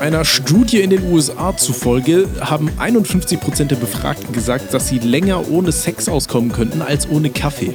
Einer 0.00 0.24
Studie 0.24 0.80
in 0.80 0.90
den 0.90 1.10
USA 1.12 1.56
zufolge 1.56 2.28
haben 2.40 2.70
51% 2.78 3.64
der 3.64 3.76
Befragten 3.76 4.32
gesagt, 4.32 4.74
dass 4.74 4.88
sie 4.88 4.98
länger 4.98 5.48
ohne 5.50 5.72
Sex 5.72 6.08
auskommen 6.08 6.52
könnten 6.52 6.82
als 6.82 7.08
ohne 7.08 7.30
Kaffee. 7.30 7.74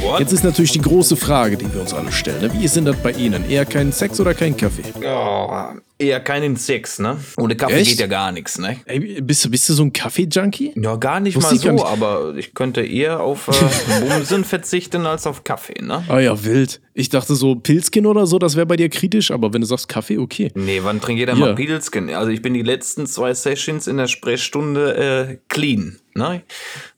What? 0.00 0.20
Jetzt 0.20 0.32
ist 0.32 0.44
natürlich 0.44 0.72
die 0.72 0.80
große 0.80 1.16
Frage, 1.16 1.56
die 1.56 1.72
wir 1.72 1.80
uns 1.80 1.92
alle 1.94 2.10
stellen. 2.12 2.40
ne? 2.40 2.52
Wie 2.52 2.64
ist 2.64 2.76
denn 2.76 2.84
das 2.84 2.96
bei 2.96 3.12
Ihnen? 3.12 3.48
Eher 3.48 3.64
kein 3.64 3.92
Sex 3.92 4.18
oder 4.20 4.34
kein 4.34 4.56
Kaffee? 4.56 4.82
Oh, 5.04 5.50
eher 5.98 6.20
keinen 6.20 6.56
Sex, 6.56 6.98
ne? 7.00 7.18
Ohne 7.36 7.56
Kaffee 7.56 7.74
Echt? 7.80 7.90
geht 7.90 8.00
ja 8.00 8.06
gar 8.06 8.30
nichts, 8.32 8.58
ne? 8.58 8.76
Ey, 8.86 9.20
bist, 9.20 9.44
du- 9.44 9.50
bist 9.50 9.68
du 9.68 9.72
so 9.74 9.82
ein 9.82 9.92
Kaffee-Junkie? 9.92 10.72
Ja, 10.76 10.94
gar 10.96 11.18
nicht 11.20 11.34
Wusste 11.36 11.54
mal 11.56 11.60
so, 11.60 11.72
nicht. 11.72 11.84
aber 11.84 12.34
ich 12.36 12.54
könnte 12.54 12.82
eher 12.82 13.20
auf 13.20 13.48
äh, 13.48 14.00
Bumsen 14.08 14.44
verzichten 14.44 15.06
als 15.06 15.26
auf 15.26 15.42
Kaffee, 15.44 15.82
ne? 15.82 16.04
Ah 16.08 16.20
ja, 16.20 16.44
wild. 16.44 16.80
Ich 16.94 17.08
dachte 17.08 17.34
so 17.34 17.54
Pilzkin 17.56 18.06
oder 18.06 18.26
so, 18.26 18.38
das 18.38 18.54
wäre 18.56 18.66
bei 18.66 18.76
dir 18.76 18.88
kritisch, 18.88 19.30
aber 19.30 19.52
wenn 19.52 19.60
du 19.60 19.66
sagst 19.66 19.88
Kaffee, 19.88 20.18
okay. 20.18 20.50
Nee, 20.54 20.80
wann 20.82 21.00
trinkt 21.00 21.18
jeder 21.20 21.32
Ja. 21.34 21.38
mal 21.38 21.54
Pilzken? 21.54 22.10
Also 22.10 22.30
ich 22.30 22.42
bin 22.42 22.54
die 22.54 22.62
letzten 22.62 23.06
zwei 23.06 23.34
Sessions 23.34 23.86
in 23.86 23.96
der 23.96 24.06
Sprechstunde 24.08 25.28
äh, 25.30 25.38
clean, 25.48 25.98
ne? 26.14 26.42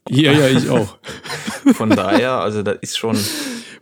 Ja, 0.09 0.31
ja, 0.31 0.47
ich 0.47 0.69
auch. 0.69 0.97
Von 1.73 1.89
daher, 1.89 2.33
also 2.33 2.61
das 2.63 2.77
ist 2.81 2.97
schon... 2.97 3.17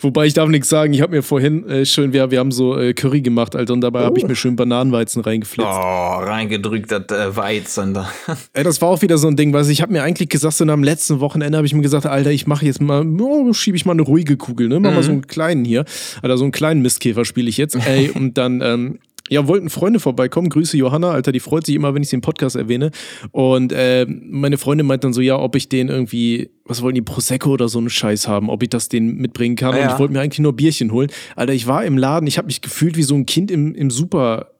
Wobei 0.01 0.25
ich 0.25 0.33
darf 0.33 0.49
nichts 0.49 0.69
sagen, 0.69 0.93
ich 0.93 1.01
habe 1.01 1.15
mir 1.15 1.23
vorhin 1.23 1.67
äh, 1.67 1.85
schön, 1.85 2.13
wir, 2.13 2.31
wir 2.31 2.39
haben 2.39 2.51
so 2.51 2.77
äh, 2.77 2.93
Curry 2.93 3.21
gemacht, 3.21 3.55
Alter, 3.55 3.73
und 3.73 3.81
dabei 3.81 4.03
habe 4.03 4.17
ich 4.17 4.25
mir 4.25 4.35
schön 4.35 4.55
Bananenweizen 4.55 5.21
reingeflitzt. 5.21 5.69
Oh, 5.69 6.19
reingedrückt, 6.19 6.91
das 6.91 7.05
äh, 7.09 7.35
Weizen 7.35 7.93
da. 7.93 8.09
Ey, 8.53 8.63
das 8.63 8.81
war 8.81 8.89
auch 8.89 9.01
wieder 9.01 9.17
so 9.17 9.27
ein 9.27 9.35
Ding, 9.35 9.51
weil 9.51 9.69
ich 9.69 9.81
habe 9.81 9.91
mir 9.91 10.03
eigentlich 10.03 10.29
gesagt, 10.29 10.55
so 10.55 10.65
am 10.65 10.83
letzten 10.83 11.19
Wochenende 11.19 11.57
habe 11.57 11.67
ich 11.67 11.73
mir 11.73 11.81
gesagt, 11.81 12.05
Alter, 12.05 12.31
ich 12.31 12.47
mache 12.47 12.65
jetzt 12.65 12.81
mal, 12.81 13.05
oh, 13.19 13.51
schiebe 13.53 13.75
ich 13.75 13.85
mal 13.85 13.93
eine 13.93 14.03
ruhige 14.03 14.37
Kugel, 14.37 14.69
ne? 14.69 14.79
Mach 14.79 14.93
mal 14.93 15.03
so 15.03 15.11
einen 15.11 15.27
kleinen 15.27 15.65
hier. 15.65 15.85
Alter, 16.21 16.37
so 16.37 16.45
einen 16.45 16.51
kleinen 16.51 16.81
Mistkäfer 16.81 17.25
spiele 17.25 17.49
ich 17.49 17.57
jetzt. 17.57 17.75
Ey, 17.75 18.09
und 18.13 18.37
dann, 18.37 18.61
ähm, 18.61 18.99
ja, 19.29 19.47
wollten 19.47 19.69
Freunde 19.69 19.99
vorbeikommen. 19.99 20.49
Grüße 20.49 20.77
Johanna, 20.77 21.11
Alter, 21.11 21.31
die 21.31 21.39
freut 21.39 21.65
sich 21.65 21.75
immer, 21.75 21.93
wenn 21.93 22.01
ich 22.01 22.09
sie 22.09 22.15
im 22.15 22.21
Podcast 22.21 22.55
erwähne. 22.55 22.91
Und 23.31 23.71
äh, 23.71 24.05
meine 24.07 24.57
Freundin 24.57 24.87
meint 24.87 25.03
dann 25.03 25.13
so, 25.13 25.21
ja, 25.21 25.37
ob 25.39 25.55
ich 25.55 25.69
den 25.69 25.87
irgendwie, 25.89 26.49
was 26.65 26.81
wollten 26.81 26.95
die, 26.95 27.01
Prosecco 27.01 27.51
oder 27.51 27.69
so 27.69 27.79
einen 27.79 27.89
Scheiß 27.89 28.27
haben, 28.27 28.49
ob 28.49 28.63
ich 28.63 28.69
das 28.69 28.89
denen 28.89 29.15
mitbringen 29.17 29.55
kann. 29.55 29.73
Und 29.75 29.79
Ja. 29.81 29.93
ich 29.93 29.99
wollte 29.99 30.13
mir 30.13 30.21
eigentlich 30.21 30.39
nur 30.39 30.53
Bierchen 30.53 30.91
holen. 30.91 31.09
Alter, 31.35 31.53
ich 31.53 31.67
war 31.67 31.85
im 31.85 31.97
Laden, 31.97 32.27
ich 32.27 32.37
habe 32.37 32.47
mich 32.47 32.61
gefühlt 32.61 32.97
wie 32.97 33.03
so 33.03 33.15
ein 33.15 33.25
Kind 33.25 33.51
im, 33.51 33.73
im 33.75 33.89
Super. 33.91 34.51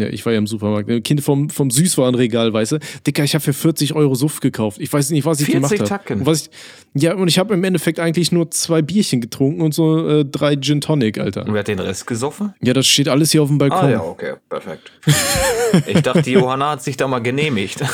Ja, 0.00 0.08
ich 0.08 0.24
war 0.26 0.32
ja 0.32 0.38
im 0.38 0.46
Supermarkt. 0.46 0.90
Ein 0.90 1.02
Kind 1.02 1.20
vom, 1.20 1.50
vom 1.50 1.70
Süßwarenregal, 1.70 2.52
weißt 2.52 2.72
du? 2.72 2.78
Dicker, 3.06 3.24
ich 3.24 3.34
habe 3.34 3.42
für 3.42 3.52
40 3.52 3.94
Euro 3.94 4.14
Suff 4.14 4.40
gekauft. 4.40 4.78
Ich 4.80 4.92
weiß 4.92 5.10
nicht, 5.10 5.24
was 5.24 5.40
ich 5.40 5.46
40 5.46 5.54
gemacht 5.54 5.80
habe. 5.80 5.88
Tacken? 5.88 6.20
Und 6.20 6.26
was 6.26 6.42
ich, 6.42 6.50
ja, 7.02 7.14
und 7.14 7.28
ich 7.28 7.38
habe 7.38 7.54
im 7.54 7.64
Endeffekt 7.64 8.00
eigentlich 8.00 8.32
nur 8.32 8.50
zwei 8.50 8.82
Bierchen 8.82 9.20
getrunken 9.20 9.62
und 9.62 9.74
so 9.74 10.08
äh, 10.08 10.24
drei 10.24 10.56
Gin 10.56 10.80
Tonic, 10.80 11.18
Alter. 11.18 11.46
Und 11.46 11.52
wer 11.52 11.60
hat 11.60 11.68
den 11.68 11.80
Rest 11.80 12.06
gesoffen? 12.06 12.54
Ja, 12.62 12.72
das 12.72 12.86
steht 12.86 13.08
alles 13.08 13.32
hier 13.32 13.42
auf 13.42 13.48
dem 13.48 13.58
Balkon. 13.58 13.78
Ah 13.78 13.90
ja, 13.90 14.02
okay, 14.02 14.34
perfekt. 14.48 14.92
Ich 15.86 16.02
dachte, 16.02 16.22
die 16.22 16.32
Johanna 16.32 16.70
hat 16.70 16.84
sich 16.84 16.96
da 16.96 17.08
mal 17.08 17.18
genehmigt. 17.18 17.82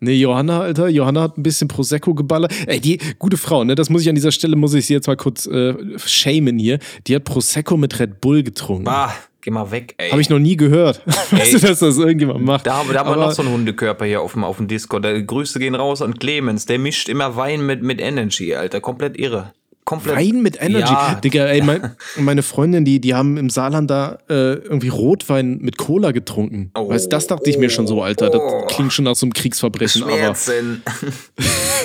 Nee, 0.00 0.16
Johanna, 0.16 0.60
Alter, 0.60 0.88
Johanna 0.88 1.22
hat 1.22 1.38
ein 1.38 1.42
bisschen 1.42 1.66
Prosecco 1.68 2.12
geballert. 2.14 2.52
Ey, 2.66 2.78
die 2.78 2.98
gute 3.18 3.38
Frau, 3.38 3.64
ne, 3.64 3.74
das 3.74 3.88
muss 3.88 4.02
ich 4.02 4.08
an 4.10 4.14
dieser 4.14 4.32
Stelle, 4.32 4.54
muss 4.54 4.74
ich 4.74 4.84
sie 4.84 4.92
jetzt 4.92 5.06
mal 5.06 5.16
kurz 5.16 5.46
äh, 5.46 5.74
shamen 5.96 6.58
hier. 6.58 6.78
Die 7.06 7.14
hat 7.14 7.24
Prosecco 7.24 7.78
mit 7.78 7.98
Red 7.98 8.20
Bull 8.20 8.42
getrunken. 8.42 8.88
Ah, 8.88 9.14
geh 9.44 9.50
mal 9.50 9.70
weg, 9.70 9.94
ey. 9.98 10.10
Habe 10.10 10.20
ich 10.20 10.30
noch 10.30 10.38
nie 10.38 10.56
gehört. 10.56 11.02
Weißt 11.30 11.54
du, 11.54 11.58
dass 11.58 11.78
das 11.78 11.98
irgendjemand 11.98 12.44
macht? 12.44 12.66
Da, 12.66 12.70
da 12.70 12.76
haben 12.78 12.88
wir 12.90 13.00
Aber- 13.00 13.16
noch 13.16 13.32
so 13.32 13.42
einen 13.42 13.52
Hundekörper 13.52 14.06
hier 14.06 14.22
auf 14.22 14.32
dem, 14.32 14.42
auf 14.42 14.56
dem 14.56 14.66
Discord. 14.66 15.04
Der 15.04 15.22
Grüße 15.22 15.58
gehen 15.58 15.74
raus 15.74 16.02
an 16.02 16.18
Clemens. 16.18 16.66
Der 16.66 16.78
mischt 16.78 17.08
immer 17.08 17.36
Wein 17.36 17.64
mit, 17.64 17.82
mit 17.82 18.00
Energy, 18.00 18.54
Alter. 18.54 18.80
Komplett 18.80 19.18
irre. 19.18 19.52
Komplett. 19.84 20.16
Wein 20.16 20.42
mit 20.42 20.60
Energy. 20.62 20.92
Ja. 20.92 21.20
Digga, 21.22 21.44
ey, 21.44 21.60
mein, 21.60 21.94
meine 22.16 22.42
Freundin, 22.42 22.86
die, 22.86 23.00
die 23.00 23.14
haben 23.14 23.36
im 23.36 23.50
Saarland 23.50 23.90
da 23.90 24.18
äh, 24.30 24.54
irgendwie 24.54 24.88
Rotwein 24.88 25.58
mit 25.58 25.76
Cola 25.76 26.12
getrunken. 26.12 26.70
Oh. 26.74 26.88
Weißt 26.88 27.12
das 27.12 27.26
dachte 27.26 27.50
ich 27.50 27.58
mir 27.58 27.68
schon 27.68 27.86
so, 27.86 28.02
Alter. 28.02 28.30
Das 28.30 28.40
klingt 28.68 28.94
schon 28.94 29.04
nach 29.04 29.14
so 29.14 29.26
einem 29.26 29.34
Kriegsverbrechen, 29.34 30.02
aber 30.04 30.12
Schmerzen. 30.12 30.82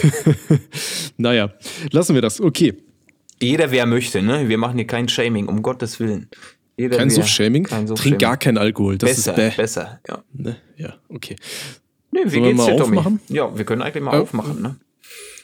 naja, 1.18 1.52
lassen 1.92 2.16
wir 2.16 2.22
das. 2.22 2.40
Okay. 2.40 2.76
Jeder, 3.42 3.72
wer 3.72 3.86
möchte, 3.86 4.22
ne? 4.22 4.48
Wir 4.50 4.58
machen 4.58 4.78
hier 4.78 4.88
kein 4.88 5.10
Shaming, 5.10 5.48
um 5.48 5.62
Gottes 5.62 6.00
Willen. 6.00 6.30
Jeder, 6.80 6.95
Kein 6.98 7.10
Suff-Shaming. 7.10 7.64
Kein 7.66 7.86
Trink 7.88 8.20
gar 8.20 8.38
keinen 8.38 8.58
Alkohol. 8.58 8.98
Das 8.98 9.10
besser, 9.10 9.32
ist 9.32 9.36
bäh. 9.36 9.62
besser, 9.62 10.00
ja. 10.08 10.23
Ne? 10.32 10.56
Ja, 10.78 10.95
okay. 11.10 11.36
Nee, 12.12 12.22
wie 12.23 12.30
Sollen 12.30 12.44
wir 12.44 12.50
geht's 12.52 12.58
mal 12.58 12.72
dir, 12.72 12.78
Tommy? 12.78 12.98
aufmachen? 12.98 13.20
Ja, 13.28 13.58
wir 13.58 13.66
können 13.66 13.82
eigentlich 13.82 14.02
mal 14.04 14.14
Ja. 14.14 14.22
aufmachen, 14.22 14.62
ne? 14.62 14.78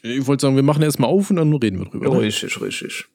Ich 0.01 0.25
wollte 0.27 0.43
sagen, 0.43 0.55
wir 0.55 0.63
machen 0.63 0.81
erstmal 0.81 1.09
auf 1.09 1.29
und 1.29 1.35
dann 1.35 1.53
reden 1.53 1.79
wir 1.79 1.85
drüber. 1.87 2.09
Ne? 2.09 2.21
Richtig, 2.21 2.61
richtig. 2.61 3.05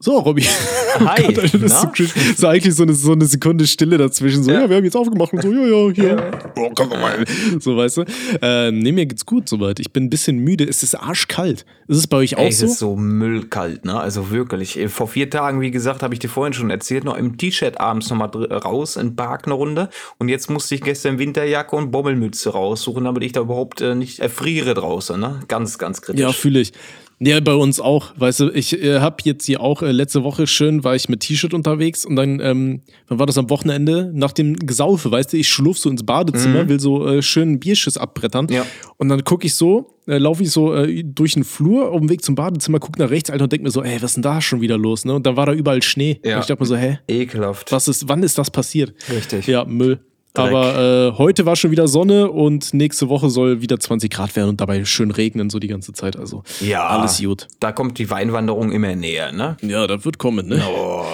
So, 0.00 0.18
Robby. 0.20 0.42
Hi, 1.00 1.24
Alter, 1.26 1.42
das 1.42 1.54
ist, 1.54 1.80
so, 1.80 1.88
ist 2.30 2.44
eigentlich 2.44 2.74
so 2.74 2.84
eine, 2.84 2.94
so 2.94 3.12
eine 3.12 3.24
Sekunde 3.24 3.66
Stille 3.66 3.98
dazwischen. 3.98 4.44
So, 4.44 4.50
ja, 4.52 4.60
Ja. 4.62 4.70
wir 4.70 4.76
haben 4.76 4.84
jetzt 4.84 4.96
aufgemacht 4.96 5.32
und 5.32 5.42
so, 5.42 5.50
ja, 5.52 5.66
ja, 5.66 5.92
hier. 5.92 6.30
Oh, 6.56 6.70
komm 6.74 6.88
mal. 6.90 7.24
So, 7.58 7.76
weißt 7.76 7.96
du. 7.98 8.04
Äh, 8.40 8.70
nee, 8.70 8.92
mir 8.92 9.06
geht's 9.06 9.26
gut 9.26 9.48
soweit. 9.48 9.80
Ich 9.80 9.92
bin 9.92 10.04
ein 10.04 10.10
bisschen 10.10 10.38
müde. 10.38 10.64
Es 10.68 10.84
ist 10.84 10.94
arschkalt. 10.94 11.64
Ist 11.88 11.96
es 11.98 12.06
bei 12.06 12.18
euch 12.18 12.36
auch 12.36 12.42
Ey, 12.42 12.48
es 12.48 12.58
so? 12.60 12.66
ist 12.66 12.78
so 12.78 12.96
müllkalt, 12.96 13.84
ne? 13.84 13.98
Also 13.98 14.30
wirklich. 14.30 14.78
Vor 14.88 15.08
vier 15.08 15.30
Tagen, 15.30 15.60
wie 15.60 15.72
gesagt, 15.72 16.02
habe 16.04 16.14
ich 16.14 16.20
dir 16.20 16.28
vorhin 16.28 16.52
schon 16.52 16.70
erzählt, 16.70 17.02
noch 17.04 17.16
im 17.16 17.36
T-Shirt 17.36 17.80
abends 17.80 18.08
nochmal 18.08 18.28
raus 18.52 18.94
in 18.96 19.08
den 19.08 19.16
Park 19.16 19.46
eine 19.46 19.54
Runde. 19.54 19.88
Und 20.18 20.28
jetzt 20.28 20.48
musste 20.48 20.76
ich 20.76 20.80
gestern 20.82 21.18
Winterjacke 21.18 21.74
und 21.74 21.90
Bommelmütze 21.90 22.50
raussuchen, 22.50 23.04
damit 23.04 23.24
ich 23.24 23.32
da 23.32 23.40
überhaupt 23.40 23.80
äh, 23.80 23.96
nicht 23.96 24.20
erfriere 24.20 24.74
draußen, 24.74 25.18
ne? 25.18 25.40
Ganz, 25.48 25.76
ganz 25.78 26.02
kritisch. 26.02 26.20
Ja, 26.20 26.30
fühle 26.32 26.60
ich. 26.60 26.72
Ja, 27.20 27.40
bei 27.40 27.54
uns 27.54 27.80
auch. 27.80 28.12
Weißt 28.16 28.40
du, 28.40 28.50
ich 28.50 28.80
äh, 28.80 29.00
habe 29.00 29.16
jetzt 29.24 29.46
hier 29.46 29.60
auch 29.60 29.82
äh, 29.82 29.90
letzte 29.90 30.22
Woche 30.22 30.46
schön, 30.46 30.84
war 30.84 30.94
ich 30.94 31.08
mit 31.08 31.20
T-Shirt 31.20 31.52
unterwegs 31.52 32.04
und 32.06 32.16
dann, 32.16 32.38
ähm, 32.40 32.82
wann 33.08 33.18
war 33.18 33.26
das 33.26 33.36
am 33.38 33.50
Wochenende? 33.50 34.10
Nach 34.14 34.32
dem 34.32 34.54
Gesaufe, 34.56 35.10
weißt 35.10 35.32
du, 35.32 35.36
ich 35.36 35.48
schlurf 35.48 35.78
so 35.78 35.90
ins 35.90 36.04
Badezimmer, 36.04 36.68
will 36.68 36.78
so 36.78 37.06
äh, 37.08 37.22
schön 37.22 37.58
Bierschiss 37.58 37.96
abbrettern. 37.96 38.46
Ja. 38.50 38.64
Und 38.98 39.08
dann 39.08 39.24
gucke 39.24 39.46
ich 39.46 39.54
so, 39.54 39.96
äh, 40.06 40.18
laufe 40.18 40.44
ich 40.44 40.50
so 40.50 40.74
äh, 40.74 41.02
durch 41.02 41.34
den 41.34 41.44
Flur 41.44 41.90
auf 41.90 41.98
dem 41.98 42.08
Weg 42.08 42.24
zum 42.24 42.36
Badezimmer, 42.36 42.78
gucke 42.78 43.00
nach 43.00 43.10
rechts, 43.10 43.30
Alter, 43.30 43.44
und 43.44 43.52
denke 43.52 43.64
mir 43.64 43.70
so, 43.70 43.82
ey, 43.82 43.96
was 43.96 44.10
ist 44.10 44.14
denn 44.16 44.22
da 44.22 44.40
schon 44.40 44.60
wieder 44.60 44.78
los? 44.78 45.04
Ne? 45.04 45.14
Und 45.14 45.26
dann 45.26 45.36
war 45.36 45.46
da 45.46 45.52
überall 45.52 45.82
Schnee. 45.82 46.20
Ja. 46.24 46.36
Und 46.36 46.40
ich 46.42 46.46
dachte 46.46 46.62
mir 46.62 46.66
so, 46.66 46.76
hä, 46.76 46.98
Ekelhaft. 47.08 47.72
was 47.72 47.88
ist, 47.88 48.08
wann 48.08 48.22
ist 48.22 48.38
das 48.38 48.50
passiert? 48.50 48.94
Richtig. 49.10 49.46
Ja, 49.48 49.64
Müll. 49.64 50.00
Aber 50.38 51.12
äh, 51.14 51.18
heute 51.18 51.46
war 51.46 51.56
schon 51.56 51.70
wieder 51.70 51.88
Sonne 51.88 52.30
und 52.30 52.72
nächste 52.74 53.08
Woche 53.08 53.30
soll 53.30 53.60
wieder 53.62 53.78
20 53.78 54.10
Grad 54.10 54.34
werden 54.36 54.50
und 54.50 54.60
dabei 54.60 54.84
schön 54.84 55.10
regnen, 55.10 55.50
so 55.50 55.58
die 55.58 55.68
ganze 55.68 55.92
Zeit. 55.92 56.16
Also 56.16 56.42
Ja. 56.60 56.86
alles 56.86 57.20
gut. 57.20 57.48
Da 57.60 57.72
kommt 57.72 57.98
die 57.98 58.08
Weinwanderung 58.10 58.72
immer 58.72 58.94
näher, 58.94 59.32
ne? 59.32 59.56
Ja, 59.62 59.86
das 59.86 60.04
wird 60.04 60.18
kommen, 60.18 60.48
ne? 60.48 60.62
Oh. 60.68 61.04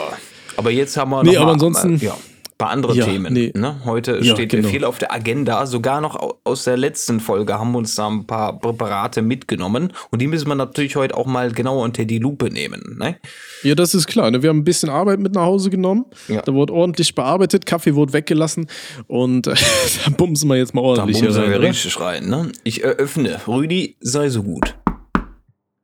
Aber 0.56 0.70
jetzt 0.70 0.96
haben 0.96 1.10
wir 1.10 1.22
Nee, 1.24 1.36
aber 1.36 1.52
ansonsten- 1.52 1.96
äh, 2.00 2.04
ja, 2.04 2.16
ein 2.54 2.58
paar 2.58 2.70
andere 2.70 2.94
Ja, 2.94 3.04
Themen. 3.04 3.32
nee. 3.32 3.52
Ne? 3.54 3.80
Heute 3.84 4.18
Ja, 4.22 4.34
steht 4.34 4.50
genau. 4.50 4.68
viel 4.68 4.84
auf 4.84 4.98
der 4.98 5.12
Agenda. 5.12 5.66
Sogar 5.66 6.00
noch 6.00 6.14
au- 6.14 6.38
aus 6.44 6.64
der 6.64 6.76
letzten 6.76 7.18
Folge 7.18 7.58
haben 7.58 7.72
wir 7.72 7.78
uns 7.78 7.96
da 7.96 8.06
ein 8.06 8.26
paar 8.26 8.58
Präparate 8.60 9.22
mitgenommen. 9.22 9.92
Und 10.10 10.22
die 10.22 10.28
müssen 10.28 10.46
wir 10.46 10.54
natürlich 10.54 10.94
heute 10.94 11.16
auch 11.16 11.26
mal 11.26 11.50
genauer 11.50 11.82
unter 11.82 12.04
die 12.04 12.18
Lupe 12.20 12.50
nehmen. 12.50 12.96
Ne? 12.98 13.16
Ja, 13.64 13.74
das 13.74 13.94
ist 13.94 14.06
klar. 14.06 14.30
Ne? 14.30 14.42
Wir 14.42 14.50
haben 14.50 14.58
ein 14.58 14.64
bisschen 14.64 14.88
Arbeit 14.88 15.18
mit 15.18 15.34
nach 15.34 15.42
Hause 15.42 15.68
genommen. 15.70 16.04
Ja. 16.28 16.42
Da 16.42 16.54
wurde 16.54 16.72
ordentlich 16.72 17.14
bearbeitet, 17.16 17.66
Kaffee 17.66 17.94
wurde 17.96 18.12
weggelassen 18.12 18.68
und 19.08 19.48
äh, 19.48 19.54
da 20.04 20.10
bumsen 20.16 20.48
wir 20.48 20.56
jetzt 20.56 20.74
mal 20.74 20.82
Da 20.82 20.88
ordentlich 20.88 21.20
bumsen 21.20 21.42
rein. 21.42 21.50
wir 21.50 21.58
oder? 21.58 21.68
richtig 21.68 22.00
rein. 22.00 22.28
Ne? 22.28 22.52
Ich 22.62 22.84
eröffne. 22.84 23.40
Rüdi, 23.48 23.96
sei 24.00 24.28
so 24.28 24.44
gut. 24.44 24.76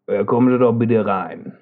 Ja, 0.09 0.25
kommen 0.25 0.53
Sie 0.53 0.59
doch 0.59 0.73
bitte 0.73 1.05
rein. 1.05 1.53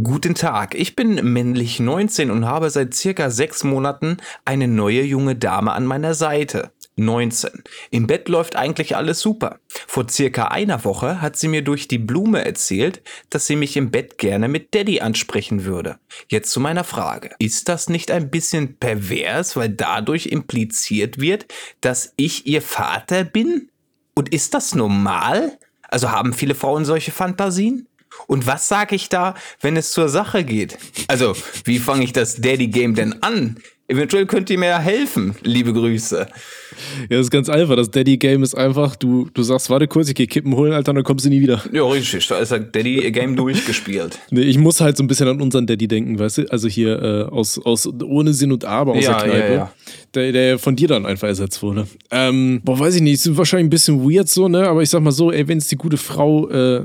Guten 0.00 0.36
Tag, 0.36 0.76
ich 0.76 0.94
bin 0.94 1.32
männlich 1.32 1.80
19 1.80 2.30
und 2.30 2.46
habe 2.46 2.70
seit 2.70 2.94
circa 2.94 3.30
sechs 3.30 3.64
Monaten 3.64 4.18
eine 4.44 4.68
neue 4.68 5.02
junge 5.02 5.34
Dame 5.34 5.72
an 5.72 5.86
meiner 5.86 6.14
Seite. 6.14 6.70
19. 6.94 7.64
Im 7.90 8.06
Bett 8.06 8.28
läuft 8.28 8.54
eigentlich 8.54 8.94
alles 8.94 9.18
super. 9.18 9.58
Vor 9.68 10.08
circa 10.08 10.48
einer 10.48 10.84
Woche 10.84 11.20
hat 11.20 11.36
sie 11.36 11.48
mir 11.48 11.62
durch 11.62 11.88
die 11.88 11.98
Blume 11.98 12.44
erzählt, 12.44 13.02
dass 13.28 13.48
sie 13.48 13.56
mich 13.56 13.76
im 13.76 13.90
Bett 13.90 14.18
gerne 14.18 14.46
mit 14.46 14.72
Daddy 14.72 15.00
ansprechen 15.00 15.64
würde. 15.64 15.98
Jetzt 16.28 16.52
zu 16.52 16.60
meiner 16.60 16.84
Frage. 16.84 17.30
Ist 17.40 17.68
das 17.68 17.88
nicht 17.88 18.12
ein 18.12 18.30
bisschen 18.30 18.76
pervers, 18.76 19.56
weil 19.56 19.70
dadurch 19.70 20.26
impliziert 20.26 21.20
wird, 21.20 21.46
dass 21.80 22.12
ich 22.16 22.46
ihr 22.46 22.62
Vater 22.62 23.24
bin? 23.24 23.68
Und 24.14 24.32
ist 24.32 24.54
das 24.54 24.76
normal? 24.76 25.58
Also 25.88 26.12
haben 26.12 26.34
viele 26.34 26.54
Frauen 26.54 26.84
solche 26.84 27.10
Fantasien? 27.10 27.87
Und 28.26 28.46
was 28.46 28.68
sage 28.68 28.94
ich 28.96 29.08
da, 29.08 29.34
wenn 29.60 29.76
es 29.76 29.90
zur 29.92 30.08
Sache 30.08 30.44
geht? 30.44 30.76
Also, 31.08 31.34
wie 31.64 31.78
fange 31.78 32.04
ich 32.04 32.12
das 32.12 32.36
Daddy-Game 32.40 32.94
denn 32.94 33.22
an? 33.22 33.56
Eventuell 33.90 34.26
könnt 34.26 34.50
ihr 34.50 34.58
mir 34.58 34.66
ja 34.68 34.78
helfen. 34.78 35.34
Liebe 35.42 35.72
Grüße. 35.72 36.18
Ja, 36.18 37.06
das 37.08 37.20
ist 37.20 37.30
ganz 37.30 37.48
einfach. 37.48 37.74
Das 37.74 37.90
Daddy-Game 37.90 38.42
ist 38.42 38.54
einfach, 38.54 38.96
du, 38.96 39.30
du 39.32 39.42
sagst, 39.42 39.70
warte 39.70 39.88
kurz, 39.88 40.08
ich 40.10 40.14
geh 40.14 40.26
Kippen 40.26 40.54
holen, 40.56 40.74
Alter, 40.74 40.92
dann 40.92 41.04
kommst 41.04 41.24
du 41.24 41.30
nie 41.30 41.40
wieder. 41.40 41.62
Ja, 41.72 41.84
richtig. 41.84 42.26
Da 42.26 42.36
ist 42.38 42.52
das 42.52 42.60
Daddy-Game 42.70 43.34
durchgespielt. 43.36 44.18
Nee, 44.30 44.42
ich 44.42 44.58
muss 44.58 44.82
halt 44.82 44.98
so 44.98 45.02
ein 45.02 45.06
bisschen 45.06 45.26
an 45.28 45.40
unseren 45.40 45.66
Daddy 45.66 45.88
denken, 45.88 46.18
weißt 46.18 46.36
du? 46.38 46.52
Also 46.52 46.68
hier 46.68 47.00
äh, 47.02 47.22
aus, 47.32 47.58
aus 47.58 47.88
ohne 48.04 48.34
Sinn 48.34 48.52
und 48.52 48.66
Aber 48.66 48.92
aus 48.92 49.02
Ja, 49.04 49.22
der 49.22 49.30
Kneipe. 49.30 49.48
ja, 49.48 49.54
ja. 49.54 49.72
Der, 50.14 50.32
der 50.32 50.58
von 50.58 50.76
dir 50.76 50.88
dann 50.88 51.06
einfach 51.06 51.28
ersetzt 51.28 51.62
wurde. 51.62 51.86
Ähm, 52.10 52.60
boah, 52.64 52.78
weiß 52.78 52.96
ich 52.96 53.00
nicht, 53.02 53.14
ist 53.14 53.36
wahrscheinlich 53.38 53.68
ein 53.68 53.70
bisschen 53.70 54.02
weird 54.04 54.28
so, 54.28 54.48
ne? 54.48 54.68
Aber 54.68 54.82
ich 54.82 54.90
sag 54.90 55.00
mal 55.00 55.12
so, 55.12 55.32
ey, 55.32 55.48
wenn 55.48 55.56
es 55.58 55.68
die 55.68 55.76
gute 55.76 55.96
Frau 55.96 56.46
äh, 56.50 56.84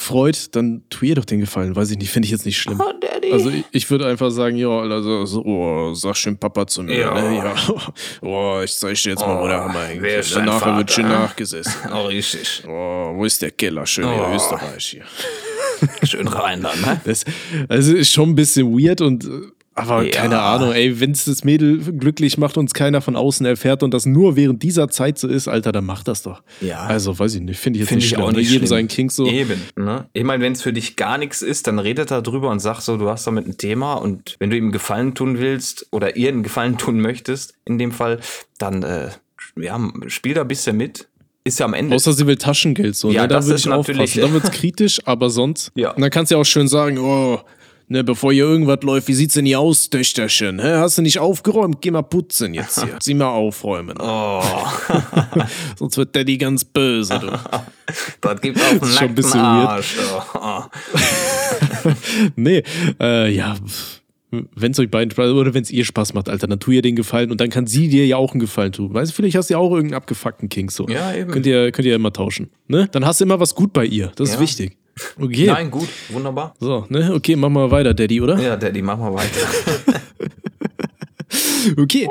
freut, 0.00 0.56
dann 0.56 0.82
tu 0.88 1.04
ihr 1.04 1.14
doch 1.14 1.24
den 1.24 1.40
Gefallen. 1.40 1.76
Weiß 1.76 1.90
ich 1.90 1.98
nicht, 1.98 2.10
finde 2.10 2.26
ich 2.26 2.32
jetzt 2.32 2.46
nicht 2.46 2.58
schlimm. 2.58 2.80
Oh, 2.80 2.92
Daddy. 2.98 3.32
Also 3.32 3.50
ich, 3.50 3.64
ich 3.70 3.90
würde 3.90 4.06
einfach 4.06 4.30
sagen, 4.30 4.56
ja, 4.56 4.68
also 4.68 5.26
so, 5.26 5.44
oh, 5.44 5.94
sag 5.94 6.16
schön 6.16 6.38
Papa 6.38 6.66
zu 6.66 6.82
mir. 6.82 6.98
Ja. 6.98 7.14
Ne? 7.14 7.36
ja. 7.36 7.54
Oh, 8.22 8.60
ich 8.64 8.74
zeig 8.74 8.94
dir 9.02 9.10
jetzt 9.10 9.20
mal, 9.20 9.40
wo 9.40 9.46
der 9.46 9.62
Hammer 9.62 9.84
hängt. 9.84 10.02
wer 10.02 10.20
ist 10.20 10.34
wird 10.34 10.90
schön 10.90 11.06
ne? 11.06 11.12
nachgesessen. 11.12 11.72
Oh, 11.92 12.06
richtig. 12.06 12.62
Oh, 12.66 13.14
wo 13.14 13.24
ist 13.24 13.42
der 13.42 13.50
Keller? 13.50 13.86
Schön 13.86 14.06
Oh. 14.06 14.26
hier, 14.26 14.36
Österreich 14.36 14.86
hier. 14.86 15.04
Schön 16.06 16.28
rein 16.28 16.62
dann, 16.62 16.80
ne? 16.80 17.00
Das 17.04 17.24
also 17.68 17.94
ist 17.94 18.12
schon 18.12 18.30
ein 18.30 18.34
bisschen 18.34 18.72
weird 18.72 19.00
und 19.00 19.24
äh, 19.24 19.28
aber 19.80 20.04
Ja. 20.04 20.10
keine 20.10 20.40
Ahnung, 20.40 20.72
ey, 20.72 21.00
wenn 21.00 21.10
es 21.12 21.24
das 21.24 21.44
Mädel 21.44 21.78
glücklich 21.78 22.38
macht 22.38 22.56
und 22.56 22.66
es 22.66 22.74
keiner 22.74 23.00
von 23.00 23.16
außen 23.16 23.44
erfährt 23.46 23.82
und 23.82 23.92
das 23.94 24.06
nur 24.06 24.36
während 24.36 24.62
dieser 24.62 24.88
Zeit 24.88 25.18
so 25.18 25.28
ist, 25.28 25.48
Alter, 25.48 25.72
dann 25.72 25.84
mach 25.84 26.02
das 26.02 26.22
doch. 26.22 26.42
Ja. 26.60 26.80
Also, 26.80 27.18
weiß 27.18 27.34
ich 27.34 27.40
nicht, 27.40 27.58
finde 27.58 27.78
ich 27.78 27.80
jetzt 27.80 27.88
Finde 27.88 27.98
nicht 27.98 28.04
ich 28.04 28.10
schlimm. 28.16 28.22
auch 28.24 28.32
nicht 28.32 28.48
Jedem 28.50 28.58
schlimm. 28.66 28.66
sein 28.68 28.88
King 28.88 29.10
so. 29.10 29.26
Eben. 29.26 29.60
Ne? 29.76 30.06
Ich 30.12 30.24
meine, 30.24 30.42
wenn 30.42 30.52
es 30.52 30.62
für 30.62 30.72
dich 30.72 30.96
gar 30.96 31.18
nichts 31.18 31.42
ist, 31.42 31.66
dann 31.66 31.78
redet 31.78 32.10
er 32.10 32.22
drüber 32.22 32.50
und 32.50 32.60
sagt 32.60 32.82
so, 32.82 32.96
du 32.96 33.08
hast 33.08 33.26
damit 33.26 33.46
ein 33.46 33.56
Thema 33.58 33.94
und 33.94 34.36
wenn 34.38 34.50
du 34.50 34.56
ihm 34.56 34.64
einen 34.64 34.72
Gefallen 34.72 35.14
tun 35.14 35.38
willst 35.38 35.86
oder 35.90 36.16
ihr 36.16 36.28
einen 36.28 36.42
Gefallen 36.42 36.78
tun 36.78 37.00
möchtest, 37.00 37.54
in 37.64 37.78
dem 37.78 37.92
Fall, 37.92 38.20
dann 38.58 38.82
äh, 38.82 39.08
ja, 39.56 39.78
spiel 40.06 40.34
da 40.34 40.42
ein 40.42 40.48
bisschen 40.48 40.76
mit. 40.76 41.06
Ist 41.42 41.58
ja 41.58 41.64
am 41.64 41.72
Ende. 41.72 41.96
Außer 41.96 42.12
sie 42.12 42.26
will 42.26 42.36
Taschengeld 42.36 42.94
so, 42.94 43.10
Ja, 43.10 43.22
ne? 43.22 43.28
Da 43.28 43.36
das 43.36 43.46
würde 43.46 43.58
ich 43.58 43.66
natürlich- 43.66 44.00
aufpassen. 44.10 44.20
Dann 44.20 44.32
wird's 44.34 44.50
kritisch, 44.50 45.00
aber 45.06 45.30
sonst. 45.30 45.72
Ja. 45.74 45.92
Und 45.92 46.02
dann 46.02 46.10
kannst 46.10 46.30
du 46.30 46.34
ja 46.36 46.40
auch 46.40 46.44
schön 46.44 46.68
sagen, 46.68 46.98
oh, 46.98 47.40
ne, 47.90 48.02
bevor 48.02 48.32
hier 48.32 48.44
irgendwas 48.44 48.78
läuft, 48.82 49.08
wie 49.08 49.14
sieht's 49.14 49.34
denn 49.34 49.44
hier 49.44 49.60
aus, 49.60 49.90
Töchterchen? 49.90 50.58
Hä? 50.60 50.76
Hast 50.76 50.96
du 50.96 51.02
nicht 51.02 51.18
aufgeräumt? 51.18 51.82
Geh 51.82 51.90
mal 51.90 52.02
putzen 52.02 52.54
jetzt 52.54 52.82
hier. 52.82 52.96
Sieh 53.02 53.14
mal 53.14 53.28
aufräumen. 53.28 53.96
oh, 54.00 54.42
Sonst 55.76 55.98
wird 55.98 56.16
Daddy 56.16 56.38
ganz 56.38 56.64
böse, 56.64 57.18
du. 57.18 57.26
das 58.22 58.40
gibt 58.40 58.56
den 58.58 58.78
ist 58.80 58.98
schon 58.98 59.08
ein 59.08 59.14
bisschen 59.14 59.40
weird. 59.40 59.68
Arsch. 59.68 59.96
Oh. 60.34 60.62
nee, 62.36 62.62
äh, 63.00 63.30
ja, 63.30 63.56
wenn 64.30 64.70
es 64.70 64.78
euch 64.78 64.90
beiden 64.90 65.10
Spaß 65.10 65.32
oder 65.32 65.54
wenn 65.54 65.62
es 65.62 65.70
ihr 65.72 65.84
Spaß 65.84 66.14
macht, 66.14 66.28
Alter, 66.28 66.46
dann 66.46 66.60
tu 66.60 66.70
ihr 66.70 66.82
den 66.82 66.94
Gefallen 66.94 67.32
und 67.32 67.40
dann 67.40 67.50
kann 67.50 67.66
sie 67.66 67.88
dir 67.88 68.06
ja 68.06 68.16
auch 68.16 68.30
einen 68.30 68.40
Gefallen 68.40 68.70
tun. 68.70 68.94
Weißt 68.94 69.10
du, 69.10 69.14
vielleicht 69.16 69.36
hast 69.36 69.50
du 69.50 69.54
ja 69.54 69.58
auch 69.58 69.72
irgendeinen 69.72 69.96
abgefuckten 69.96 70.48
King 70.48 70.70
so. 70.70 70.86
Ja, 70.88 71.12
eben. 71.12 71.32
Könnt 71.32 71.46
ihr, 71.46 71.72
könnt 71.72 71.86
ihr 71.86 71.96
immer 71.96 72.12
tauschen. 72.12 72.48
Ne? 72.68 72.88
Dann 72.92 73.04
hast 73.04 73.20
du 73.20 73.24
immer 73.24 73.40
was 73.40 73.56
gut 73.56 73.72
bei 73.72 73.84
ihr. 73.84 74.12
Das 74.14 74.28
ist 74.28 74.34
Ja. 74.36 74.40
wichtig. 74.40 74.76
Okay. 75.18 75.46
Nein, 75.46 75.70
gut, 75.70 75.88
wunderbar. 76.10 76.54
So, 76.60 76.86
ne? 76.88 77.12
Okay, 77.14 77.36
machen 77.36 77.54
wir 77.54 77.70
weiter, 77.70 77.94
Daddy, 77.94 78.20
oder? 78.20 78.38
Ja, 78.38 78.56
Daddy, 78.56 78.82
mach 78.82 78.98
mal 78.98 79.14
weiter. 79.14 79.46
Okay. 81.76 82.08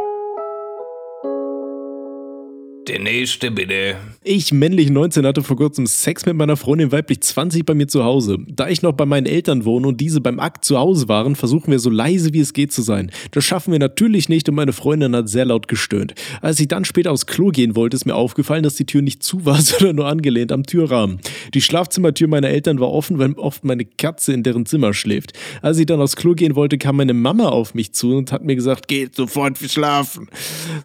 Der 2.87 2.99
nächste 2.99 3.51
bitte. 3.51 3.95
Ich, 4.31 4.51
männlich 4.51 4.91
19, 4.91 5.25
hatte 5.25 5.41
vor 5.41 5.57
kurzem 5.57 5.87
Sex 5.87 6.27
mit 6.27 6.35
meiner 6.35 6.55
Freundin 6.55 6.91
weiblich 6.91 7.21
20 7.21 7.65
bei 7.65 7.73
mir 7.73 7.87
zu 7.87 8.03
Hause. 8.03 8.37
Da 8.47 8.69
ich 8.69 8.83
noch 8.83 8.91
bei 8.91 9.07
meinen 9.07 9.25
Eltern 9.25 9.65
wohne 9.65 9.87
und 9.87 9.99
diese 9.99 10.21
beim 10.21 10.39
Akt 10.39 10.63
zu 10.63 10.77
Hause 10.77 11.07
waren, 11.07 11.35
versuchen 11.35 11.71
wir 11.71 11.79
so 11.79 11.89
leise 11.89 12.31
wie 12.31 12.39
es 12.39 12.53
geht 12.53 12.71
zu 12.71 12.83
sein. 12.83 13.09
Das 13.31 13.43
schaffen 13.43 13.71
wir 13.71 13.79
natürlich 13.79 14.29
nicht 14.29 14.47
und 14.47 14.53
meine 14.53 14.71
Freundin 14.71 15.15
hat 15.15 15.29
sehr 15.29 15.45
laut 15.45 15.67
gestöhnt. 15.67 16.13
Als 16.41 16.59
ich 16.59 16.67
dann 16.67 16.85
später 16.85 17.11
aufs 17.11 17.25
Klo 17.25 17.49
gehen 17.49 17.75
wollte, 17.75 17.95
ist 17.95 18.05
mir 18.05 18.13
aufgefallen, 18.13 18.61
dass 18.61 18.75
die 18.75 18.85
Tür 18.85 19.01
nicht 19.01 19.23
zu 19.23 19.47
war, 19.47 19.59
sondern 19.63 19.95
nur 19.95 20.05
angelehnt 20.05 20.51
am 20.51 20.61
Türrahmen. 20.61 21.17
Die 21.55 21.61
Schlafzimmertür 21.61 22.27
meiner 22.27 22.49
Eltern 22.49 22.79
war 22.79 22.91
offen, 22.91 23.17
weil 23.17 23.33
oft 23.33 23.63
meine 23.63 23.83
Katze 23.83 24.33
in 24.33 24.43
deren 24.43 24.67
Zimmer 24.67 24.93
schläft. 24.93 25.33
Als 25.63 25.79
ich 25.79 25.87
dann 25.87 26.01
aufs 26.01 26.15
Klo 26.15 26.35
gehen 26.35 26.55
wollte, 26.55 26.77
kam 26.77 26.97
meine 26.97 27.15
Mama 27.15 27.49
auf 27.49 27.73
mich 27.73 27.93
zu 27.93 28.17
und 28.17 28.31
hat 28.31 28.43
mir 28.43 28.55
gesagt, 28.55 28.87
geht 28.87 29.15
sofort 29.15 29.57
schlafen. 29.57 30.27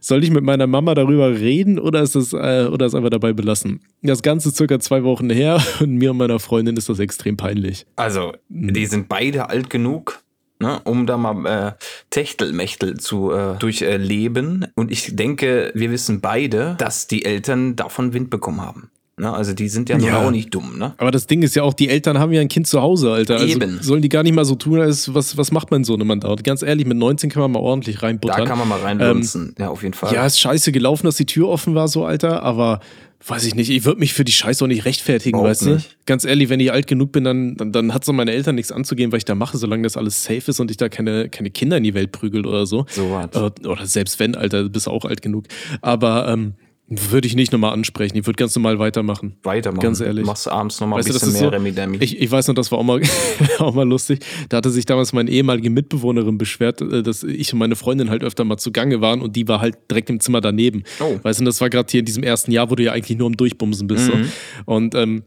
Soll 0.01 0.25
ich 0.25 0.31
mit 0.31 0.45
meiner 0.45 0.67
Mama 0.67 0.95
darüber 0.95 1.39
reden 1.39 1.79
oder 1.79 2.01
ist 2.01 2.15
das 2.15 2.33
äh, 2.33 2.71
oder 2.73 2.87
ist 2.87 2.95
einfach 2.95 3.11
dabei 3.11 3.34
belassen? 3.35 3.81
Das 4.03 4.23
Ganze 4.23 4.49
ist 4.51 4.57
circa 4.57 4.79
zwei 4.81 5.03
Wochen 5.05 5.31
her 5.31 5.63
und 5.81 5.97
mir 5.97 6.11
und 6.13 6.17
meiner 6.19 6.39
Freundin 6.39 6.77
ist 6.77 6.89
das 6.89 6.99
extrem 6.99 7.37
peinlich. 7.37 7.87
Also, 7.97 8.33
die 8.49 8.87
sind 8.87 9.09
beide 9.09 9.49
alt 9.51 9.71
genug, 9.71 10.23
ne, 10.61 10.81
um 10.85 11.07
da 11.07 11.17
mal 11.17 11.47
äh, 11.47 11.73
Techtelmechtel 12.11 12.99
zu 12.99 13.33
äh, 13.33 13.59
durchleben. 13.59 14.67
Und 14.77 14.91
ich 14.91 15.15
denke, 15.17 15.73
wir 15.75 15.91
wissen 15.91 16.21
beide, 16.21 16.77
dass 16.79 17.07
die 17.07 17.25
Eltern 17.25 17.77
davon 17.77 18.13
Wind 18.15 18.31
bekommen 18.31 18.61
haben. 18.61 18.91
Ne? 19.17 19.33
Also, 19.33 19.53
die 19.53 19.69
sind 19.69 19.89
ja, 19.89 19.97
Ja. 19.99 20.19
auch 20.27 20.31
nicht 20.33 20.53
dumm, 20.55 20.77
ne? 20.79 20.95
Aber 20.97 21.11
das 21.13 21.27
Ding 21.29 21.43
ist 21.43 21.55
ja 21.55 21.63
auch, 21.63 21.73
die 21.75 21.89
Eltern 21.89 22.19
haben 22.19 22.33
ja 22.33 22.41
ein 22.41 22.49
Kind 22.49 22.67
zu 22.67 22.83
Hause, 22.83 23.13
Alter. 23.13 23.35
Also 23.35 23.47
Eben. 23.47 23.79
sollen 23.81 24.03
die 24.03 24.09
gar 24.09 24.23
nicht 24.25 24.35
mal 24.35 24.45
so 24.45 24.57
tun, 24.57 24.81
als 24.81 25.15
was, 25.15 25.37
was 25.37 25.53
macht 25.53 25.71
man 25.71 25.85
so 25.85 25.95
einem 25.95 26.09
Mandat? 26.09 26.43
Ganz 26.43 26.63
ehrlich, 26.63 26.85
mit 26.87 26.97
19 26.97 27.31
kann 27.31 27.43
man 27.43 27.53
mal 27.53 27.61
ordentlich 27.61 27.97
Da 27.97 28.07
reinbuttern. 28.07 28.45
kann 28.47 28.59
man 28.59 28.69
mal 28.69 28.81
reinlunzen. 28.81 29.55
ja, 29.59 29.69
auf 29.69 29.83
jeden 29.85 29.95
Fall. 29.95 30.13
Ja, 30.13 30.27
ist 30.27 30.41
scheiße 30.41 30.73
gelaufen, 30.73 31.07
dass 31.07 31.17
die 31.17 31.27
Tür 31.27 31.49
offen 31.49 31.75
war, 31.77 31.87
so, 31.89 32.05
Alter, 32.05 32.43
aber 32.43 32.81
weiß 33.27 33.45
ich 33.45 33.55
nicht, 33.55 33.71
ich 33.71 33.85
würde 33.85 34.01
mich 34.01 34.13
für 34.13 34.25
die 34.25 34.33
Scheiße 34.33 34.65
auch 34.65 34.69
nicht 34.69 34.85
rechtfertigen, 34.85 35.39
Überhaupt 35.39 35.51
weißt 35.51 35.67
du? 35.67 35.75
nicht. 35.75 35.97
Ganz 36.07 36.25
ehrlich, 36.25 36.49
wenn 36.49 36.61
ich 36.61 36.71
alt 36.73 36.87
genug 36.87 37.13
bin, 37.13 37.25
dann, 37.25 37.57
dann, 37.57 37.73
dann 37.73 37.95
hat 37.95 38.05
so 38.05 38.13
meine 38.13 38.33
Eltern 38.33 38.55
nichts 38.55 38.71
anzugehen, 38.71 39.13
was 39.13 39.19
ich 39.19 39.25
da 39.25 39.35
mache, 39.35 39.57
solange 39.57 39.83
das 39.85 39.97
alles 39.97 40.25
safe 40.25 40.51
ist 40.51 40.61
und 40.61 40.71
ich 40.71 40.77
da 40.77 40.89
keine, 40.89 41.29
keine 41.29 41.51
Kinder 41.51 41.79
in 41.79 41.85
die 41.85 41.95
Welt 41.95 42.13
prügel 42.13 42.47
oder 42.47 42.67
so. 42.67 42.87
So 42.91 43.11
was. 43.11 43.35
Oder, 43.35 43.53
oder 43.69 43.87
selbst 43.87 44.19
wenn, 44.21 44.35
Alter, 44.35 44.65
du 44.65 44.71
bist 44.71 44.89
auch 44.89 45.05
alt 45.05 45.23
genug. 45.23 45.45
Aber 45.81 46.29
ähm, 46.29 46.55
würde 46.87 47.27
ich 47.27 47.35
nicht 47.35 47.51
nochmal 47.51 47.73
ansprechen. 47.73 48.17
Ich 48.17 48.27
würde 48.27 48.37
ganz 48.37 48.55
normal 48.55 48.79
weitermachen. 48.79 49.37
Weitermachen. 49.43 49.81
Ganz 49.81 50.01
ehrlich. 50.01 50.27
Machst 50.27 50.49
abends 50.49 50.81
noch 50.81 50.87
mal 50.87 50.97
ein 50.97 51.05
du, 51.05 51.13
bisschen 51.13 51.33
mehr 51.33 51.41
so, 51.41 51.49
Remi 51.49 51.73
Demi. 51.73 51.97
ich, 52.01 52.21
ich 52.21 52.31
weiß 52.31 52.49
noch, 52.49 52.55
das 52.55 52.71
war 52.71 52.79
auch 52.79 52.83
mal, 52.83 53.01
auch 53.59 53.75
mal 53.75 53.89
lustig. 53.89 54.21
Da 54.51 54.59
hatte 54.59 54.69
sich 54.71 54.85
damals 54.85 55.15
meine 55.15 55.31
ehemalige 55.31 55.71
Mitbewohnerin 55.71 56.37
beschwert, 56.37 56.83
äh, 56.83 57.03
dass 57.03 57.23
ich 57.23 57.53
und 57.55 57.59
meine 57.59 57.77
Freundin 57.77 58.11
halt 58.11 58.23
öfter 58.23 58.45
mal 58.45 58.59
zugange 58.59 59.01
waren 59.01 59.23
und 59.23 59.35
die 59.35 59.49
war 59.49 59.61
halt 59.61 59.77
direkt 59.91 60.11
im 60.11 60.21
Zimmer 60.21 60.43
daneben. 60.43 60.85
Oh. 61.01 61.19
Weißt 61.23 61.41
du, 61.41 61.45
das 61.45 61.61
war 61.63 61.71
gerade 61.71 61.91
hier 61.91 62.01
in 62.01 62.07
diesem 62.07 62.23
ersten 62.23 62.53
Jahr, 62.53 62.71
wo 62.71 62.75
du 62.75 62.83
ja 62.83 62.93
eigentlich 62.93 63.17
nur 63.17 63.29
am 63.29 63.37
Durchbumsen 63.37 63.87
bist. 63.87 64.15
Mhm. 64.15 64.25
So. 64.25 64.31
Und 64.67 64.95
ähm, 64.95 65.23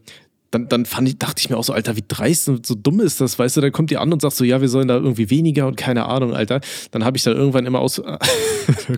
dann, 0.50 0.68
dann 0.68 0.86
fand 0.86 1.08
ich, 1.08 1.18
dachte 1.18 1.40
ich 1.40 1.50
mir 1.50 1.58
auch 1.58 1.64
so, 1.64 1.74
Alter, 1.74 1.96
wie 1.96 2.04
dreist 2.06 2.48
und 2.48 2.64
so 2.64 2.74
dumm 2.74 3.00
ist 3.00 3.20
das, 3.20 3.38
weißt 3.38 3.58
du, 3.58 3.60
dann 3.60 3.72
kommt 3.72 3.90
die 3.90 3.98
an 3.98 4.12
und 4.12 4.22
sagt 4.22 4.34
so, 4.34 4.44
ja, 4.44 4.60
wir 4.62 4.68
sollen 4.68 4.88
da 4.88 4.96
irgendwie 4.96 5.28
weniger 5.28 5.66
und 5.66 5.76
keine 5.76 6.06
Ahnung, 6.06 6.34
Alter. 6.34 6.60
Dann 6.90 7.04
habe 7.04 7.18
ich 7.18 7.22
da 7.22 7.32
irgendwann 7.32 7.66
immer 7.66 7.80
aus, 7.80 7.98
oh 8.04 8.16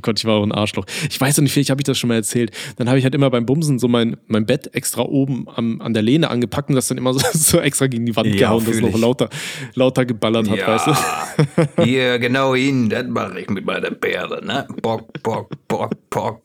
Gott, 0.00 0.20
ich 0.20 0.24
war 0.24 0.36
auch 0.36 0.44
ein 0.44 0.52
Arschloch. 0.52 0.86
Ich 1.08 1.20
weiß 1.20 1.36
noch 1.36 1.42
nicht, 1.42 1.52
vielleicht 1.52 1.70
habe 1.70 1.80
ich 1.80 1.84
das 1.84 1.98
schon 1.98 2.08
mal 2.08 2.14
erzählt. 2.14 2.52
Dann 2.76 2.88
habe 2.88 2.98
ich 2.98 3.04
halt 3.04 3.16
immer 3.16 3.30
beim 3.30 3.46
Bumsen 3.46 3.80
so 3.80 3.88
mein, 3.88 4.16
mein 4.28 4.46
Bett 4.46 4.74
extra 4.74 5.02
oben 5.02 5.46
am, 5.52 5.80
an 5.80 5.92
der 5.92 6.02
Lehne 6.02 6.30
angepackt 6.30 6.68
und 6.68 6.76
das 6.76 6.86
dann 6.86 6.98
immer 6.98 7.12
so, 7.14 7.20
so 7.32 7.58
extra 7.58 7.88
gegen 7.88 8.06
die 8.06 8.14
Wand 8.14 8.28
Ja, 8.28 8.48
gehauen, 8.48 8.64
dass 8.64 8.76
es 8.76 8.80
noch 8.80 8.98
lauter, 8.98 9.28
lauter 9.74 10.06
geballert 10.06 10.48
hat, 10.48 10.66
weißt 10.66 10.86
du. 10.86 11.82
Hier, 11.84 12.20
genau 12.20 12.54
hin, 12.54 12.88
das 12.88 13.06
mache 13.08 13.40
ich 13.40 13.50
mit 13.50 13.64
meiner 13.64 13.90
Perle, 13.90 14.44
ne? 14.44 14.68
Bock, 14.80 15.20
bock, 15.24 15.50
bock, 15.66 15.90
bock. 16.10 16.42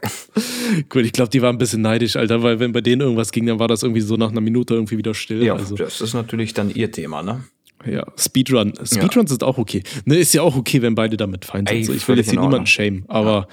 Gut, 0.90 1.06
ich 1.06 1.12
glaube, 1.12 1.30
die 1.30 1.44
war 1.44 1.52
ein 1.52 1.60
bisschen 1.60 1.82
neidisch, 1.82 2.16
Alter, 2.16 2.42
weil 2.42 2.60
wenn 2.60 2.72
bei 2.72 2.82
denen 2.82 3.02
irgendwas 3.02 3.32
ging, 3.32 3.46
dann 3.46 3.60
war 3.60 3.68
das 3.68 3.84
irgendwie 3.84 4.02
so 4.02 4.16
nach 4.16 4.32
einer 4.32 4.42
Minute 4.42 4.74
irgendwie 4.74 4.95
wieder 4.98 5.14
still. 5.14 5.44
Ja, 5.44 5.56
also. 5.56 5.76
das 5.76 6.02
ist 6.02 6.14
natürlich 6.14 6.54
dann 6.54 6.70
ihr 6.70 6.92
Thema, 6.92 7.22
ne? 7.24 7.44
Ja, 7.86 8.06
Speedrun. 8.18 8.74
Speedruns 8.84 9.30
sind 9.30 9.44
auch 9.44 9.58
okay. 9.58 9.84
Ne, 10.06 10.16
ist 10.18 10.34
ja 10.34 10.42
auch 10.42 10.56
okay, 10.56 10.82
wenn 10.82 10.96
beide 10.96 11.18
damit 11.18 11.46
fein 11.46 11.66
sind. 11.68 11.76
Ey, 11.76 11.84
so, 11.84 11.94
ich 11.94 12.08
will 12.08 12.18
jetzt 12.18 12.32
hier 12.32 12.40
niemanden 12.40 12.66
shamen, 12.66 13.06
aber 13.08 13.48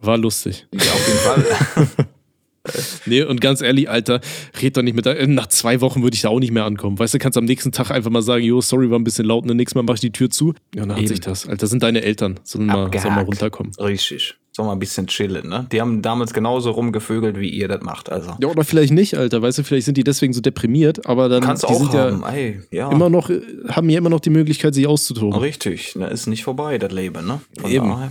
war 0.00 0.18
lustig. 0.18 0.66
Ja, 0.72 0.80
auf 0.80 1.08
jeden 1.08 1.18
Fall. 1.20 2.06
Nee, 3.06 3.22
und 3.22 3.40
ganz 3.40 3.60
ehrlich, 3.62 3.88
Alter, 3.88 4.20
red 4.60 4.76
doch 4.76 4.82
nicht 4.82 4.94
mit. 4.94 5.06
äh, 5.06 5.26
Nach 5.26 5.46
zwei 5.46 5.80
Wochen 5.80 6.02
würde 6.02 6.14
ich 6.14 6.22
da 6.22 6.28
auch 6.28 6.38
nicht 6.40 6.52
mehr 6.52 6.64
ankommen. 6.64 6.98
Weißt 6.98 7.14
du, 7.14 7.18
kannst 7.18 7.38
am 7.38 7.44
nächsten 7.44 7.72
Tag 7.72 7.90
einfach 7.90 8.10
mal 8.10 8.22
sagen, 8.22 8.44
jo, 8.44 8.60
sorry, 8.60 8.90
war 8.90 8.98
ein 8.98 9.04
bisschen 9.04 9.24
laut, 9.24 9.46
ne, 9.46 9.54
nächstes 9.54 9.74
Mal 9.74 9.82
mach 9.82 9.94
ich 9.94 10.00
die 10.00 10.12
Tür 10.12 10.30
zu. 10.30 10.54
Ja, 10.74 10.82
dann 10.82 10.92
hat 10.92 10.98
Eben. 10.98 11.06
sich 11.08 11.20
das. 11.20 11.46
Alter, 11.46 11.56
das 11.56 11.70
sind 11.70 11.82
deine 11.82 12.02
Eltern. 12.02 12.38
Sollen 12.44 12.66
mal, 12.66 12.90
sollen 12.98 13.14
mal 13.14 13.24
runterkommen. 13.24 13.72
Richtig. 13.78 14.34
Soll 14.58 14.66
mal 14.66 14.72
ein 14.72 14.80
bisschen 14.80 15.06
chillen, 15.06 15.48
ne? 15.48 15.68
Die 15.70 15.80
haben 15.80 16.02
damals 16.02 16.34
genauso 16.34 16.72
rumgevögelt, 16.72 17.38
wie 17.38 17.48
ihr 17.48 17.68
das 17.68 17.80
macht, 17.82 18.10
also. 18.10 18.32
Ja, 18.40 18.48
oder 18.48 18.64
vielleicht 18.64 18.92
nicht, 18.92 19.16
Alter. 19.16 19.40
Weißt 19.40 19.58
du, 19.58 19.62
vielleicht 19.62 19.84
sind 19.84 19.96
die 19.96 20.02
deswegen 20.02 20.32
so 20.32 20.40
deprimiert, 20.40 21.06
aber 21.06 21.28
dann 21.28 21.44
Kannst 21.44 21.62
die 21.62 21.68
auch 21.68 21.78
sind 21.78 21.92
haben, 21.92 22.22
ja 22.22 22.28
ey, 22.30 22.60
ja. 22.72 22.90
immer 22.90 23.08
noch, 23.08 23.30
äh, 23.30 23.40
haben 23.68 23.88
ja 23.88 23.98
immer 23.98 24.10
noch 24.10 24.18
die 24.18 24.30
Möglichkeit, 24.30 24.74
sich 24.74 24.88
auszutoben. 24.88 25.38
Richtig, 25.38 25.94
ne? 25.94 26.08
Ist 26.08 26.26
nicht 26.26 26.42
vorbei, 26.42 26.76
das 26.76 26.90
Leben, 26.90 27.24
ne? 27.24 27.40
Von 27.60 27.70
Eben. 27.70 27.88
daher- 27.88 28.10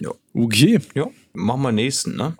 Ja. 0.00 0.10
Okay. 0.32 0.78
Ja, 0.94 1.06
machen 1.34 1.60
wir 1.60 1.72
nächsten, 1.72 2.16
ne? 2.16 2.32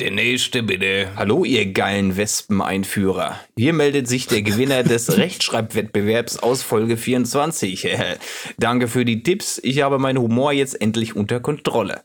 Der 0.00 0.10
nächste 0.10 0.62
bitte. 0.62 1.08
Hallo, 1.14 1.44
ihr 1.44 1.72
geilen 1.72 2.16
Wespeneinführer. 2.16 3.38
Hier 3.54 3.74
meldet 3.74 4.08
sich 4.08 4.26
der 4.26 4.40
Gewinner 4.40 4.82
des 4.82 5.14
Rechtschreibwettbewerbs 5.18 6.38
aus 6.38 6.62
Folge 6.62 6.96
24. 6.96 7.86
Danke 8.58 8.88
für 8.88 9.04
die 9.04 9.22
Tipps. 9.22 9.60
Ich 9.62 9.82
habe 9.82 9.98
meinen 9.98 10.16
Humor 10.16 10.52
jetzt 10.52 10.80
endlich 10.80 11.16
unter 11.16 11.40
Kontrolle. 11.40 12.00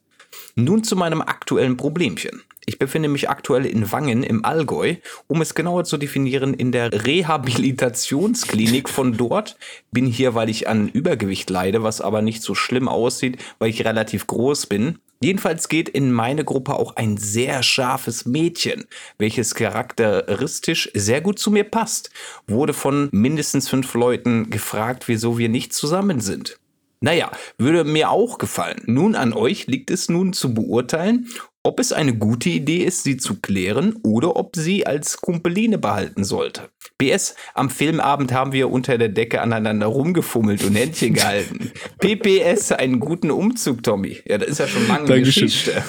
Nun 0.56 0.84
zu 0.84 0.98
meinem 0.98 1.22
aktuellen 1.22 1.78
Problemchen. 1.78 2.44
Ich 2.68 2.80
befinde 2.80 3.10
mich 3.10 3.30
aktuell 3.30 3.66
in 3.66 3.92
Wangen 3.92 4.24
im 4.24 4.44
Allgäu. 4.44 4.96
Um 5.28 5.42
es 5.42 5.54
genauer 5.54 5.84
zu 5.84 5.98
definieren, 5.98 6.54
in 6.54 6.72
der 6.72 7.06
Rehabilitationsklinik 7.06 8.90
von 8.90 9.16
dort. 9.16 9.58
Bin 9.92 10.06
hier, 10.08 10.34
weil 10.34 10.50
ich 10.50 10.68
an 10.68 10.90
Übergewicht 10.90 11.50
leide, 11.50 11.84
was 11.84 12.02
aber 12.02 12.22
nicht 12.22 12.42
so 12.42 12.56
schlimm 12.56 12.88
aussieht, 12.88 13.38
weil 13.60 13.70
ich 13.70 13.86
relativ 13.86 14.26
groß 14.28 14.66
bin. 14.66 15.00
Jedenfalls 15.22 15.70
geht 15.70 15.90
in 15.90 16.12
meine 16.12 16.44
Gruppe 16.44 16.76
auch 16.76 16.98
ein 16.98 17.18
sehr 17.18 17.64
scharfes 17.64 18.26
Mädchen, 18.26 18.86
welches 19.18 19.56
charakteristisch 19.56 20.90
sehr 20.94 21.22
gut 21.22 21.40
zu 21.40 21.52
mir 21.52 21.64
passt. 21.64 22.10
Wurde 22.48 22.74
von 22.74 23.10
mindestens 23.12 23.70
fünf 23.70 23.94
Leuten 23.94 24.50
gefragt, 24.50 25.08
wieso 25.08 25.38
wir 25.38 25.50
nicht 25.50 25.74
zusammen 25.74 26.20
sind. 26.20 26.60
Naja, 27.02 27.32
würde 27.58 27.84
mir 27.84 28.10
auch 28.10 28.38
gefallen. 28.38 28.82
Nun 28.86 29.16
an 29.16 29.34
euch 29.34 29.68
liegt 29.68 29.92
es 29.92 30.10
nun 30.10 30.34
zu 30.34 30.54
beurteilen, 30.54 31.28
ob 31.66 31.80
es 31.80 31.92
eine 31.92 32.14
gute 32.14 32.50
Idee 32.50 32.84
ist, 32.84 33.04
sie 33.04 33.18
zu 33.18 33.36
klären 33.42 33.96
oder 34.04 34.36
ob 34.36 34.56
sie 34.56 34.86
als 34.86 35.18
Kumpeline 35.18 35.80
behalten 35.80 36.24
sollte. 36.24 36.70
BS, 36.98 37.36
am 37.56 37.70
Filmabend 37.70 38.32
haben 38.32 38.54
wir 38.54 38.72
unter 38.72 38.98
der 38.98 39.10
Decke 39.10 39.42
aneinander 39.42 39.88
rumgefummelt 39.88 40.64
und 40.64 40.76
Händchen 40.76 41.14
gehalten. 41.16 41.72
PPS, 42.00 42.72
einen 42.72 43.00
guten 43.00 43.32
Umzug, 43.32 43.84
Tommy. 43.84 44.18
Ja, 44.26 44.38
das 44.38 44.50
ist 44.50 44.60
ja 44.60 44.68
schon 44.68 44.88
lange 44.88 45.08
Dankeschön. 45.08 45.46
Geschichte. 45.46 45.84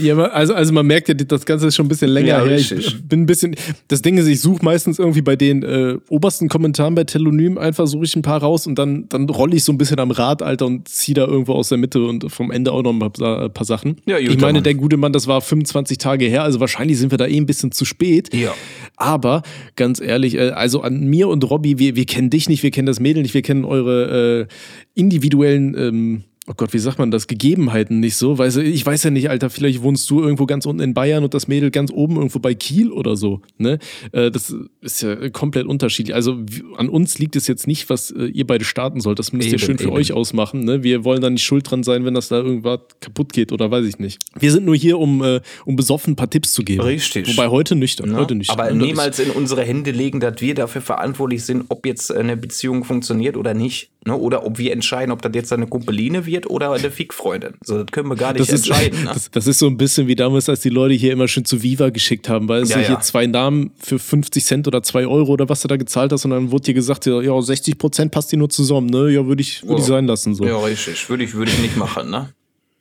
Ja, 0.00 0.16
also, 0.16 0.54
also 0.54 0.72
man 0.72 0.86
merkt 0.86 1.08
ja, 1.08 1.14
das 1.14 1.44
Ganze 1.44 1.68
ist 1.68 1.76
schon 1.76 1.86
ein 1.86 1.88
bisschen 1.88 2.10
länger 2.10 2.26
Ja, 2.26 2.44
her. 2.44 2.56
Ich 2.56 3.06
bin 3.06 3.22
ein 3.22 3.26
bisschen, 3.26 3.54
das 3.88 4.02
Ding 4.02 4.16
ist, 4.18 4.26
ich 4.26 4.40
suche 4.40 4.64
meistens 4.64 4.98
irgendwie 4.98 5.22
bei 5.22 5.36
den 5.36 5.62
äh, 5.62 5.98
obersten 6.08 6.48
Kommentaren 6.48 6.94
bei 6.94 7.04
Telonym 7.04 7.58
einfach 7.58 7.86
suche 7.86 8.06
ich 8.06 8.16
ein 8.16 8.22
paar 8.22 8.40
raus 8.40 8.66
und 8.66 8.76
dann, 8.76 9.08
dann 9.10 9.28
rolle 9.28 9.54
ich 9.54 9.62
so 9.64 9.72
ein 9.72 9.78
bisschen 9.78 10.00
am 10.00 10.10
Rad, 10.10 10.42
Alter, 10.42 10.66
und 10.66 10.88
ziehe 10.88 11.14
da 11.14 11.26
irgendwo 11.26 11.52
aus 11.52 11.68
der 11.68 11.78
Mitte 11.78 12.02
und 12.02 12.32
vom 12.32 12.50
Ende 12.50 12.72
auch 12.72 12.82
noch 12.82 12.92
ein 12.92 12.98
paar, 12.98 13.42
ein 13.42 13.52
paar 13.52 13.66
Sachen. 13.66 14.00
Ja, 14.06 14.18
ich 14.18 14.38
meine, 14.40 14.62
der 14.62 14.74
gute 14.74 14.93
Mann, 14.96 15.12
das 15.12 15.26
war 15.26 15.40
25 15.40 15.98
Tage 15.98 16.26
her, 16.26 16.42
also 16.42 16.60
wahrscheinlich 16.60 16.98
sind 16.98 17.10
wir 17.10 17.18
da 17.18 17.26
eh 17.26 17.36
ein 17.36 17.46
bisschen 17.46 17.72
zu 17.72 17.84
spät. 17.84 18.34
Ja. 18.34 18.54
Aber 18.96 19.42
ganz 19.76 20.00
ehrlich, 20.00 20.34
äh, 20.36 20.50
also 20.50 20.82
an 20.82 21.04
mir 21.06 21.28
und 21.28 21.48
Robby, 21.48 21.78
wir, 21.78 21.96
wir 21.96 22.06
kennen 22.06 22.30
dich 22.30 22.48
nicht, 22.48 22.62
wir 22.62 22.70
kennen 22.70 22.86
das 22.86 23.00
Mädel 23.00 23.22
nicht, 23.22 23.34
wir 23.34 23.42
kennen 23.42 23.64
eure 23.64 24.42
äh, 24.42 24.46
individuellen, 24.94 25.74
ähm, 25.76 26.24
oh 26.46 26.52
Gott, 26.56 26.72
wie 26.72 26.78
sagt 26.78 26.98
man 26.98 27.10
das, 27.10 27.26
Gegebenheiten 27.26 28.00
nicht 28.00 28.16
so. 28.16 28.36
Weißt 28.36 28.56
du, 28.56 28.62
ich 28.62 28.84
weiß 28.84 29.02
ja 29.04 29.10
nicht, 29.10 29.30
Alter, 29.30 29.50
vielleicht 29.50 29.82
wohnst 29.82 30.08
du 30.10 30.20
irgendwo 30.20 30.46
ganz 30.46 30.66
unten 30.66 30.82
in 30.82 30.94
Bayern 30.94 31.24
und 31.24 31.34
das 31.34 31.48
Mädel 31.48 31.70
ganz 31.70 31.90
oben 31.90 32.16
irgendwo 32.16 32.38
bei 32.38 32.54
Kiel 32.54 32.90
oder 32.90 33.16
so. 33.16 33.40
Ne? 33.56 33.78
Äh, 34.12 34.30
das 34.30 34.54
ist 34.80 35.02
ja 35.02 35.30
komplett 35.30 35.66
unterschiedlich. 35.66 36.14
Also 36.14 36.38
an 36.76 36.88
uns 36.88 37.18
liegt 37.18 37.36
es 37.36 37.46
jetzt 37.46 37.66
nicht, 37.66 37.88
was 37.88 38.10
äh, 38.10 38.26
ihr 38.26 38.46
beide 38.46 38.64
starten 38.64 39.00
sollt. 39.00 39.18
Das 39.18 39.32
müsst 39.32 39.48
ihr 39.48 39.54
Eben, 39.54 39.62
schön 39.62 39.78
für 39.78 39.84
eben. 39.84 39.96
euch 39.96 40.12
ausmachen. 40.12 40.64
Ne? 40.64 40.82
Wir 40.82 41.04
wollen 41.04 41.22
da 41.22 41.30
nicht 41.30 41.44
schuld 41.44 41.70
dran 41.70 41.82
sein, 41.82 42.04
wenn 42.04 42.14
das 42.14 42.28
da 42.28 42.36
irgendwas 42.36 42.80
kaputt 43.00 43.32
geht 43.32 43.52
oder 43.52 43.70
weiß 43.70 43.86
ich 43.86 43.98
nicht. 43.98 44.20
Wir 44.38 44.52
sind 44.52 44.66
nur 44.66 44.76
hier, 44.76 44.98
um, 44.98 45.22
äh, 45.22 45.40
um 45.64 45.76
besoffen 45.76 46.12
ein 46.12 46.16
paar 46.16 46.30
Tipps 46.30 46.52
zu 46.52 46.62
geben. 46.62 46.82
Richtig. 46.82 47.28
Wobei 47.28 47.48
heute 47.48 47.74
nüchtern. 47.74 48.10
Ne? 48.10 48.16
Heute 48.16 48.34
nüchtern. 48.34 48.60
Aber 48.60 48.70
niemals 48.72 49.18
in 49.18 49.30
unsere 49.30 49.62
Hände 49.62 49.92
legen, 49.92 50.20
dass 50.20 50.40
wir 50.40 50.54
dafür 50.54 50.82
verantwortlich 50.82 51.44
sind, 51.44 51.64
ob 51.68 51.86
jetzt 51.86 52.12
eine 52.12 52.36
Beziehung 52.36 52.84
funktioniert 52.84 53.36
oder 53.36 53.54
nicht. 53.54 53.90
Ne? 54.06 54.14
Oder 54.16 54.44
ob 54.44 54.58
wir 54.58 54.72
entscheiden, 54.72 55.10
ob 55.12 55.22
das 55.22 55.32
jetzt 55.34 55.52
eine 55.52 55.66
Kumpeline 55.66 56.26
wird 56.26 56.48
oder 56.50 56.72
eine 56.72 56.90
Fickfreundin. 56.90 57.54
So, 57.64 57.82
das 57.82 57.86
können 57.90 58.08
wir 58.08 58.16
gar 58.16 58.32
nicht 58.34 58.40
Das 58.40 58.50
ist, 58.52 58.68
entscheiden. 58.68 59.04
Ne? 59.04 59.10
das, 59.14 59.30
das 59.30 59.46
ist 59.46 59.58
so 59.58 59.66
ein 59.66 59.76
bisschen 59.78 60.06
wie 60.08 60.14
damals, 60.14 60.48
als 60.48 60.60
die 60.60 60.68
Leute 60.68 60.94
hier 60.94 61.12
immer 61.12 61.26
schön 61.26 61.44
zu 61.44 61.62
Viva 61.62 61.88
geschickt 61.90 62.28
haben, 62.28 62.48
weil 62.48 62.62
es 62.62 62.68
Ja, 62.70 62.80
ja, 62.80 62.86
hier 62.88 63.00
zwei 63.00 63.26
Namen 63.26 63.70
für 63.78 63.98
50 63.98 64.44
Cent 64.44 64.68
oder 64.68 64.82
2 64.82 65.06
Euro 65.06 65.32
oder 65.32 65.48
was 65.48 65.62
du 65.62 65.68
da 65.68 65.76
gezahlt 65.76 66.12
hast 66.12 66.24
und 66.26 66.32
dann 66.32 66.50
wurde 66.50 66.64
dir 66.64 66.74
gesagt, 66.74 67.06
ja, 67.06 67.20
ja 67.22 67.40
60 67.40 67.78
Prozent 67.78 68.12
passt 68.12 68.30
die 68.32 68.36
nur 68.36 68.50
zusammen, 68.50 68.88
ne? 68.88 69.10
Ja, 69.10 69.26
würde 69.26 69.40
ich, 69.40 69.62
würd 69.66 69.78
ich 69.78 69.84
Ja. 69.86 69.94
sein 69.94 70.06
lassen. 70.06 70.34
So. 70.34 70.44
Ja, 70.44 70.58
richtig. 70.58 71.08
Würde 71.08 71.24
ich, 71.24 71.34
würde 71.34 71.50
ich 71.50 71.58
nicht 71.60 71.76
machen, 71.76 72.10
ne? 72.10 72.28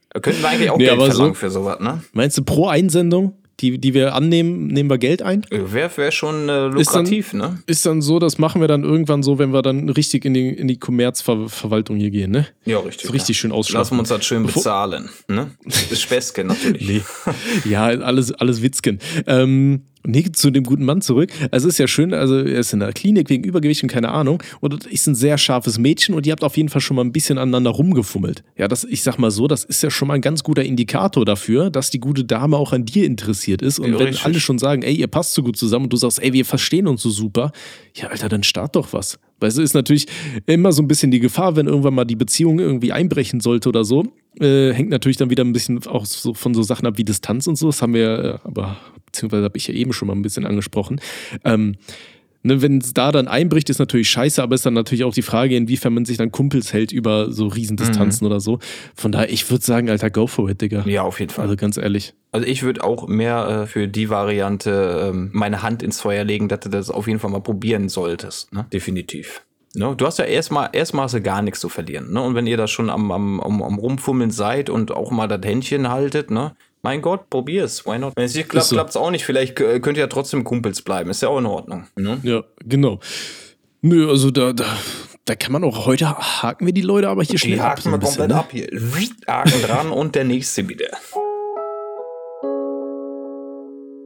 Da 0.09 0.19
könnten 0.19 0.41
wir 0.41 0.49
eigentlich 0.49 0.69
auch 0.69 0.77
Nee, 0.77 0.83
Geld 0.85 0.97
aber 0.97 1.05
so- 1.07 1.11
verlangen 1.13 1.35
für 1.35 1.49
sowas, 1.49 1.79
ne? 1.79 2.03
Meinst 2.13 2.37
du, 2.37 2.43
pro 2.43 2.67
Einsendung, 2.67 3.33
die, 3.63 3.77
die 3.79 3.93
wir 3.93 4.13
annehmen, 4.13 4.67
nehmen 4.67 4.89
wir 4.89 4.97
Geld 4.97 5.21
ein? 5.21 5.45
Wäre 5.49 5.89
wär 5.95 6.11
schon 6.11 6.49
äh, 6.49 6.67
Ist 6.79 6.93
dann- 6.93 7.05
lukrativ, 7.05 7.33
ne? 7.33 7.59
Ist 7.65 7.85
dann 7.85 8.01
so, 8.01 8.19
das 8.19 8.37
machen 8.37 8.59
wir 8.61 8.67
dann 8.67 8.83
irgendwann 8.83 9.23
so, 9.23 9.39
wenn 9.39 9.53
wir 9.53 9.61
dann 9.61 9.89
richtig 9.89 10.25
in 10.25 10.33
die, 10.33 10.49
in 10.49 10.67
die 10.67 10.77
Kommerzverwaltung 10.77 11.95
hier 11.97 12.11
gehen, 12.11 12.31
ne? 12.31 12.45
Ja, 12.65 12.79
richtig. 12.79 13.07
So 13.07 13.13
richtig 13.13 13.37
ja. 13.37 13.41
schön 13.41 13.51
ausschlafen. 13.51 13.81
Lassen 13.81 13.95
wir 13.95 13.99
uns 13.99 14.09
das 14.09 14.25
schön 14.25 14.45
bezahlen, 14.45 15.09
ne? 15.27 15.51
Das 15.65 15.83
ist 15.91 16.01
Späßchen 16.01 16.47
natürlich. 16.47 16.87
Nee. 16.87 17.01
Ja, 17.69 17.85
alles, 17.85 18.31
alles 18.33 18.61
Witzken. 18.61 18.99
Ähm, 19.25 19.83
nee, 20.05 20.23
zu 20.31 20.51
dem 20.51 20.63
guten 20.63 20.85
Mann 20.85 21.01
zurück. 21.01 21.31
Also 21.51 21.67
ist 21.67 21.77
ja 21.77 21.87
schön, 21.87 22.13
also 22.13 22.35
er 22.37 22.59
ist 22.59 22.73
in 22.73 22.79
der 22.79 22.93
Klinik 22.93 23.29
wegen 23.29 23.43
Übergewicht 23.43 23.83
und 23.83 23.89
keine 23.89 24.09
Ahnung. 24.09 24.41
Und 24.59 24.85
ist 24.85 25.07
ein 25.07 25.15
sehr 25.15 25.37
scharfes 25.37 25.77
Mädchen 25.77 26.15
und 26.15 26.25
ihr 26.25 26.31
habt 26.31 26.43
auf 26.43 26.57
jeden 26.57 26.69
Fall 26.69 26.81
schon 26.81 26.95
mal 26.95 27.03
ein 27.03 27.11
bisschen 27.11 27.37
aneinander 27.37 27.71
rumgefummelt. 27.71 28.43
Ja, 28.57 28.67
das, 28.67 28.83
ich 28.83 29.03
sag 29.03 29.17
mal 29.17 29.31
so, 29.31 29.47
das 29.47 29.63
ist 29.63 29.81
ja 29.83 29.89
schon 29.89 30.07
mal 30.07 30.15
ein 30.15 30.21
ganz 30.21 30.43
guter 30.43 30.63
Indikator 30.63 31.25
dafür, 31.25 31.69
dass 31.69 31.89
die 31.89 31.99
gute 31.99 32.23
Dame 32.25 32.57
auch 32.57 32.73
an 32.73 32.85
dir 32.85 33.05
interessiert 33.05 33.61
ist. 33.61 33.79
Und 33.79 33.91
Ja, 33.93 33.99
wenn 33.99 34.07
richtig. 34.07 34.25
alle 34.25 34.39
schon 34.39 34.59
sagen, 34.59 34.81
ey, 34.83 34.93
ihr 34.93 35.07
passt 35.07 35.33
so 35.33 35.43
gut 35.43 35.57
zusammen 35.57 35.85
und 35.85 35.93
du 35.93 35.97
sagst, 35.97 36.21
ey, 36.21 36.33
wir 36.33 36.45
verstehen 36.45 36.87
uns 36.87 37.01
so 37.01 37.09
super, 37.09 37.51
ja, 37.95 38.07
Alter, 38.07 38.29
dann 38.29 38.43
start 38.43 38.75
doch 38.75 38.93
was. 38.93 39.19
Weißt 39.39 39.57
du, 39.57 39.61
ist 39.61 39.73
natürlich 39.73 40.07
immer 40.45 40.71
so 40.71 40.81
ein 40.81 40.87
bisschen 40.87 41.11
die 41.11 41.19
Gefahr, 41.19 41.55
wenn 41.55 41.67
irgendwann 41.67 41.93
mal 41.93 42.05
die 42.05 42.15
Beziehung 42.15 42.59
irgendwie 42.59 42.91
einbrechen 42.91 43.39
sollte 43.41 43.69
oder 43.69 43.83
so. 43.83 44.05
Äh, 44.39 44.71
hängt 44.73 44.89
natürlich 44.89 45.17
dann 45.17 45.29
wieder 45.29 45.43
ein 45.43 45.53
bisschen 45.53 45.85
auch 45.85 46.05
so 46.05 46.33
von 46.33 46.53
so 46.53 46.63
Sachen 46.63 46.87
ab 46.87 46.97
wie 46.97 47.03
Distanz 47.03 47.45
und 47.47 47.57
so. 47.57 47.67
Das 47.67 47.81
haben 47.81 47.93
wir, 47.93 48.39
äh, 48.43 48.47
aber 48.47 48.77
beziehungsweise 49.13 49.43
habe 49.45 49.57
ich 49.57 49.67
ja 49.67 49.73
eben 49.73 49.93
schon 49.93 50.07
mal 50.07 50.15
ein 50.15 50.21
bisschen 50.21 50.45
angesprochen. 50.45 50.99
Ähm, 51.45 51.75
ne, 52.41 52.61
wenn 52.61 52.79
es 52.79 52.93
da 52.93 53.11
dann 53.11 53.27
einbricht, 53.27 53.69
ist 53.69 53.79
natürlich 53.79 54.09
scheiße, 54.09 54.41
aber 54.41 54.55
ist 54.55 54.65
dann 54.65 54.73
natürlich 54.73 55.03
auch 55.03 55.13
die 55.13 55.21
Frage, 55.21 55.55
inwiefern 55.55 55.93
man 55.93 56.05
sich 56.05 56.17
dann 56.17 56.31
Kumpels 56.31 56.73
hält 56.73 56.91
über 56.91 57.31
so 57.31 57.47
Riesendistanzen 57.47 58.25
oder 58.27 58.39
so. 58.39 58.59
Von 58.95 59.11
daher, 59.11 59.31
ich 59.31 59.49
würde 59.49 59.63
sagen, 59.63 59.89
Alter, 59.89 60.09
go 60.09 60.27
for 60.27 60.49
it, 60.49 60.61
Digga. 60.61 60.83
Ja, 60.85 61.03
auf 61.03 61.19
jeden 61.19 61.31
Fall. 61.31 61.43
Also 61.43 61.55
ganz 61.55 61.77
ehrlich. 61.77 62.13
Also 62.31 62.47
ich 62.47 62.63
würde 62.63 62.83
auch 62.83 63.07
mehr 63.07 63.63
äh, 63.63 63.67
für 63.67 63.87
die 63.87 64.09
Variante 64.09 65.09
ähm, 65.09 65.29
meine 65.33 65.61
Hand 65.61 65.83
ins 65.83 66.01
Feuer 66.01 66.23
legen, 66.23 66.49
dass 66.49 66.61
du 66.61 66.69
das 66.69 66.89
auf 66.89 67.07
jeden 67.07 67.19
Fall 67.19 67.29
mal 67.29 67.41
probieren 67.41 67.89
solltest. 67.89 68.51
Ne? 68.51 68.65
Definitiv. 68.73 69.43
Ne? 69.75 69.93
Du 69.95 70.05
hast 70.05 70.19
ja 70.19 70.25
erstmal 70.25 70.69
erstmal 70.73 71.05
hast 71.05 71.13
du 71.13 71.21
gar 71.21 71.43
nichts 71.43 71.59
zu 71.59 71.69
verlieren. 71.69 72.11
Ne? 72.11 72.21
Und 72.21 72.33
wenn 72.33 72.47
ihr 72.47 72.57
da 72.57 72.67
schon 72.67 72.89
am, 72.89 73.11
am, 73.11 73.39
am, 73.39 73.61
am 73.61 73.77
Rumfummeln 73.77 74.31
seid 74.31 74.69
und 74.71 74.91
auch 74.91 75.11
mal 75.11 75.27
das 75.27 75.41
Händchen 75.43 75.89
haltet, 75.89 76.31
ne? 76.31 76.55
Mein 76.85 77.01
Gott, 77.01 77.29
probier's. 77.29 77.85
Why 77.85 77.97
not? 77.97 78.11
Wenn 78.17 78.25
es 78.25 78.35
nicht 78.35 78.49
klappt, 78.49 78.67
so. 78.67 78.75
klappt's 78.75 78.97
auch 78.97 79.09
nicht. 79.09 79.23
Vielleicht 79.23 79.57
äh, 79.61 79.79
könnt 79.79 79.97
ihr 79.97 80.01
ja 80.01 80.07
trotzdem 80.07 80.43
Kumpels 80.43 80.81
bleiben. 80.81 81.09
Ist 81.09 81.21
ja 81.21 81.29
auch 81.29 81.37
in 81.39 81.45
Ordnung. 81.45 81.87
Ne? 81.95 82.19
Ja, 82.23 82.43
genau. 82.65 82.99
Nö, 83.81 84.09
also 84.09 84.31
da, 84.31 84.51
da, 84.51 84.65
da 85.23 85.35
kann 85.35 85.53
man 85.53 85.63
auch 85.63 85.85
heute 85.85 86.09
haken 86.09 86.65
wir 86.65 86.73
die 86.73 86.81
Leute 86.81 87.07
aber 87.07 87.23
hier 87.23 87.39
schnell 87.39 87.55
Die 87.55 87.61
ab. 87.61 87.79
so 87.79 87.85
haken 87.85 87.87
ein 87.87 87.91
wir 87.93 87.97
bisschen, 87.99 88.29
komplett 88.29 88.61
ne? 88.61 88.67
ab 88.67 88.81
hier. 88.91 89.27
Haken 89.27 89.61
dran 89.61 89.91
und 89.91 90.15
der 90.15 90.25
nächste 90.25 90.63
bitte. 90.63 90.89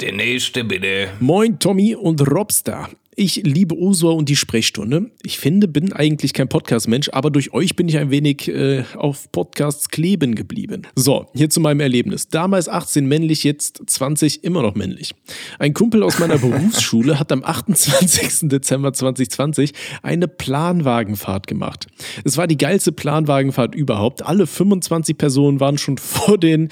Der 0.02 0.12
nächste 0.12 0.64
bitte. 0.64 1.10
Moin 1.20 1.58
Tommy 1.58 1.96
und 1.96 2.22
Robster. 2.32 2.90
Ich 3.20 3.38
liebe 3.38 3.74
Ursula 3.74 4.14
und 4.14 4.30
die 4.30 4.36
Sprechstunde. 4.36 5.10
Ich 5.24 5.40
finde, 5.40 5.68
bin 5.68 5.92
eigentlich 5.92 6.34
kein 6.34 6.48
Podcast-Mensch, 6.48 7.10
aber 7.14 7.32
durch 7.32 7.52
euch 7.52 7.76
bin 7.76 7.90
ich 7.90 7.98
ein 7.98 8.12
wenig 8.12 8.48
äh, 8.48 8.84
auf 8.96 9.32
Podcasts 9.32 9.90
kleben 9.90 10.36
geblieben. 10.36 10.84
So, 10.96 11.26
hier 11.34 11.50
zu 11.50 11.60
meinem 11.60 11.80
Erlebnis. 11.80 12.28
Damals 12.28 12.70
18 12.70 13.08
männlich, 13.08 13.44
jetzt 13.44 13.82
20 13.88 14.44
immer 14.44 14.62
noch 14.62 14.76
männlich. 14.76 15.16
Ein 15.58 15.74
Kumpel 15.74 16.04
aus 16.04 16.20
meiner 16.20 16.38
Berufsschule 16.38 17.20
hat 17.20 17.32
am 17.32 17.44
28. 17.44 18.50
Dezember 18.50 18.94
2020 18.94 19.74
eine 20.04 20.28
Planwagenfahrt 20.28 21.48
gemacht. 21.48 21.88
Es 22.24 22.38
war 22.38 22.46
die 22.46 22.60
geilste 22.60 22.92
Planwagenfahrt 22.92 23.74
überhaupt. 23.74 24.24
Alle 24.24 24.46
25 24.46 25.18
Personen 25.18 25.60
waren 25.60 25.80
schon 25.80 25.98
vor 25.98 26.38
den 26.38 26.70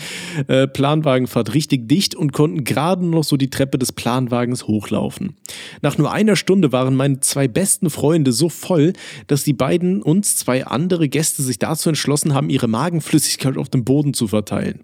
äh, 0.47 0.67
Planwagenfahrt 0.67 1.55
richtig 1.55 1.89
dicht 1.89 2.13
und 2.13 2.33
konnten 2.33 2.65
gerade 2.65 3.03
noch 3.03 3.23
so 3.23 3.35
die 3.35 3.49
Treppe 3.49 3.79
des 3.79 3.91
Planwagens 3.91 4.67
hochlaufen. 4.67 5.37
Nach 5.81 5.97
nur 5.97 6.11
einer 6.11 6.34
Stunde 6.35 6.71
waren 6.71 6.95
meine 6.95 7.19
zwei 7.19 7.47
besten 7.47 7.89
Freunde 7.89 8.31
so 8.31 8.49
voll, 8.49 8.93
dass 9.27 9.43
die 9.43 9.53
beiden 9.53 10.01
uns 10.01 10.35
zwei 10.35 10.65
andere 10.65 11.09
Gäste 11.09 11.43
sich 11.43 11.59
dazu 11.59 11.89
entschlossen 11.89 12.33
haben, 12.33 12.49
ihre 12.49 12.67
Magenflüssigkeit 12.67 13.57
auf 13.57 13.69
dem 13.69 13.83
Boden 13.83 14.13
zu 14.13 14.27
verteilen. 14.27 14.81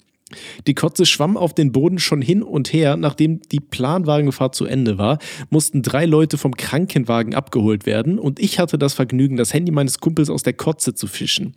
Die 0.67 0.73
Kotze 0.73 1.05
schwamm 1.05 1.37
auf 1.37 1.53
den 1.53 1.71
Boden 1.71 1.99
schon 1.99 2.21
hin 2.21 2.43
und 2.43 2.73
her. 2.73 2.97
Nachdem 2.97 3.41
die 3.51 3.59
Planwagenfahrt 3.59 4.55
zu 4.55 4.65
Ende 4.65 4.97
war, 4.97 5.19
mussten 5.49 5.81
drei 5.81 6.05
Leute 6.05 6.37
vom 6.37 6.55
Krankenwagen 6.55 7.35
abgeholt 7.35 7.85
werden 7.85 8.19
und 8.19 8.39
ich 8.39 8.59
hatte 8.59 8.77
das 8.77 8.93
Vergnügen, 8.93 9.37
das 9.37 9.53
Handy 9.53 9.71
meines 9.71 9.99
Kumpels 9.99 10.29
aus 10.29 10.43
der 10.43 10.53
Kotze 10.53 10.93
zu 10.93 11.07
fischen. 11.07 11.55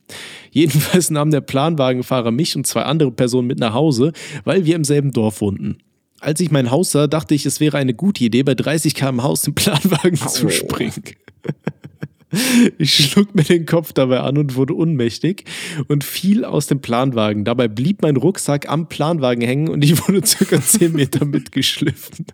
Jedenfalls 0.50 1.10
nahm 1.10 1.30
der 1.30 1.40
Planwagenfahrer 1.40 2.30
mich 2.30 2.56
und 2.56 2.66
zwei 2.66 2.82
andere 2.82 3.12
Personen 3.12 3.46
mit 3.46 3.58
nach 3.58 3.74
Hause, 3.74 4.12
weil 4.44 4.64
wir 4.64 4.76
im 4.76 4.84
selben 4.84 5.12
Dorf 5.12 5.40
wohnten. 5.40 5.78
Als 6.24 6.40
ich 6.40 6.50
mein 6.50 6.70
Haus 6.70 6.92
sah, 6.92 7.06
dachte 7.06 7.34
ich, 7.34 7.44
es 7.44 7.60
wäre 7.60 7.76
eine 7.76 7.92
gute 7.92 8.24
Idee, 8.24 8.42
bei 8.44 8.54
30 8.54 8.94
km/h 8.94 9.28
aus 9.28 9.42
dem 9.42 9.54
Planwagen 9.54 10.16
zu 10.16 10.46
Au. 10.46 10.50
springen. 10.50 11.02
Ich 12.78 12.96
schlug 12.96 13.32
mir 13.36 13.44
den 13.44 13.64
Kopf 13.64 13.92
dabei 13.92 14.18
an 14.18 14.36
und 14.38 14.56
wurde 14.56 14.76
ohnmächtig 14.76 15.44
und 15.86 16.02
fiel 16.02 16.44
aus 16.44 16.66
dem 16.66 16.80
Planwagen. 16.80 17.44
Dabei 17.44 17.68
blieb 17.68 18.02
mein 18.02 18.16
Rucksack 18.16 18.68
am 18.68 18.88
Planwagen 18.88 19.44
hängen 19.44 19.68
und 19.68 19.84
ich 19.84 20.08
wurde 20.08 20.26
circa 20.26 20.60
10 20.60 20.94
Meter 20.94 21.24
mitgeschliffen. 21.24 22.26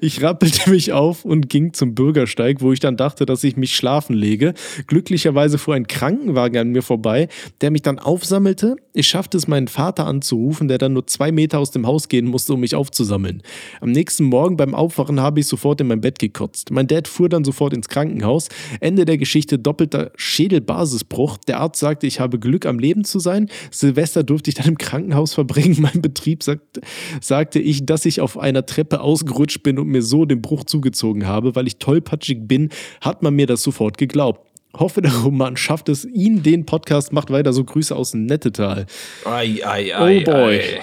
Ich 0.00 0.22
rappelte 0.22 0.70
mich 0.70 0.92
auf 0.92 1.24
und 1.24 1.48
ging 1.48 1.72
zum 1.72 1.94
Bürgersteig, 1.94 2.60
wo 2.60 2.72
ich 2.72 2.80
dann 2.80 2.96
dachte, 2.96 3.26
dass 3.26 3.44
ich 3.44 3.56
mich 3.56 3.76
schlafen 3.76 4.14
lege. 4.14 4.54
Glücklicherweise 4.86 5.58
fuhr 5.58 5.74
ein 5.74 5.86
Krankenwagen 5.86 6.58
an 6.58 6.68
mir 6.70 6.82
vorbei, 6.82 7.28
der 7.60 7.70
mich 7.70 7.82
dann 7.82 7.98
aufsammelte. 7.98 8.76
Ich 8.92 9.06
schaffte 9.06 9.36
es, 9.36 9.46
meinen 9.46 9.68
Vater 9.68 10.06
anzurufen, 10.06 10.68
der 10.68 10.78
dann 10.78 10.94
nur 10.94 11.06
zwei 11.06 11.30
Meter 11.30 11.58
aus 11.58 11.70
dem 11.70 11.86
Haus 11.86 12.08
gehen 12.08 12.26
musste, 12.26 12.54
um 12.54 12.60
mich 12.60 12.74
aufzusammeln. 12.74 13.42
Am 13.80 13.90
nächsten 13.90 14.24
Morgen 14.24 14.56
beim 14.56 14.74
Aufwachen 14.74 15.20
habe 15.20 15.40
ich 15.40 15.46
sofort 15.46 15.80
in 15.80 15.86
mein 15.86 16.00
Bett 16.00 16.18
gekotzt. 16.18 16.70
Mein 16.70 16.86
Dad 16.86 17.06
fuhr 17.06 17.28
dann 17.28 17.44
sofort 17.44 17.72
ins 17.72 17.88
Krankenhaus. 17.88 18.48
Ende 18.80 19.04
der 19.04 19.18
Geschichte 19.18 19.58
doppelter 19.58 20.10
Schädelbasisbruch. 20.16 21.36
Der 21.46 21.60
Arzt 21.60 21.80
sagte, 21.80 22.06
ich 22.06 22.20
habe 22.20 22.38
Glück 22.38 22.66
am 22.66 22.78
Leben 22.78 23.04
zu 23.04 23.18
sein. 23.18 23.48
Silvester 23.70 24.24
durfte 24.24 24.50
ich 24.50 24.54
dann 24.54 24.66
im 24.66 24.78
Krankenhaus 24.78 25.34
verbringen. 25.34 25.76
Mein 25.78 26.02
Betrieb 26.02 26.42
sagt, 26.42 26.80
sagte 27.20 27.58
ich, 27.58 27.86
dass 27.86 28.06
ich 28.06 28.20
auf 28.20 28.38
einer 28.38 28.66
Treppe 28.66 29.00
ausgerutscht 29.36 29.62
bin 29.62 29.78
und 29.78 29.88
mir 29.88 30.02
so 30.02 30.24
den 30.24 30.40
Bruch 30.42 30.64
zugezogen 30.64 31.26
habe. 31.26 31.54
Weil 31.54 31.66
ich 31.66 31.78
tollpatschig 31.78 32.46
bin, 32.48 32.70
hat 33.00 33.22
man 33.22 33.34
mir 33.34 33.46
das 33.46 33.62
sofort 33.62 33.98
geglaubt. 33.98 34.40
Hoffe, 34.74 35.00
der 35.02 35.14
Roman 35.14 35.56
schafft 35.56 35.88
es. 35.88 36.04
Ihn, 36.04 36.42
den 36.42 36.66
Podcast, 36.66 37.12
macht 37.12 37.30
weiter 37.30 37.52
so 37.52 37.64
Grüße 37.64 37.94
aus 37.94 38.10
dem 38.12 38.26
Nettetal. 38.26 38.86
Ei, 39.24 39.60
ei, 39.64 39.94
ei, 39.96 40.20
Oh 40.26 40.30
boy. 40.30 40.58
ei. 40.58 40.80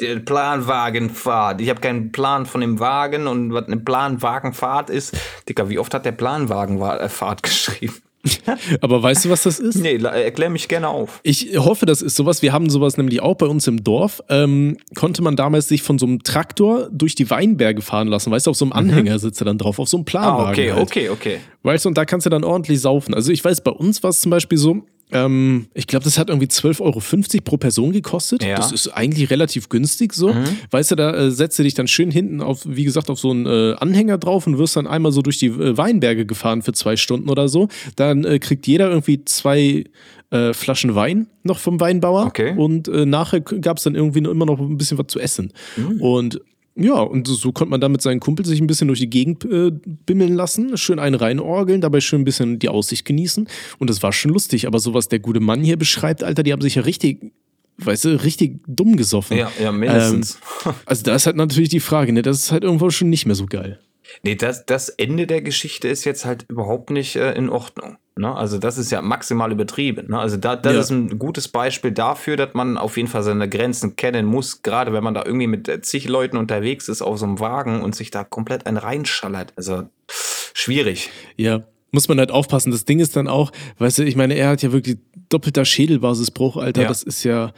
der 0.00 0.16
Planwagenfahrt. 0.20 1.60
Ich 1.60 1.68
habe 1.70 1.80
keinen 1.80 2.12
Plan 2.12 2.44
von 2.46 2.60
dem 2.60 2.78
Wagen 2.80 3.26
und 3.26 3.52
was 3.54 3.66
eine 3.66 3.78
Planwagenfahrt 3.78 4.90
ist. 4.90 5.16
Dicker, 5.48 5.68
wie 5.70 5.78
oft 5.78 5.94
hat 5.94 6.04
der 6.04 6.12
Planwagenfahrt 6.12 7.42
geschrieben? 7.42 7.94
Aber 8.80 9.02
weißt 9.02 9.24
du, 9.24 9.30
was 9.30 9.42
das 9.42 9.58
ist? 9.58 9.76
Nee, 9.76 9.96
erklär 9.96 10.50
mich 10.50 10.68
gerne 10.68 10.88
auf. 10.88 11.20
Ich 11.22 11.58
hoffe, 11.58 11.86
das 11.86 12.02
ist 12.02 12.16
sowas. 12.16 12.42
Wir 12.42 12.52
haben 12.52 12.70
sowas 12.70 12.96
nämlich 12.96 13.20
auch 13.20 13.34
bei 13.34 13.46
uns 13.46 13.66
im 13.66 13.82
Dorf. 13.82 14.22
Ähm, 14.28 14.76
konnte 14.94 15.22
man 15.22 15.36
damals 15.36 15.68
sich 15.68 15.82
von 15.82 15.98
so 15.98 16.06
einem 16.06 16.22
Traktor 16.22 16.88
durch 16.92 17.14
die 17.14 17.28
Weinberge 17.30 17.82
fahren 17.82 18.08
lassen. 18.08 18.30
Weißt 18.30 18.46
du, 18.46 18.52
auf 18.52 18.56
so 18.56 18.64
einem 18.64 18.84
mhm. 18.84 18.90
Anhänger 18.90 19.18
sitzt 19.18 19.40
er 19.40 19.46
dann 19.46 19.58
drauf, 19.58 19.78
auf 19.78 19.88
so 19.88 19.96
einem 19.96 20.04
Planwagen. 20.04 20.46
Ah, 20.46 20.50
okay, 20.50 20.72
halt. 20.72 20.82
okay, 20.82 21.08
okay. 21.08 21.38
Weißt 21.62 21.84
du, 21.84 21.88
und 21.88 21.98
da 21.98 22.04
kannst 22.04 22.26
du 22.26 22.30
dann 22.30 22.44
ordentlich 22.44 22.80
saufen. 22.80 23.14
Also 23.14 23.32
ich 23.32 23.44
weiß, 23.44 23.62
bei 23.62 23.72
uns 23.72 24.02
war 24.02 24.10
es 24.10 24.20
zum 24.20 24.30
Beispiel 24.30 24.58
so, 24.58 24.84
ähm, 25.12 25.66
ich 25.74 25.86
glaube, 25.86 26.04
das 26.04 26.18
hat 26.18 26.28
irgendwie 26.28 26.48
12,50 26.48 26.80
Euro 26.80 27.00
pro 27.44 27.56
Person 27.56 27.92
gekostet. 27.92 28.42
Ja. 28.42 28.56
Das 28.56 28.72
ist 28.72 28.88
eigentlich 28.88 29.30
relativ 29.30 29.68
günstig 29.68 30.12
so. 30.12 30.32
Mhm. 30.32 30.44
Weißt 30.70 30.90
du, 30.90 30.96
da 30.96 31.14
äh, 31.14 31.30
setzt 31.30 31.58
du 31.58 31.62
dich 31.62 31.74
dann 31.74 31.88
schön 31.88 32.10
hinten 32.10 32.40
auf, 32.40 32.62
wie 32.64 32.84
gesagt, 32.84 33.10
auf 33.10 33.18
so 33.18 33.30
einen 33.30 33.46
äh, 33.46 33.74
Anhänger 33.78 34.18
drauf 34.18 34.46
und 34.46 34.58
wirst 34.58 34.76
dann 34.76 34.86
einmal 34.86 35.12
so 35.12 35.22
durch 35.22 35.38
die 35.38 35.46
äh, 35.46 35.76
Weinberge 35.76 36.26
gefahren 36.26 36.62
für 36.62 36.72
zwei 36.72 36.96
Stunden 36.96 37.28
oder 37.28 37.48
so. 37.48 37.68
Dann 37.96 38.24
äh, 38.24 38.38
kriegt 38.38 38.66
jeder 38.66 38.88
irgendwie 38.88 39.24
zwei 39.24 39.84
äh, 40.30 40.54
Flaschen 40.54 40.94
Wein 40.94 41.26
noch 41.42 41.58
vom 41.58 41.78
Weinbauer. 41.78 42.26
Okay. 42.26 42.54
Und 42.56 42.88
äh, 42.88 43.04
nachher 43.04 43.40
gab 43.40 43.76
es 43.76 43.84
dann 43.84 43.94
irgendwie 43.94 44.20
immer 44.20 44.46
noch 44.46 44.58
ein 44.58 44.78
bisschen 44.78 44.98
was 44.98 45.08
zu 45.08 45.20
essen. 45.20 45.52
Mhm. 45.76 46.00
Und 46.00 46.40
ja, 46.74 46.94
und 46.94 47.28
so 47.28 47.52
konnte 47.52 47.70
man 47.70 47.80
da 47.80 47.88
mit 47.88 48.00
seinen 48.00 48.20
Kumpel 48.20 48.46
sich 48.46 48.60
ein 48.60 48.66
bisschen 48.66 48.88
durch 48.88 49.00
die 49.00 49.10
Gegend 49.10 49.44
äh, 49.44 49.70
bimmeln 50.06 50.34
lassen, 50.34 50.76
schön 50.78 50.98
einen 50.98 51.14
reinorgeln, 51.14 51.82
dabei 51.82 52.00
schön 52.00 52.22
ein 52.22 52.24
bisschen 52.24 52.58
die 52.58 52.70
Aussicht 52.70 53.04
genießen. 53.04 53.46
Und 53.78 53.90
das 53.90 54.02
war 54.02 54.12
schon 54.12 54.32
lustig. 54.32 54.66
Aber 54.66 54.78
so 54.78 54.94
was 54.94 55.08
der 55.08 55.18
gute 55.18 55.40
Mann 55.40 55.62
hier 55.62 55.76
beschreibt, 55.76 56.24
Alter, 56.24 56.42
die 56.42 56.52
haben 56.52 56.62
sich 56.62 56.76
ja 56.76 56.82
richtig, 56.82 57.32
weißt 57.78 58.06
du, 58.06 58.22
richtig 58.22 58.60
dumm 58.66 58.96
gesoffen. 58.96 59.36
Ja, 59.36 59.52
ja, 59.60 59.70
mindestens. 59.70 60.38
Ähm, 60.64 60.72
also 60.86 61.02
da 61.02 61.14
ist 61.14 61.26
halt 61.26 61.36
natürlich 61.36 61.68
die 61.68 61.80
Frage, 61.80 62.12
ne, 62.12 62.22
das 62.22 62.38
ist 62.38 62.52
halt 62.52 62.64
irgendwo 62.64 62.88
schon 62.88 63.10
nicht 63.10 63.26
mehr 63.26 63.36
so 63.36 63.46
geil. 63.46 63.78
Nee, 64.22 64.34
das, 64.34 64.66
das 64.66 64.88
Ende 64.88 65.26
der 65.26 65.42
Geschichte 65.42 65.88
ist 65.88 66.04
jetzt 66.04 66.24
halt 66.24 66.46
überhaupt 66.48 66.90
nicht 66.90 67.16
äh, 67.16 67.32
in 67.32 67.48
Ordnung. 67.48 67.96
Ne? 68.16 68.34
Also 68.34 68.58
das 68.58 68.76
ist 68.76 68.92
ja 68.92 69.00
maximal 69.00 69.50
übertrieben. 69.52 70.08
Ne? 70.10 70.18
Also 70.18 70.36
da, 70.36 70.56
das 70.56 70.74
ja. 70.74 70.80
ist 70.80 70.90
ein 70.90 71.18
gutes 71.18 71.48
Beispiel 71.48 71.92
dafür, 71.92 72.36
dass 72.36 72.52
man 72.52 72.76
auf 72.76 72.96
jeden 72.96 73.08
Fall 73.08 73.22
seine 73.22 73.48
Grenzen 73.48 73.96
kennen 73.96 74.26
muss, 74.26 74.62
gerade 74.62 74.92
wenn 74.92 75.02
man 75.02 75.14
da 75.14 75.24
irgendwie 75.24 75.46
mit 75.46 75.68
äh, 75.68 75.80
zig 75.80 76.08
Leuten 76.08 76.36
unterwegs 76.36 76.88
ist 76.88 77.00
auf 77.00 77.18
so 77.18 77.24
einem 77.24 77.40
Wagen 77.40 77.82
und 77.82 77.94
sich 77.94 78.10
da 78.10 78.22
komplett 78.24 78.66
ein 78.66 78.76
reinschallert. 78.76 79.54
Also 79.56 79.84
schwierig. 80.08 81.10
Ja, 81.36 81.62
muss 81.90 82.08
man 82.08 82.18
halt 82.18 82.30
aufpassen. 82.30 82.70
Das 82.70 82.84
Ding 82.84 83.00
ist 83.00 83.16
dann 83.16 83.28
auch, 83.28 83.50
weißt 83.78 83.98
du, 83.98 84.04
ich 84.04 84.16
meine, 84.16 84.34
er 84.34 84.50
hat 84.50 84.62
ja 84.62 84.72
wirklich 84.72 84.98
doppelter 85.30 85.64
Schädelbasisbruch, 85.64 86.58
Alter. 86.58 86.82
Ja. 86.82 86.88
Das 86.88 87.02
ist 87.02 87.24
ja, 87.24 87.52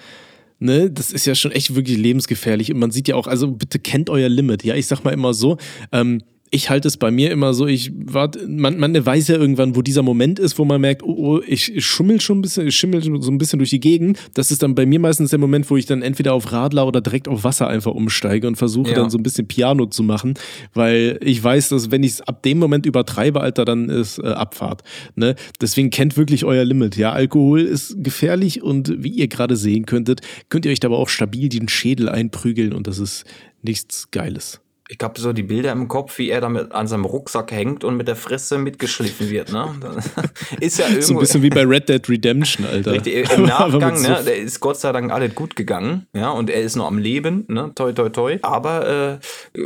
ne, 0.60 0.88
das 0.88 1.10
ist 1.10 1.26
ja 1.26 1.34
schon 1.34 1.50
echt 1.50 1.74
wirklich 1.74 1.98
lebensgefährlich. 1.98 2.72
Und 2.72 2.78
man 2.78 2.92
sieht 2.92 3.08
ja 3.08 3.16
auch, 3.16 3.26
also 3.26 3.50
bitte 3.50 3.80
kennt 3.80 4.08
euer 4.08 4.28
Limit. 4.28 4.62
Ja, 4.62 4.76
ich 4.76 4.86
sag 4.86 5.02
mal 5.02 5.12
immer 5.12 5.34
so, 5.34 5.56
ähm, 5.90 6.22
ich 6.54 6.70
halte 6.70 6.86
es 6.86 6.96
bei 6.96 7.10
mir 7.10 7.32
immer 7.32 7.52
so, 7.52 7.66
ich 7.66 7.90
warte, 7.96 8.46
man, 8.46 8.78
man 8.78 8.94
weiß 8.94 9.26
ja 9.26 9.34
irgendwann, 9.34 9.74
wo 9.74 9.82
dieser 9.82 10.02
Moment 10.02 10.38
ist, 10.38 10.56
wo 10.56 10.64
man 10.64 10.80
merkt, 10.80 11.02
oh, 11.02 11.14
oh 11.16 11.40
ich, 11.44 11.74
ich 11.74 11.84
schummel 11.84 12.20
schon 12.20 12.38
ein 12.38 12.42
bisschen, 12.42 12.68
ich 12.68 12.76
schimmel 12.76 13.02
so 13.02 13.30
ein 13.30 13.38
bisschen 13.38 13.58
durch 13.58 13.70
die 13.70 13.80
Gegend. 13.80 14.18
Das 14.34 14.52
ist 14.52 14.62
dann 14.62 14.76
bei 14.76 14.86
mir 14.86 15.00
meistens 15.00 15.30
der 15.30 15.40
Moment, 15.40 15.68
wo 15.68 15.76
ich 15.76 15.86
dann 15.86 16.00
entweder 16.00 16.32
auf 16.32 16.52
Radler 16.52 16.86
oder 16.86 17.00
direkt 17.00 17.26
auf 17.26 17.42
Wasser 17.42 17.66
einfach 17.66 17.90
umsteige 17.90 18.46
und 18.46 18.54
versuche 18.54 18.90
ja. 18.90 18.94
dann 18.94 19.10
so 19.10 19.18
ein 19.18 19.24
bisschen 19.24 19.48
Piano 19.48 19.86
zu 19.86 20.04
machen, 20.04 20.34
weil 20.74 21.18
ich 21.22 21.42
weiß, 21.42 21.70
dass 21.70 21.90
wenn 21.90 22.04
ich 22.04 22.12
es 22.12 22.20
ab 22.20 22.44
dem 22.44 22.58
Moment 22.58 22.86
übertreibe, 22.86 23.40
Alter, 23.40 23.64
dann 23.64 23.88
ist 23.88 24.18
äh, 24.20 24.26
Abfahrt. 24.28 24.84
Ne? 25.16 25.34
Deswegen 25.60 25.90
kennt 25.90 26.16
wirklich 26.16 26.44
euer 26.44 26.64
Limit. 26.64 26.96
Ja, 26.96 27.10
Alkohol 27.10 27.62
ist 27.62 27.96
gefährlich 27.98 28.62
und 28.62 29.02
wie 29.02 29.10
ihr 29.10 29.26
gerade 29.26 29.56
sehen 29.56 29.86
könntet, 29.86 30.20
könnt 30.50 30.66
ihr 30.66 30.70
euch 30.70 30.80
dabei 30.80 30.96
auch 30.96 31.08
stabil 31.08 31.48
den 31.48 31.68
Schädel 31.68 32.08
einprügeln 32.08 32.72
und 32.72 32.86
das 32.86 33.00
ist 33.00 33.24
nichts 33.62 34.12
Geiles 34.12 34.63
ich 34.88 34.98
habe 35.02 35.18
so 35.18 35.32
die 35.32 35.42
Bilder 35.42 35.72
im 35.72 35.88
Kopf, 35.88 36.18
wie 36.18 36.28
er 36.28 36.40
damit 36.40 36.72
an 36.72 36.86
seinem 36.86 37.06
Rucksack 37.06 37.52
hängt 37.52 37.84
und 37.84 37.96
mit 37.96 38.06
der 38.06 38.16
Fresse 38.16 38.58
mitgeschliffen 38.58 39.30
wird. 39.30 39.52
Ne? 39.52 39.74
ist 40.60 40.78
ja 40.78 40.86
irgendwo, 40.86 41.06
so 41.06 41.14
ein 41.14 41.20
bisschen 41.20 41.42
wie 41.42 41.50
bei 41.50 41.64
Red 41.64 41.88
Dead 41.88 42.06
Redemption, 42.08 42.66
Alter. 42.66 42.92
Richtig, 42.92 43.30
Im 43.32 43.42
Nachgang, 43.46 44.00
ne, 44.02 44.22
der 44.24 44.36
ist 44.36 44.60
Gott 44.60 44.78
sei 44.78 44.92
Dank 44.92 45.10
alles 45.10 45.34
gut 45.34 45.56
gegangen, 45.56 46.06
ja, 46.12 46.30
und 46.30 46.50
er 46.50 46.60
ist 46.60 46.76
noch 46.76 46.86
am 46.86 46.98
Leben, 46.98 47.44
ne, 47.48 47.72
toi 47.74 47.92
toi 47.92 48.10
toi. 48.10 48.38
Aber 48.42 49.20
äh, 49.54 49.60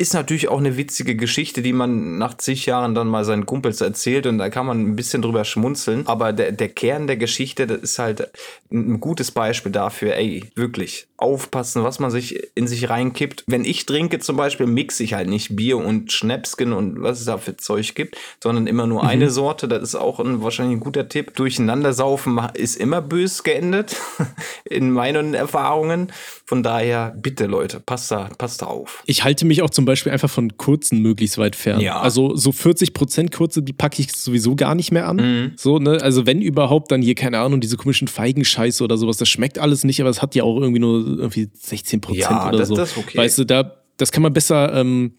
ist 0.00 0.14
natürlich 0.14 0.48
auch 0.48 0.58
eine 0.58 0.78
witzige 0.78 1.14
Geschichte, 1.14 1.60
die 1.60 1.74
man 1.74 2.16
nach 2.16 2.34
zig 2.38 2.64
Jahren 2.64 2.94
dann 2.94 3.06
mal 3.06 3.26
seinen 3.26 3.44
Kumpels 3.44 3.82
erzählt 3.82 4.26
und 4.26 4.38
da 4.38 4.48
kann 4.48 4.64
man 4.64 4.80
ein 4.80 4.96
bisschen 4.96 5.20
drüber 5.20 5.44
schmunzeln. 5.44 6.06
Aber 6.06 6.32
der, 6.32 6.52
der 6.52 6.70
Kern 6.70 7.06
der 7.06 7.18
Geschichte, 7.18 7.66
das 7.66 7.80
ist 7.80 7.98
halt 7.98 8.30
ein 8.72 8.98
gutes 8.98 9.30
Beispiel 9.30 9.72
dafür, 9.72 10.16
ey, 10.16 10.50
wirklich 10.54 11.08
aufpassen, 11.20 11.84
was 11.84 11.98
man 11.98 12.10
sich 12.10 12.50
in 12.54 12.66
sich 12.66 12.88
reinkippt. 12.88 13.44
Wenn 13.46 13.64
ich 13.64 13.84
trinke 13.86 14.18
zum 14.18 14.36
Beispiel, 14.36 14.66
mixe 14.66 15.04
ich 15.04 15.14
halt 15.14 15.28
nicht 15.28 15.54
Bier 15.54 15.76
und 15.76 16.12
Schnäpsken 16.12 16.72
und 16.72 17.02
was 17.02 17.20
es 17.20 17.26
da 17.26 17.38
für 17.38 17.56
Zeug 17.56 17.94
gibt, 17.94 18.16
sondern 18.42 18.66
immer 18.66 18.86
nur 18.86 19.02
mhm. 19.02 19.08
eine 19.08 19.30
Sorte. 19.30 19.68
Das 19.68 19.82
ist 19.82 19.94
auch 19.94 20.18
ein, 20.20 20.42
wahrscheinlich 20.42 20.78
ein 20.78 20.80
guter 20.80 21.08
Tipp. 21.08 21.34
Durcheinandersaufen 21.34 22.40
ist 22.54 22.76
immer 22.76 23.02
bös 23.02 23.42
geendet, 23.42 23.96
in 24.64 24.90
meinen 24.90 25.34
Erfahrungen. 25.34 26.10
Von 26.46 26.62
daher, 26.62 27.14
bitte 27.16 27.46
Leute, 27.46 27.80
passt 27.80 28.10
da, 28.10 28.30
passt 28.38 28.62
da 28.62 28.66
auf. 28.66 29.02
Ich 29.06 29.22
halte 29.22 29.44
mich 29.44 29.62
auch 29.62 29.70
zum 29.70 29.84
Beispiel 29.84 30.12
einfach 30.12 30.30
von 30.30 30.56
kurzen 30.56 31.00
möglichst 31.02 31.38
weit 31.38 31.54
fern. 31.54 31.80
Ja. 31.80 32.00
Also 32.00 32.34
so 32.34 32.50
40 32.50 32.94
Prozent 32.94 33.32
kurze, 33.32 33.62
die 33.62 33.72
packe 33.72 34.00
ich 34.00 34.12
sowieso 34.12 34.56
gar 34.56 34.74
nicht 34.74 34.90
mehr 34.90 35.06
an. 35.06 35.16
Mhm. 35.16 35.52
So, 35.56 35.78
ne? 35.78 35.98
Also 36.00 36.26
wenn 36.26 36.40
überhaupt, 36.40 36.90
dann 36.90 37.02
hier, 37.02 37.14
keine 37.14 37.38
Ahnung, 37.38 37.60
diese 37.60 37.76
komischen 37.76 38.08
Feigenscheiße 38.08 38.82
oder 38.82 38.96
sowas. 38.96 39.18
Das 39.18 39.28
schmeckt 39.28 39.58
alles 39.58 39.84
nicht, 39.84 40.00
aber 40.00 40.10
es 40.10 40.22
hat 40.22 40.34
ja 40.34 40.44
auch 40.44 40.60
irgendwie 40.60 40.80
nur 40.80 41.09
irgendwie 41.18 41.48
16 41.52 42.00
Prozent 42.00 42.30
ja, 42.30 42.48
oder 42.48 42.58
das, 42.58 42.68
so. 42.68 42.76
Das 42.76 42.92
ist 42.92 42.98
okay. 42.98 43.18
Weißt 43.18 43.38
du, 43.38 43.44
da, 43.44 43.76
das 43.96 44.12
kann 44.12 44.22
man 44.22 44.32
besser 44.32 44.74
ähm, 44.74 45.12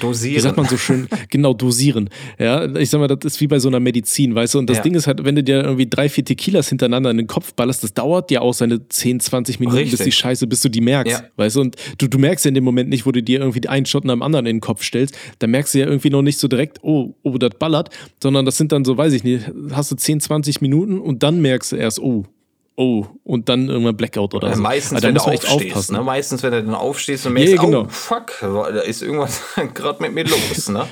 Dosieren. 0.00 0.36
Wie 0.36 0.40
sagt 0.40 0.56
man 0.56 0.66
so 0.66 0.76
schön? 0.76 1.08
genau, 1.28 1.52
dosieren. 1.52 2.08
Ja, 2.38 2.74
ich 2.76 2.88
sag 2.88 3.00
mal, 3.00 3.08
das 3.08 3.18
ist 3.24 3.40
wie 3.40 3.46
bei 3.46 3.58
so 3.58 3.68
einer 3.68 3.80
Medizin, 3.80 4.34
weißt 4.34 4.54
du? 4.54 4.58
Und 4.58 4.70
das 4.70 4.78
ja. 4.78 4.82
Ding 4.82 4.94
ist 4.94 5.06
halt, 5.06 5.24
wenn 5.24 5.34
du 5.34 5.42
dir 5.42 5.62
irgendwie 5.62 5.86
drei, 5.86 6.08
vier 6.08 6.24
Tequilas 6.24 6.68
hintereinander 6.68 7.10
in 7.10 7.18
den 7.18 7.26
Kopf 7.26 7.52
ballerst, 7.54 7.84
das 7.84 7.92
dauert 7.92 8.30
ja 8.30 8.40
auch 8.40 8.54
seine 8.54 8.88
10, 8.88 9.20
20 9.20 9.60
Minuten, 9.60 9.76
Richtig. 9.76 9.98
bis 9.98 10.04
die 10.04 10.12
Scheiße, 10.12 10.46
bis 10.46 10.60
du 10.60 10.70
die 10.70 10.80
merkst, 10.80 11.20
ja. 11.20 11.28
weißt 11.36 11.56
du? 11.56 11.60
Und 11.60 11.76
du, 11.98 12.08
du 12.08 12.18
merkst 12.18 12.44
ja 12.44 12.48
in 12.50 12.54
dem 12.54 12.64
Moment 12.64 12.88
nicht, 12.88 13.04
wo 13.04 13.12
du 13.12 13.22
dir 13.22 13.40
irgendwie 13.40 13.66
einen 13.68 13.84
Schotten 13.84 14.10
am 14.10 14.22
anderen 14.22 14.46
in 14.46 14.56
den 14.56 14.60
Kopf 14.60 14.82
stellst, 14.82 15.16
da 15.38 15.46
merkst 15.46 15.74
du 15.74 15.80
ja 15.80 15.86
irgendwie 15.86 16.10
noch 16.10 16.22
nicht 16.22 16.38
so 16.38 16.48
direkt, 16.48 16.78
oh, 16.82 17.14
oh, 17.22 17.36
das 17.36 17.50
ballert, 17.58 17.90
sondern 18.22 18.46
das 18.46 18.56
sind 18.56 18.72
dann 18.72 18.84
so, 18.84 18.96
weiß 18.96 19.12
ich 19.12 19.24
nicht, 19.24 19.50
hast 19.72 19.90
du 19.90 19.96
10, 19.96 20.20
20 20.20 20.60
Minuten 20.62 20.98
und 20.98 21.22
dann 21.22 21.42
merkst 21.42 21.72
du 21.72 21.76
erst, 21.76 22.00
oh, 22.00 22.24
oh, 22.76 23.06
und 23.24 23.48
dann 23.48 23.68
irgendwann 23.68 23.96
Blackout 23.96 24.34
oder 24.34 24.54
so. 24.54 24.60
Meistens, 24.60 24.96
also, 24.96 25.08
wenn 25.08 25.14
du 25.14 25.20
aufstehst, 25.20 25.92
ne? 25.92 26.02
Meistens, 26.02 26.42
wenn 26.42 26.52
du 26.52 26.62
dann 26.62 26.74
aufstehst 26.74 27.26
und 27.26 27.34
merkst, 27.34 27.54
yeah, 27.54 27.62
genau. 27.62 27.82
oh, 27.82 27.88
fuck, 27.88 28.32
da 28.40 28.80
ist 28.80 29.02
irgendwas 29.02 29.40
gerade 29.74 30.02
mit 30.02 30.14
mir 30.14 30.24
los, 30.24 30.68
ne? 30.68 30.86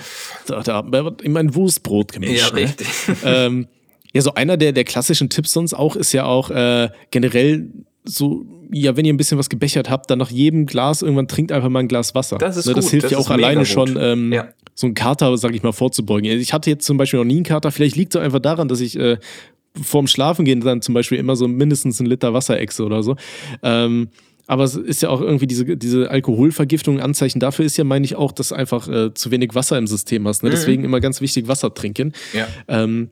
da, 0.46 0.62
da 0.62 1.04
wird 1.04 1.22
in 1.22 1.32
mein 1.32 1.54
Wurstbrot 1.54 2.12
gemischt. 2.12 2.48
Ja, 2.48 2.54
ne? 2.54 2.62
richtig. 2.62 2.88
ähm, 3.24 3.68
ja, 4.12 4.20
so 4.20 4.34
einer 4.34 4.56
der, 4.56 4.72
der 4.72 4.84
klassischen 4.84 5.30
Tipps 5.30 5.52
sonst 5.52 5.74
auch 5.74 5.96
ist 5.96 6.12
ja 6.12 6.24
auch 6.24 6.50
äh, 6.50 6.90
generell 7.10 7.70
so, 8.04 8.44
ja, 8.72 8.96
wenn 8.96 9.04
ihr 9.04 9.12
ein 9.12 9.16
bisschen 9.16 9.38
was 9.38 9.48
gebechert 9.48 9.88
habt, 9.88 10.10
dann 10.10 10.18
nach 10.18 10.30
jedem 10.30 10.66
Glas 10.66 11.02
irgendwann 11.02 11.28
trinkt 11.28 11.52
einfach 11.52 11.68
mal 11.68 11.80
ein 11.80 11.88
Glas 11.88 12.14
Wasser. 12.14 12.38
Das 12.38 12.56
ist 12.56 12.66
ne, 12.66 12.74
Das 12.74 12.86
gut. 12.86 12.90
hilft 12.90 13.04
das 13.04 13.12
ja 13.12 13.18
auch 13.18 13.30
alleine 13.30 13.64
schon, 13.64 13.96
ähm, 13.98 14.32
ja. 14.32 14.48
so 14.74 14.86
einen 14.86 14.94
Kater, 14.94 15.36
sag 15.38 15.54
ich 15.54 15.62
mal, 15.62 15.72
vorzubeugen. 15.72 16.24
Ich 16.38 16.52
hatte 16.52 16.68
jetzt 16.68 16.84
zum 16.84 16.96
Beispiel 16.96 17.18
noch 17.18 17.24
nie 17.24 17.36
einen 17.36 17.44
Kater. 17.44 17.70
Vielleicht 17.70 17.96
liegt 17.96 18.14
es 18.14 18.20
einfach 18.20 18.40
daran, 18.40 18.68
dass 18.68 18.80
ich 18.80 18.98
äh, 18.98 19.18
vorm 19.80 20.06
Schlafengehen 20.06 20.60
dann 20.60 20.82
zum 20.82 20.94
Beispiel 20.94 21.18
immer 21.18 21.36
so 21.36 21.48
mindestens 21.48 22.00
ein 22.00 22.06
Liter 22.06 22.34
Wasserechse 22.34 22.84
oder 22.84 23.02
so. 23.02 23.16
Ähm, 23.62 24.08
aber 24.46 24.64
es 24.64 24.74
ist 24.74 25.02
ja 25.02 25.08
auch 25.08 25.20
irgendwie 25.20 25.46
diese, 25.46 25.76
diese 25.76 26.10
Alkoholvergiftung, 26.10 27.00
Anzeichen 27.00 27.40
dafür 27.40 27.64
ist 27.64 27.76
ja, 27.76 27.84
meine 27.84 28.04
ich, 28.04 28.16
auch, 28.16 28.32
dass 28.32 28.48
du 28.48 28.54
einfach 28.54 28.88
äh, 28.88 29.14
zu 29.14 29.30
wenig 29.30 29.54
Wasser 29.54 29.78
im 29.78 29.86
System 29.86 30.26
hast. 30.26 30.42
Ne? 30.42 30.50
Mhm. 30.50 30.54
Deswegen 30.54 30.84
immer 30.84 31.00
ganz 31.00 31.20
wichtig, 31.20 31.48
Wasser 31.48 31.72
trinken. 31.72 32.12
Ja. 32.32 32.48
Ähm, 32.68 33.10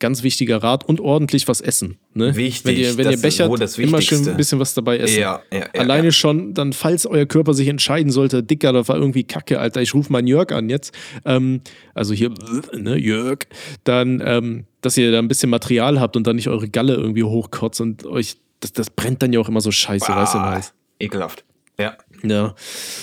ganz 0.00 0.22
wichtiger 0.22 0.62
Rat 0.62 0.84
und 0.84 1.00
ordentlich 1.00 1.46
was 1.46 1.60
essen. 1.60 1.98
Ne? 2.14 2.34
Wichtig. 2.34 2.64
Wenn 2.64 2.76
ihr, 2.76 2.96
wenn 2.96 3.10
ihr 3.10 3.18
bechert, 3.18 3.78
immer 3.78 4.02
schön 4.02 4.28
ein 4.28 4.36
bisschen 4.36 4.58
was 4.58 4.74
dabei 4.74 4.98
essen. 4.98 5.20
Ja, 5.20 5.42
ja, 5.52 5.60
ja, 5.60 5.80
Alleine 5.80 6.10
schon, 6.10 6.54
dann, 6.54 6.72
falls 6.72 7.06
euer 7.06 7.26
Körper 7.26 7.54
sich 7.54 7.68
entscheiden 7.68 8.10
sollte, 8.10 8.42
Dicker, 8.42 8.72
das 8.72 8.88
war 8.88 8.96
irgendwie 8.96 9.24
Kacke, 9.24 9.60
Alter, 9.60 9.80
ich 9.80 9.94
rufe 9.94 10.12
meinen 10.12 10.26
Jörg 10.26 10.50
an 10.52 10.68
jetzt. 10.68 10.92
Ähm, 11.24 11.60
also 11.94 12.14
hier, 12.14 12.30
ne, 12.76 12.96
Jörg, 12.96 13.46
dann, 13.84 14.22
ähm, 14.24 14.64
dass 14.80 14.96
ihr 14.96 15.12
da 15.12 15.18
ein 15.18 15.28
bisschen 15.28 15.50
Material 15.50 16.00
habt 16.00 16.16
und 16.16 16.26
dann 16.26 16.36
nicht 16.36 16.48
eure 16.48 16.68
Galle 16.68 16.94
irgendwie 16.94 17.24
hochkotzt 17.24 17.80
und 17.80 18.04
euch, 18.06 18.36
das, 18.60 18.72
das 18.72 18.90
brennt 18.90 19.22
dann 19.22 19.32
ja 19.32 19.40
auch 19.40 19.48
immer 19.48 19.60
so 19.60 19.70
scheiße, 19.70 20.08
weißt 20.08 20.34
du 20.34 20.38
was? 20.38 20.74
Ekelhaft. 20.98 21.44
Ja. 21.78 21.96
Ja. 22.22 22.54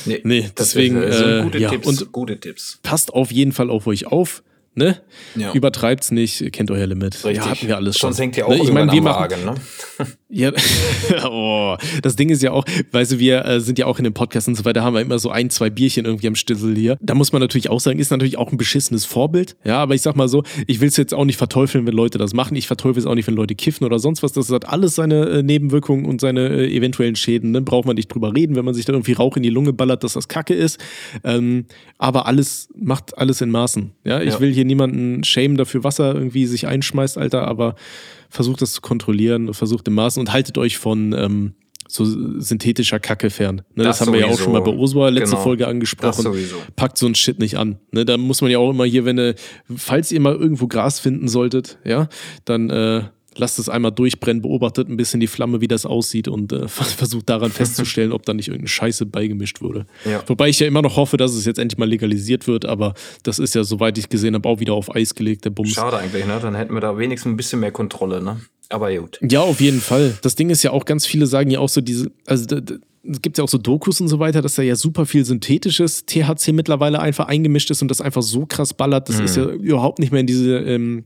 Nee, 0.05 0.21
nee 0.23 0.49
deswegen. 0.57 1.01
Ist, 1.01 1.21
äh, 1.21 1.41
gute, 1.43 1.57
ja, 1.57 1.69
Tipps, 1.69 1.87
und 1.87 2.11
gute 2.11 2.39
Tipps. 2.39 2.79
Passt 2.83 3.11
auf 3.13 3.31
jeden 3.31 3.51
Fall 3.51 3.69
auf 3.69 3.87
euch 3.87 4.05
auf 4.05 4.43
ne? 4.77 5.01
Ja. 5.35 5.51
Übertreibt's 5.53 6.11
nicht, 6.11 6.51
kennt 6.53 6.71
euer 6.71 6.87
Limit. 6.87 7.15
Richtig. 7.15 7.35
Ja, 7.35 7.49
hatten 7.49 7.67
wir 7.67 7.75
alles 7.75 7.97
schon. 7.97 8.09
Sonst 8.09 8.19
hängt 8.19 8.37
ihr 8.37 8.45
auch 8.45 8.51
ne? 8.51 8.63
ich 8.63 8.71
mein, 8.71 8.91
wir 8.91 9.01
machen, 9.01 9.21
Wagen, 9.21 9.45
ne? 9.45 9.55
Ja, 10.29 10.51
oh, 11.29 11.77
das 12.01 12.17
Ding 12.17 12.29
ist 12.29 12.43
ja 12.43 12.51
auch, 12.51 12.65
weißt 12.91 13.13
du, 13.13 13.19
wir 13.19 13.45
äh, 13.45 13.61
sind 13.61 13.79
ja 13.79 13.85
auch 13.85 13.97
in 13.97 14.03
dem 14.03 14.13
Podcast 14.13 14.49
und 14.49 14.55
so 14.55 14.65
weiter, 14.65 14.83
haben 14.83 14.93
wir 14.93 15.01
immer 15.01 15.19
so 15.19 15.29
ein, 15.29 15.49
zwei 15.49 15.69
Bierchen 15.69 16.03
irgendwie 16.03 16.27
am 16.27 16.35
Stissel 16.35 16.75
hier. 16.75 16.97
Da 17.01 17.15
muss 17.15 17.31
man 17.31 17.41
natürlich 17.41 17.69
auch 17.69 17.79
sagen, 17.79 17.97
ist 17.97 18.11
natürlich 18.11 18.37
auch 18.37 18.51
ein 18.51 18.57
beschissenes 18.57 19.05
Vorbild. 19.05 19.55
Ja, 19.63 19.77
aber 19.77 19.95
ich 19.95 20.01
sag 20.01 20.17
mal 20.17 20.27
so, 20.27 20.43
ich 20.67 20.81
will 20.81 20.89
es 20.89 20.97
jetzt 20.97 21.13
auch 21.13 21.23
nicht 21.23 21.37
verteufeln, 21.37 21.87
wenn 21.87 21.93
Leute 21.93 22.17
das 22.17 22.33
machen. 22.33 22.57
Ich 22.57 22.67
verteufel 22.67 22.99
es 22.99 23.05
auch 23.05 23.15
nicht, 23.15 23.27
wenn 23.27 23.35
Leute 23.35 23.55
kiffen 23.55 23.85
oder 23.85 23.99
sonst 23.99 24.21
was. 24.21 24.33
Das 24.33 24.49
hat 24.49 24.67
alles 24.67 24.95
seine 24.95 25.29
äh, 25.29 25.43
Nebenwirkungen 25.43 26.05
und 26.05 26.19
seine 26.19 26.49
äh, 26.49 26.75
eventuellen 26.75 27.15
Schäden. 27.15 27.53
Dann 27.53 27.63
ne? 27.63 27.65
braucht 27.65 27.85
man 27.85 27.95
nicht 27.95 28.09
drüber 28.09 28.35
reden, 28.35 28.57
wenn 28.57 28.65
man 28.65 28.73
sich 28.73 28.83
da 28.83 28.91
irgendwie 28.91 29.13
Rauch 29.13 29.37
in 29.37 29.43
die 29.43 29.49
Lunge 29.49 29.71
ballert, 29.71 30.03
dass 30.03 30.13
das 30.13 30.27
Kacke 30.27 30.53
ist. 30.53 30.77
Ähm, 31.23 31.67
aber 31.97 32.25
alles 32.25 32.67
macht 32.75 33.17
alles 33.17 33.39
in 33.39 33.49
Maßen. 33.49 33.91
Ja, 34.03 34.21
ich 34.21 34.33
ja. 34.33 34.39
will 34.41 34.51
hier 34.51 34.65
niemanden 34.65 35.23
schämen 35.23 35.55
dafür, 35.55 35.85
was 35.85 35.99
er 35.99 36.15
irgendwie 36.15 36.45
sich 36.47 36.67
einschmeißt, 36.67 37.17
Alter, 37.17 37.47
aber 37.47 37.75
versucht 38.29 38.61
das 38.61 38.73
zu 38.73 38.81
kontrollieren, 38.81 39.53
versucht 39.53 39.87
im 39.87 39.95
Maßen 39.95 40.19
und 40.19 40.33
haltet 40.33 40.57
euch 40.57 40.77
von 40.77 41.13
ähm, 41.13 41.53
so 41.87 42.05
synthetischer 42.05 42.99
Kacke 42.99 43.29
fern. 43.29 43.61
Ne, 43.75 43.83
das, 43.83 43.99
das 43.99 44.07
haben 44.07 44.13
wir 44.13 44.21
ja 44.21 44.27
auch 44.27 44.39
schon 44.39 44.51
mal 44.51 44.61
bei 44.61 44.71
Oswald 44.71 45.13
letzte 45.13 45.35
genau. 45.35 45.43
Folge 45.43 45.67
angesprochen. 45.67 46.35
Packt 46.75 46.97
so 46.97 47.07
ein 47.07 47.15
Shit 47.15 47.39
nicht 47.39 47.57
an. 47.57 47.79
Ne, 47.91 48.05
da 48.05 48.17
muss 48.17 48.41
man 48.41 48.51
ja 48.51 48.59
auch 48.59 48.69
immer 48.69 48.85
hier, 48.85 49.05
wenn 49.05 49.17
ihr, 49.17 49.35
falls 49.75 50.11
ihr 50.11 50.19
mal 50.19 50.35
irgendwo 50.35 50.67
Gras 50.67 50.99
finden 50.99 51.27
solltet, 51.27 51.79
ja, 51.85 52.09
dann 52.45 52.69
äh, 52.69 53.03
lasst 53.39 53.59
es 53.59 53.69
einmal 53.69 53.91
durchbrennen, 53.91 54.41
beobachtet 54.41 54.89
ein 54.89 54.97
bisschen 54.97 55.19
die 55.19 55.27
Flamme, 55.27 55.61
wie 55.61 55.67
das 55.67 55.85
aussieht 55.85 56.27
und 56.27 56.51
äh, 56.51 56.67
versucht 56.67 57.29
daran 57.29 57.51
festzustellen, 57.51 58.11
ob 58.11 58.25
da 58.25 58.33
nicht 58.33 58.47
irgendeine 58.47 58.69
Scheiße 58.69 59.05
beigemischt 59.05 59.61
wurde. 59.61 59.85
Ja. 60.05 60.23
Wobei 60.27 60.49
ich 60.49 60.59
ja 60.59 60.67
immer 60.67 60.81
noch 60.81 60.97
hoffe, 60.97 61.17
dass 61.17 61.33
es 61.33 61.45
jetzt 61.45 61.59
endlich 61.59 61.77
mal 61.77 61.87
legalisiert 61.87 62.47
wird, 62.47 62.65
aber 62.65 62.93
das 63.23 63.39
ist 63.39 63.55
ja, 63.55 63.63
soweit 63.63 63.97
ich 63.97 64.09
gesehen 64.09 64.35
habe, 64.35 64.47
auch 64.47 64.59
wieder 64.59 64.73
auf 64.73 64.93
Eis 64.93 65.15
gelegt, 65.15 65.45
der 65.45 65.51
Bums. 65.51 65.71
Schade 65.71 65.97
eigentlich, 65.97 66.25
ne? 66.25 66.39
Dann 66.41 66.55
hätten 66.55 66.73
wir 66.73 66.81
da 66.81 66.97
wenigstens 66.97 67.31
ein 67.31 67.37
bisschen 67.37 67.59
mehr 67.59 67.71
Kontrolle, 67.71 68.21
ne? 68.21 68.39
Aber 68.69 68.93
gut. 68.95 69.19
Ja, 69.21 69.41
auf 69.41 69.61
jeden 69.61 69.79
Fall. 69.79 70.17
Das 70.21 70.35
Ding 70.35 70.49
ist 70.49 70.63
ja 70.63 70.71
auch, 70.71 70.85
ganz 70.85 71.05
viele 71.05 71.25
sagen 71.25 71.49
ja 71.49 71.59
auch 71.59 71.69
so 71.69 71.79
diese, 71.79 72.11
also 72.25 72.45
es 73.09 73.21
gibt 73.21 73.37
ja 73.37 73.43
auch 73.43 73.49
so 73.49 73.57
Dokus 73.57 74.01
und 74.01 74.07
so 74.07 74.19
weiter, 74.19 74.41
dass 74.41 74.55
da 74.55 74.61
ja 74.61 74.75
super 74.75 75.05
viel 75.05 75.23
synthetisches 75.23 76.05
THC 76.05 76.51
mittlerweile 76.51 76.99
einfach 76.99 77.27
eingemischt 77.27 77.71
ist 77.71 77.81
und 77.81 77.89
das 77.89 78.01
einfach 78.01 78.21
so 78.21 78.45
krass 78.45 78.73
ballert. 78.73 79.07
Das 79.09 79.19
mhm. 79.19 79.25
ist 79.25 79.37
ja 79.37 79.45
überhaupt 79.45 79.99
nicht 79.99 80.11
mehr 80.11 80.21
in 80.21 80.27
diese 80.27 80.57
ähm, 80.57 81.05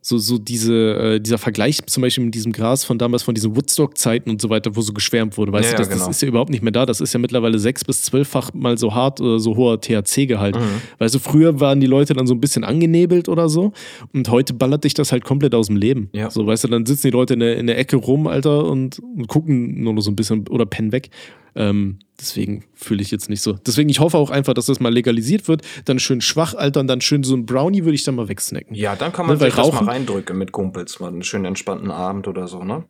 so, 0.00 0.18
so 0.18 0.38
diese, 0.38 0.74
äh, 0.74 1.20
dieser 1.20 1.38
Vergleich 1.38 1.78
zum 1.86 2.00
Beispiel 2.00 2.24
mit 2.24 2.34
diesem 2.34 2.52
Gras 2.52 2.84
von 2.84 2.98
damals, 2.98 3.22
von 3.22 3.34
diesen 3.34 3.54
Woodstock-Zeiten 3.54 4.30
und 4.30 4.40
so 4.40 4.50
weiter, 4.50 4.74
wo 4.74 4.80
so 4.80 4.92
geschwärmt 4.92 5.38
wurde. 5.38 5.52
Weißt 5.52 5.70
ja, 5.70 5.76
du, 5.76 5.78
das, 5.78 5.88
ja, 5.88 5.94
genau. 5.94 6.06
das, 6.06 6.16
ist 6.16 6.22
ja 6.22 6.28
überhaupt 6.28 6.50
nicht 6.50 6.62
mehr 6.62 6.72
da. 6.72 6.86
Das 6.86 7.00
ist 7.00 7.12
ja 7.12 7.20
mittlerweile 7.20 7.58
sechs- 7.58 7.84
bis 7.84 8.02
zwölffach 8.02 8.52
mal 8.52 8.76
so 8.78 8.94
hart 8.94 9.20
oder 9.20 9.38
so 9.38 9.56
hoher 9.56 9.80
THC-Gehalt. 9.80 10.56
Mhm. 10.56 10.82
Weißt 10.98 11.14
du, 11.14 11.18
früher 11.20 11.60
waren 11.60 11.80
die 11.80 11.86
Leute 11.86 12.14
dann 12.14 12.26
so 12.26 12.34
ein 12.34 12.40
bisschen 12.40 12.64
angenebelt 12.64 13.28
oder 13.28 13.48
so 13.48 13.72
und 14.12 14.28
heute 14.28 14.54
ballert 14.54 14.84
dich 14.84 14.94
das 14.94 15.12
halt 15.12 15.24
komplett 15.24 15.54
aus 15.54 15.68
dem 15.68 15.76
Leben. 15.76 16.08
Ja. 16.12 16.30
So, 16.30 16.46
weißt 16.46 16.64
du, 16.64 16.68
dann 16.68 16.84
sitzen 16.84 17.08
die 17.08 17.12
Leute 17.12 17.34
in 17.34 17.40
der, 17.40 17.56
in 17.56 17.66
der 17.68 17.78
Ecke 17.78 17.96
rum, 17.96 18.26
Alter, 18.26 18.64
und, 18.64 18.98
und 18.98 19.28
gucken 19.28 19.82
nur 19.82 19.92
noch 19.92 20.02
so 20.02 20.10
ein 20.10 20.16
bisschen 20.16 20.48
oder 20.48 20.66
pennen 20.66 20.90
weg. 20.90 21.10
Ähm, 21.54 21.98
deswegen 22.18 22.64
fühle 22.74 23.02
ich 23.02 23.10
jetzt 23.10 23.28
nicht 23.28 23.42
so. 23.42 23.52
Deswegen, 23.52 23.88
ich 23.88 24.00
hoffe 24.00 24.16
auch 24.16 24.30
einfach, 24.30 24.54
dass 24.54 24.66
das 24.66 24.80
mal 24.80 24.92
legalisiert 24.92 25.48
wird. 25.48 25.62
Dann 25.84 25.98
schön 25.98 26.20
schwach 26.20 26.54
altern, 26.54 26.86
dann 26.86 27.00
schön 27.00 27.22
so 27.22 27.34
ein 27.34 27.46
Brownie 27.46 27.84
würde 27.84 27.94
ich 27.94 28.04
dann 28.04 28.14
mal 28.14 28.28
wegsnacken. 28.28 28.74
Ja, 28.74 28.96
dann 28.96 29.12
kann 29.12 29.26
man 29.26 29.38
ne, 29.38 29.44
sich 29.44 29.54
das 29.54 29.72
mal 29.72 29.84
reindrücken 29.84 30.38
mit 30.38 30.52
Kumpels. 30.52 31.00
Mal 31.00 31.08
einen 31.08 31.22
schönen 31.22 31.44
entspannten 31.44 31.90
Abend 31.90 32.28
oder 32.28 32.48
so, 32.48 32.64
ne? 32.64 32.84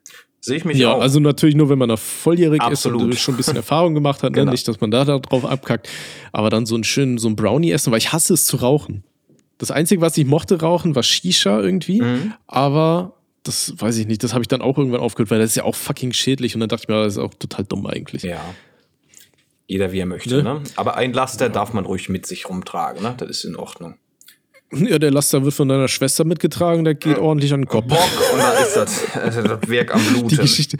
Sehe 0.44 0.56
ich 0.56 0.64
mich 0.64 0.76
ja, 0.76 0.92
auch. 0.92 0.96
Ja, 0.96 1.02
also 1.02 1.20
natürlich 1.20 1.54
nur, 1.54 1.68
wenn 1.68 1.78
man 1.78 1.88
da 1.88 1.96
volljährig 1.96 2.60
Absolut. 2.60 3.00
ist 3.02 3.04
und 3.04 3.14
schon 3.16 3.34
ein 3.34 3.36
bisschen 3.36 3.56
Erfahrung 3.56 3.94
gemacht 3.94 4.24
hat. 4.24 4.32
Ne? 4.32 4.40
genau. 4.40 4.50
Nicht, 4.50 4.66
dass 4.66 4.80
man 4.80 4.90
da 4.90 5.04
drauf 5.04 5.44
abkackt. 5.44 5.88
Aber 6.32 6.50
dann 6.50 6.66
so 6.66 6.74
einen 6.74 6.82
schönen 6.82 7.18
so 7.18 7.28
ein 7.28 7.36
Brownie 7.36 7.70
essen, 7.70 7.92
weil 7.92 7.98
ich 7.98 8.12
hasse 8.12 8.34
es 8.34 8.46
zu 8.46 8.56
rauchen. 8.56 9.04
Das 9.58 9.70
Einzige, 9.70 10.00
was 10.00 10.16
ich 10.18 10.26
mochte 10.26 10.60
rauchen, 10.60 10.96
war 10.96 11.04
Shisha 11.04 11.60
irgendwie. 11.60 12.02
Mhm. 12.02 12.32
Aber 12.48 13.14
das 13.42 13.74
weiß 13.76 13.96
ich 13.98 14.06
nicht, 14.06 14.22
das 14.22 14.32
habe 14.32 14.42
ich 14.42 14.48
dann 14.48 14.62
auch 14.62 14.78
irgendwann 14.78 15.00
aufgehört, 15.00 15.30
weil 15.30 15.38
das 15.38 15.50
ist 15.50 15.56
ja 15.56 15.64
auch 15.64 15.74
fucking 15.74 16.12
schädlich 16.12 16.54
und 16.54 16.60
dann 16.60 16.68
dachte 16.68 16.84
ich 16.84 16.88
mir, 16.88 17.02
das 17.02 17.14
ist 17.14 17.18
auch 17.18 17.34
total 17.34 17.64
dumm 17.64 17.86
eigentlich. 17.86 18.22
Ja. 18.22 18.40
Jeder 19.66 19.92
wie 19.92 20.00
er 20.00 20.06
möchte, 20.06 20.42
ne? 20.42 20.54
ne? 20.54 20.62
Aber 20.76 20.96
ein 20.96 21.12
Laster 21.12 21.46
ja. 21.46 21.52
darf 21.52 21.72
man 21.72 21.84
ruhig 21.84 22.08
mit 22.08 22.26
sich 22.26 22.48
rumtragen, 22.48 23.02
ne? 23.02 23.14
Das 23.16 23.28
ist 23.30 23.44
in 23.44 23.56
Ordnung. 23.56 23.96
Ja, 24.72 24.98
der 24.98 25.10
Laster 25.10 25.44
wird 25.44 25.54
von 25.54 25.68
deiner 25.68 25.88
Schwester 25.88 26.24
mitgetragen, 26.24 26.84
der 26.84 26.94
geht 26.94 27.18
ja. 27.18 27.22
ordentlich 27.22 27.52
an 27.52 27.62
den 27.62 27.68
Kopf. 27.68 27.88
Bock, 27.88 28.32
und 28.32 28.38
da 28.38 28.52
ist 28.52 28.74
das, 28.74 29.02
das 29.14 29.68
Werk 29.68 29.94
am 29.94 30.02
Blut. 30.04 30.30
Die 30.30 30.36
Geschichte, 30.36 30.78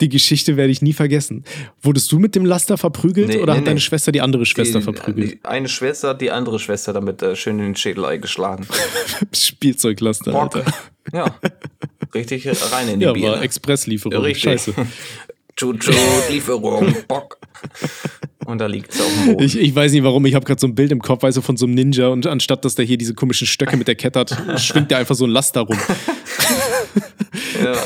die 0.00 0.08
Geschichte 0.08 0.56
werde 0.56 0.72
ich 0.72 0.82
nie 0.82 0.92
vergessen. 0.92 1.44
Wurdest 1.80 2.10
du 2.10 2.18
mit 2.18 2.34
dem 2.34 2.44
Laster 2.44 2.76
verprügelt 2.76 3.28
nee, 3.28 3.40
oder 3.40 3.52
nee, 3.52 3.60
hat 3.60 3.66
deine 3.66 3.74
nee. 3.74 3.80
Schwester 3.80 4.10
die 4.10 4.20
andere 4.20 4.44
Schwester 4.44 4.78
die, 4.78 4.84
verprügelt? 4.84 5.32
Die 5.32 5.44
eine 5.44 5.68
Schwester 5.68 6.10
hat 6.10 6.20
die 6.20 6.30
andere 6.30 6.58
Schwester 6.58 6.92
damit 6.92 7.22
äh, 7.22 7.36
schön 7.36 7.58
in 7.58 7.66
den 7.66 7.76
Schädel 7.76 8.04
eingeschlagen. 8.04 8.66
Spielzeuglaster, 9.32 10.32
Bock. 10.32 10.56
Alter. 10.56 10.72
Ja. 11.12 11.38
Richtig 12.14 12.46
rein 12.72 12.88
in 12.88 13.00
die 13.00 13.06
ja, 13.06 13.12
Bier. 13.12 13.24
Ja, 13.24 13.32
war 13.32 13.42
Expresslieferung. 13.42 14.20
Richtig. 14.20 14.42
Scheiße. 14.42 14.74
Chuchu, 15.56 15.92
Lieferung, 16.28 16.94
Bock. 17.06 17.38
Und 18.44 18.58
da 18.58 18.66
liegt 18.66 18.92
es 18.92 19.00
auf 19.00 19.06
dem 19.06 19.32
Boden. 19.32 19.44
Ich, 19.44 19.56
ich 19.56 19.74
weiß 19.74 19.92
nicht 19.92 20.02
warum, 20.02 20.26
ich 20.26 20.34
habe 20.34 20.44
gerade 20.44 20.60
so 20.60 20.66
ein 20.66 20.74
Bild 20.74 20.90
im 20.90 21.00
Kopf, 21.00 21.22
weißt 21.22 21.36
du, 21.36 21.40
von 21.42 21.56
so 21.56 21.66
einem 21.66 21.74
Ninja 21.74 22.08
und 22.08 22.26
anstatt 22.26 22.64
dass 22.64 22.74
der 22.74 22.84
hier 22.84 22.98
diese 22.98 23.14
komischen 23.14 23.46
Stöcke 23.46 23.76
mit 23.76 23.88
der 23.88 23.94
Kette 23.94 24.18
hat, 24.18 24.60
schwingt 24.60 24.90
der 24.90 24.98
einfach 24.98 25.14
so 25.14 25.24
ein 25.24 25.30
Laster 25.30 25.60
rum. 25.60 25.78
Ja. 27.62 27.76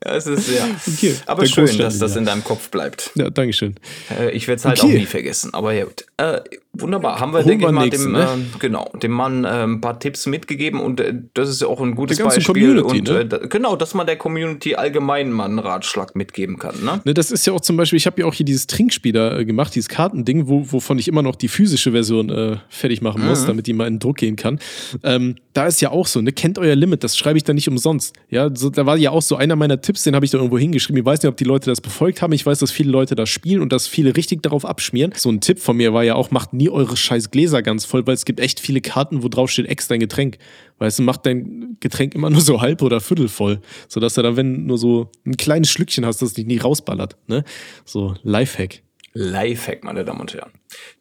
Es 0.00 0.26
ist 0.26 0.50
ja. 0.50 0.68
Okay, 0.86 1.16
aber 1.26 1.46
schön, 1.46 1.78
dass 1.78 1.98
das 1.98 2.16
in 2.16 2.26
deinem 2.26 2.44
Kopf 2.44 2.68
bleibt. 2.68 3.10
Ja, 3.14 3.30
Dankeschön. 3.30 3.74
Äh, 4.10 4.32
ich 4.32 4.46
werde 4.46 4.58
es 4.58 4.64
halt 4.66 4.82
okay. 4.82 4.92
auch 4.92 4.98
nie 4.98 5.06
vergessen. 5.06 5.54
Aber 5.54 5.72
ja, 5.72 5.84
gut. 5.84 6.04
Äh, 6.18 6.40
wunderbar. 6.74 7.20
Haben 7.20 7.32
wir, 7.32 7.44
Holen 7.44 7.48
denke 7.48 7.66
ich 7.66 7.72
mal, 7.72 7.90
dem, 7.90 8.12
ne? 8.12 8.22
äh, 8.22 8.58
genau, 8.58 8.90
dem 9.02 9.12
Mann 9.12 9.44
äh, 9.44 9.64
ein 9.64 9.80
paar 9.80 9.98
Tipps 9.98 10.26
mitgegeben 10.26 10.80
und 10.80 11.00
äh, 11.00 11.14
das 11.34 11.48
ist 11.48 11.62
ja 11.62 11.68
auch 11.68 11.80
ein 11.80 11.94
gutes 11.94 12.18
Beispiel. 12.18 12.44
Community, 12.44 12.98
und, 12.98 13.08
ne? 13.08 13.40
Äh, 13.42 13.48
genau, 13.48 13.76
dass 13.76 13.94
man 13.94 14.06
der 14.06 14.16
Community 14.16 14.74
allgemein 14.74 15.32
mal 15.32 15.44
einen 15.44 15.58
Ratschlag 15.58 16.16
mitgeben 16.16 16.58
kann. 16.58 16.74
Ne? 16.84 17.00
ne 17.04 17.14
das 17.14 17.30
ist 17.30 17.46
ja 17.46 17.52
auch 17.52 17.60
zum 17.60 17.76
Beispiel, 17.76 17.96
ich 17.96 18.06
habe 18.06 18.20
ja 18.20 18.26
auch 18.26 18.34
hier 18.34 18.46
dieses 18.46 18.66
Trinkspiel 18.66 19.12
da 19.12 19.42
gemacht, 19.44 19.74
dieses 19.74 19.88
Kartending, 19.88 20.48
wo, 20.48 20.70
wovon 20.72 20.98
ich 20.98 21.08
immer 21.08 21.22
noch 21.22 21.36
die 21.36 21.48
physische 21.48 21.92
Version 21.92 22.58
fertig 22.68 23.02
machen 23.02 23.22
mhm. 23.22 23.28
muss, 23.28 23.46
damit 23.46 23.66
die 23.66 23.72
mal 23.72 23.86
in 23.86 23.94
den 23.94 24.00
Druck 24.00 24.16
gehen 24.16 24.36
kann. 24.36 24.58
Ähm, 25.02 25.36
da 25.54 25.66
ist 25.66 25.80
ja 25.80 25.90
auch 25.90 26.06
so, 26.06 26.20
ne, 26.20 26.32
kennt 26.32 26.58
euer 26.58 26.74
Limit, 26.74 27.04
das 27.04 27.16
schreibe 27.16 27.38
ich 27.38 27.44
da 27.44 27.52
nicht 27.52 27.68
umsonst. 27.68 28.14
Ja, 28.28 28.50
so, 28.54 28.70
da 28.70 28.86
war 28.86 28.96
ja 28.96 29.12
auch 29.12 29.22
so 29.22 29.36
einer 29.36 29.56
meiner 29.56 29.80
Tipps, 29.80 30.02
den 30.02 30.14
habe 30.14 30.24
ich 30.24 30.32
da 30.32 30.38
irgendwo 30.38 30.58
hingeschrieben. 30.58 31.00
Ich 31.00 31.06
weiß 31.06 31.22
nicht, 31.22 31.28
ob 31.28 31.36
die 31.36 31.44
Leute 31.44 31.70
das 31.70 31.80
befolgt 31.80 32.20
haben. 32.20 32.32
Ich 32.32 32.44
weiß, 32.44 32.58
dass 32.58 32.72
viele 32.72 32.90
Leute 32.90 33.14
das 33.14 33.30
spielen 33.30 33.62
und 33.62 33.72
dass 33.72 33.86
viele 33.86 34.16
richtig 34.16 34.42
darauf 34.42 34.64
abschmieren. 34.64 35.12
So 35.16 35.30
ein 35.30 35.40
Tipp 35.40 35.60
von 35.60 35.76
mir 35.76 35.94
war 35.94 36.02
ja 36.02 36.16
auch, 36.16 36.32
macht 36.32 36.52
nie 36.64 36.70
eure 36.70 36.96
scheiß 36.96 37.30
Gläser 37.30 37.62
ganz 37.62 37.84
voll, 37.84 38.06
weil 38.06 38.14
es 38.14 38.24
gibt 38.24 38.40
echt 38.40 38.58
viele 38.58 38.80
Karten, 38.80 39.22
wo 39.22 39.28
drauf 39.28 39.50
steht, 39.50 39.66
extra 39.66 39.94
ein 39.94 40.00
Getränk. 40.00 40.38
Weißt 40.78 40.98
du, 40.98 41.02
macht 41.02 41.26
dein 41.26 41.76
Getränk 41.80 42.14
immer 42.14 42.30
nur 42.30 42.40
so 42.40 42.60
halb 42.60 42.82
oder 42.82 43.00
viertel 43.00 43.28
voll, 43.28 43.60
sodass 43.88 44.14
du 44.14 44.22
dann, 44.22 44.36
wenn 44.36 44.66
nur 44.66 44.78
so 44.78 45.10
ein 45.26 45.36
kleines 45.36 45.70
Schlückchen 45.70 46.06
hast, 46.06 46.22
das 46.22 46.32
dich 46.32 46.46
nie 46.46 46.58
rausballert. 46.58 47.16
Ne? 47.26 47.44
So, 47.84 48.14
Lifehack. 48.22 48.82
Lifehack, 49.12 49.84
meine 49.84 50.04
Damen 50.04 50.20
und 50.20 50.34
Herren. 50.34 50.50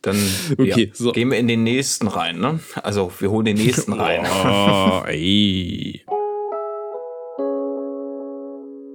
Dann 0.02 0.18
okay, 0.58 0.86
ja, 0.86 0.94
so. 0.94 1.14
gehen 1.14 1.32
wir 1.32 1.40
in 1.40 1.48
den 1.48 1.64
nächsten 1.64 2.08
rein. 2.08 2.40
Ne? 2.40 2.60
Also 2.84 3.12
wir 3.20 3.32
holen 3.32 3.46
den 3.46 3.58
nächsten 3.58 3.94
rein. 4.00 4.26
oh, 4.26 5.04
ey. 5.08 6.04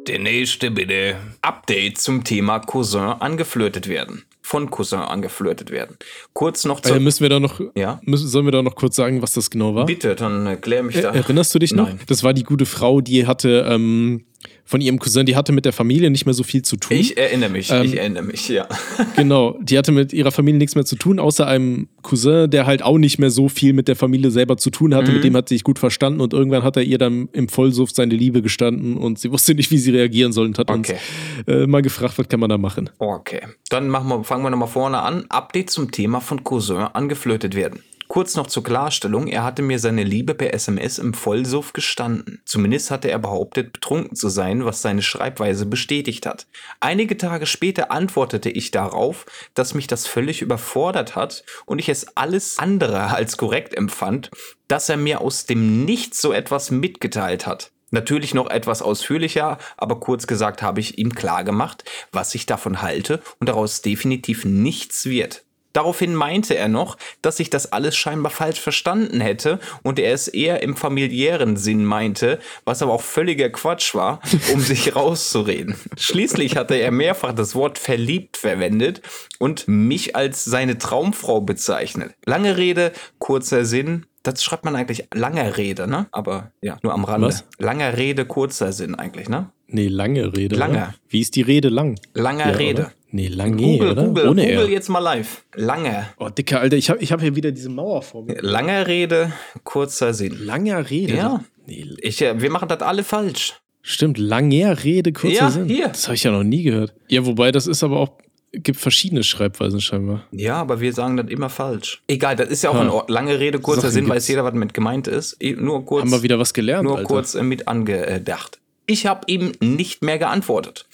Der 0.09 0.19
nächste 0.19 0.71
bitte. 0.71 1.17
Update 1.43 1.99
zum 1.99 2.25
Thema 2.25 2.61
Cousin 2.61 3.01
angeflirtet 3.01 3.89
werden. 3.89 4.25
Von 4.41 4.71
Cousin 4.71 5.01
angeflirtet 5.01 5.71
werden. 5.71 5.99
Kurz 6.33 6.65
noch 6.65 6.81
zu. 6.81 6.95
Äh, 6.95 7.01
müssen 7.01 7.21
wir 7.21 7.29
da 7.29 7.39
noch. 7.39 7.61
Ja? 7.75 8.01
Müssen, 8.05 8.27
sollen 8.27 8.47
wir 8.47 8.53
da 8.53 8.63
noch 8.63 8.75
kurz 8.75 8.97
sagen, 8.97 9.21
was 9.21 9.35
das 9.35 9.51
genau 9.51 9.75
war? 9.75 9.85
Bitte, 9.85 10.15
dann 10.15 10.47
erklär 10.47 10.83
mich 10.83 10.99
da. 10.99 11.13
Erinnerst 11.13 11.55
du 11.55 11.59
dich 11.59 11.75
noch? 11.75 11.89
Nein. 11.89 12.01
Das 12.07 12.25
war 12.25 12.33
die 12.33 12.45
gute 12.45 12.65
Frau, 12.65 13.03
die 13.03 13.27
hatte 13.27 13.67
ähm, 13.69 14.25
von 14.69 14.83
ihrem 14.83 14.99
Cousin, 14.99 15.25
die 15.25 15.35
hatte 15.35 15.51
mit 15.53 15.65
der 15.65 15.73
Familie 15.73 16.11
nicht 16.11 16.27
mehr 16.27 16.35
so 16.35 16.43
viel 16.43 16.61
zu 16.61 16.77
tun. 16.77 16.99
Ich 16.99 17.17
erinnere 17.17 17.49
mich, 17.49 17.71
ähm, 17.71 17.87
ich 17.87 17.97
erinnere 17.97 18.23
mich, 18.23 18.51
ja. 18.51 18.69
genau, 19.17 19.57
die 19.63 19.79
hatte 19.79 19.93
mit 19.93 20.13
ihrer 20.13 20.31
Familie 20.31 20.59
nichts 20.59 20.75
mehr 20.75 20.85
zu 20.85 20.97
tun, 20.97 21.19
außer 21.19 21.47
einem 21.47 21.89
Cousin, 22.03 22.51
der 22.51 22.67
halt 22.67 22.83
auch 22.83 22.99
nicht 22.99 23.19
mehr 23.19 23.31
so 23.31 23.49
viel 23.49 23.73
mit 23.73 23.89
der 23.89 23.97
Familie 23.97 24.31
selber 24.31 24.59
zu 24.59 24.69
tun 24.69 24.95
hatte. 24.95 25.09
Mhm. 25.09 25.15
Mit 25.15 25.25
dem 25.25 25.37
hat 25.37 25.49
sie 25.49 25.55
sich 25.55 25.65
gut 25.65 25.79
verstanden 25.79 26.21
und 26.21 26.35
irgendwann 26.35 26.65
hat 26.65 26.77
er 26.77 26.83
ihr 26.83 26.99
dann 26.99 27.31
im 27.33 27.49
Vollsuft 27.49 27.97
seine 27.97 28.15
Liebe 28.15 28.43
gestanden 28.43 28.99
und 28.99 29.19
sie 29.19 29.33
wusste 29.33 29.55
nicht, 29.55 29.71
wie 29.71 29.79
sie 29.79 29.91
reagieren 29.91 30.33
soll 30.33 30.45
und 30.45 30.59
hat 30.59 30.71
okay. 30.71 30.99
uns 31.47 31.49
äh, 31.49 31.67
mal 31.67 31.81
gefragt, 31.81 32.19
was 32.19 32.29
kann 32.29 32.41
man 32.41 32.51
da 32.51 32.59
machen. 32.59 32.91
Okay, 32.99 33.41
dann 33.71 33.89
machen 33.89 34.09
wir, 34.09 34.23
fangen 34.23 34.43
wir 34.43 34.51
nochmal 34.51 34.69
vorne 34.69 35.01
an. 35.01 35.25
Update 35.31 35.71
zum 35.71 35.91
Thema 35.93 36.21
von 36.21 36.45
Cousin 36.45 36.77
angeflirtet 36.77 37.55
werden. 37.55 37.81
Kurz 38.09 38.37
noch 38.37 38.47
zur 38.47 38.65
Klarstellung, 38.65 39.27
er 39.27 39.45
hatte 39.45 39.61
mir 39.61 39.79
seine 39.79 40.03
Liebe 40.03 40.35
per 40.35 40.55
SMS 40.55 40.99
im 40.99 41.13
Vollsuff 41.13 41.75
gestanden. 41.75 42.41
Zumindest 42.47 42.91
hatte 42.91 43.11
er 43.11 43.19
behauptet, 43.19 43.75
betrunken 43.75 44.17
zu 44.17 44.31
sein, 44.31 44.65
was 44.65 44.81
seine 44.81 45.03
Schreibweise 45.03 45.67
bestätigt 45.67 46.25
hat. 46.25 46.47
Einige 46.81 47.19
Tage 47.19 47.45
später 47.45 47.91
antwortete 47.91 48.49
ich 48.49 48.71
darauf, 48.71 49.27
dass 49.53 49.75
mich 49.75 49.89
das 49.89 50.07
völlig 50.07 50.41
überfordert 50.41 51.17
hat 51.17 51.45
und 51.67 51.81
ich 51.81 51.91
es 51.91 52.17
alles 52.17 52.59
andere 52.59 53.15
als 53.15 53.37
korrekt 53.37 53.75
empfand, 53.75 54.31
dass 54.69 54.89
er 54.89 54.97
mir 54.97 55.21
aus 55.21 55.45
dem 55.45 55.85
Nichts 55.85 56.23
so 56.23 56.33
etwas 56.33 56.71
mitgeteilt 56.71 57.47
hat. 57.47 57.73
Natürlich 57.91 58.33
noch 58.33 58.49
etwas 58.51 58.83
ausführlicher, 58.83 59.59
aber 59.77 60.01
kurz 60.01 60.27
gesagt 60.27 60.63
habe 60.63 60.81
ich 60.81 60.99
ihm 60.99 61.15
klar 61.15 61.45
gemacht, 61.45 61.85
was 62.11 62.35
ich 62.35 62.47
davon 62.47 62.81
halte 62.81 63.23
und 63.39 63.49
daraus 63.49 63.83
definitiv 63.83 64.45
nichts 64.45 65.07
wird. 65.07 65.45
Daraufhin 65.73 66.15
meinte 66.15 66.57
er 66.57 66.69
noch, 66.69 66.97
dass 67.23 67.41
ich 67.41 67.51
das 67.51 67.73
alles 67.73 67.97
scheinbar 67.97 68.33
falsch 68.33 68.61
verstanden 68.61 69.21
hätte 69.21 69.61
und 69.83 69.99
er 69.99 70.13
es 70.13 70.29
eher 70.29 70.63
im 70.63 70.77
familiären 70.77 71.57
Sinn 71.57 71.85
meinte, 71.85 72.39
was 72.65 72.83
aber 72.83 72.93
auch 72.93 73.03
völliger 73.03 73.51
Quatsch 73.51 73.95
war, 73.95 74.21
um 74.53 74.61
sich 74.61 74.97
rauszureden. 74.97 75.77
Schließlich 75.97 76.57
hatte 76.57 76.75
er 76.75 76.91
mehrfach 76.91 77.33
das 77.33 77.55
Wort 77.55 77.79
verliebt 77.79 78.37
verwendet 78.37 79.03
und 79.39 79.69
mich 79.69 80.17
als 80.17 80.45
seine 80.45 80.79
Traumfrau 80.79 81.41
bezeichnet. 81.41 82.15
Lange 82.25 82.57
Rede, 82.57 82.93
kurzer 83.19 83.65
Sinn. 83.65 84.07
Das 84.23 84.43
schreibt 84.43 84.65
man 84.65 84.75
eigentlich 84.77 85.07
langer 85.15 85.57
Rede, 85.57 85.87
ne? 85.87 86.07
Aber 86.11 86.51
ja, 86.61 86.77
nur 86.83 86.93
am 86.93 87.05
Rande. 87.05 87.29
Was? 87.29 87.45
Langer 87.59 87.97
Rede, 87.97 88.27
kurzer 88.27 88.73
Sinn 88.73 88.95
eigentlich, 88.95 89.29
ne? 89.29 89.51
Nee, 89.69 89.89
lange 89.89 90.37
Rede. 90.37 90.57
Lange. 90.57 90.77
Oder? 90.77 90.95
Wie 91.09 91.21
ist 91.21 91.37
die 91.37 91.43
Rede 91.43 91.69
lang? 91.69 91.99
Langer 92.15 92.51
Ja, 92.51 92.57
Rede. 92.57 92.83
Oder? 92.83 92.93
Nee, 93.11 93.29
lange, 93.29 93.57
Google, 93.57 93.93
oder? 93.93 94.05
Google, 94.05 94.29
Ohne 94.29 94.43
Google 94.43 94.59
R. 94.67 94.69
jetzt 94.71 94.89
mal 94.89 94.99
live. 94.99 95.45
Lange. 95.55 96.09
Oh, 96.19 96.29
Dicker, 96.29 96.61
Alter, 96.61 96.77
ich 96.77 96.91
habe 96.91 97.01
ich 97.03 97.11
hab 97.11 97.21
hier 97.23 97.35
wieder 97.37 97.53
diese 97.53 97.71
Mauer 97.71 98.03
vor 98.03 98.23
mir. 98.25 98.37
Langer 98.43 98.87
Rede, 98.87 99.33
kurzer 99.65 100.13
Sinn. 100.13 100.37
Langer 100.45 100.91
Rede? 100.91 101.15
Ja. 101.17 101.43
Nee, 101.67 101.87
Ich, 102.03 102.21
äh, 102.21 102.41
wir 102.41 102.51
machen 102.51 102.69
das 102.69 102.81
alle 102.83 103.03
falsch. 103.05 103.55
stimmt, 103.83 104.19
langer 104.19 104.85
Rede, 104.85 105.13
kurzer 105.13 105.35
Ja, 105.37 105.51
Sinn. 105.51 105.67
hier. 105.69 105.89
Das 105.89 106.05
habe 106.07 106.17
ich 106.17 106.23
ja 106.25 106.31
noch 106.31 106.43
nie 106.45 106.63
gehört. 106.65 106.93
Ja, 107.09 107.25
wobei, 107.25 107.51
das 107.51 107.67
ist 107.67 107.83
aber 107.83 107.99
auch, 107.99 108.11
gibt 108.53 108.79
verschiedene 108.79 109.23
Schreibweisen 109.23 109.81
scheinbar. 109.81 110.25
Ja, 110.31 110.57
aber 110.57 110.81
wir 110.81 110.93
sagen 110.93 111.17
das 111.17 111.29
immer 111.29 111.49
falsch. 111.49 112.03
Egal, 112.09 112.37
das 112.37 112.51
ist 112.51 112.63
ja 112.63 112.69
auch 112.71 112.75
Ha. 112.75 112.83
in 112.83 112.89
Ordnung. 112.91 113.15
Lange 113.15 113.39
Rede, 113.41 113.59
kurzer 113.59 113.83
Sachen 113.83 113.93
Sinn, 113.93 114.09
weiß 114.09 114.29
jeder, 114.29 114.45
was 114.45 114.53
damit 114.53 114.75
gemeint 114.75 115.07
ist. 115.09 115.39
Nur 115.43 115.85
kurz, 115.87 116.03
Haben 116.03 116.11
wir 116.13 116.23
wieder 116.23 116.39
was 116.39 116.53
gelernt, 116.53 116.85
nur 116.85 116.99
Alter. 116.99 117.09
kurz 117.09 117.35
äh, 117.35 117.43
mit 117.43 117.69
angedacht. 117.69 118.59
Ich 118.87 119.07
habe 119.07 119.21
ihm 119.27 119.53
nicht 119.61 120.03
mehr 120.03 120.19
geantwortet. 120.19 120.87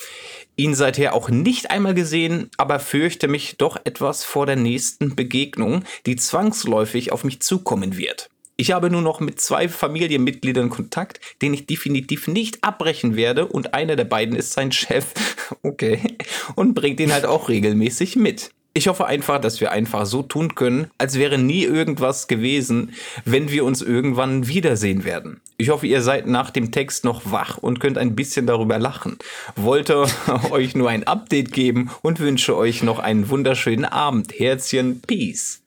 Ihn 0.57 0.75
seither 0.75 1.15
auch 1.15 1.31
nicht 1.31 1.71
einmal 1.71 1.95
gesehen, 1.95 2.49
aber 2.57 2.79
fürchte 2.79 3.27
mich 3.27 3.57
doch 3.57 3.77
etwas 3.85 4.25
vor 4.25 4.47
der 4.47 4.57
nächsten 4.57 5.17
Begegnung, 5.17 5.83
die 6.07 6.17
zwangsläufig 6.17 7.11
auf 7.11 7.25
mich 7.25 7.41
zukommen 7.41 7.97
wird. 7.97 8.31
Ich 8.57 8.71
habe 8.71 8.89
nur 8.89 9.03
noch 9.03 9.19
mit 9.19 9.41
zwei 9.41 9.69
Familienmitgliedern 9.69 10.71
Kontakt, 10.71 11.21
den 11.43 11.55
ich 11.55 11.67
definitiv 11.67 12.29
nicht 12.29 12.63
abbrechen 12.63 13.17
werde 13.17 13.47
und 13.47 13.75
einer 13.75 13.97
der 13.97 14.05
beiden 14.05 14.37
ist 14.37 14.53
sein 14.53 14.73
Chef. 14.73 15.07
Okay. 15.63 16.17
Und 16.57 16.75
bringt 16.75 17.01
ihn 17.01 17.13
halt 17.13 17.27
auch 17.27 17.51
regelmäßig 17.51 18.17
mit. 18.17 18.51
Ich 18.77 18.89
hoffe 18.89 19.07
einfach, 19.07 19.41
dass 19.41 19.61
wir 19.61 19.71
einfach 19.71 20.05
so 20.05 20.25
tun 20.25 20.57
können, 20.57 20.91
als 20.99 21.17
wäre 21.17 21.39
nie 21.39 21.63
irgendwas 21.63 22.27
gewesen, 22.27 22.93
wenn 23.25 23.49
wir 23.53 23.65
uns 23.65 23.83
irgendwann 23.83 24.49
wiedersehen 24.49 25.05
werden. 25.05 25.41
Ich 25.59 25.69
hoffe, 25.69 25.87
ihr 25.87 26.03
seid 26.03 26.27
nach 26.27 26.51
dem 26.51 26.73
Text 26.73 27.05
noch 27.05 27.31
wach 27.31 27.57
und 27.59 27.79
könnt 27.79 27.99
ein 27.99 28.17
bisschen 28.17 28.49
darüber 28.49 28.81
lachen. 28.81 29.17
Wollte 29.55 30.07
euch 30.51 30.75
nur 30.75 30.91
ein 30.91 31.07
Update 31.07 31.53
geben 31.53 31.89
und 32.03 32.19
wünsche 32.19 32.57
euch 32.57 32.83
noch 32.83 32.99
einen 32.99 33.29
wunderschönen 33.29 33.85
Abend. 33.85 34.33
Herzchen, 34.37 35.01
Peace. 35.03 35.64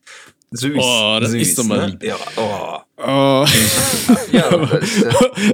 Süß. 0.51 0.77
Oh, 0.77 1.17
das 1.19 1.31
süß, 1.31 1.41
ist 1.41 1.57
doch 1.57 1.63
mal 1.65 1.79
ne? 1.79 1.87
lieb. 1.87 2.03
Ja, 2.03 2.15
oh. 2.37 2.77
Oh. 2.99 3.45
ja 4.31 4.49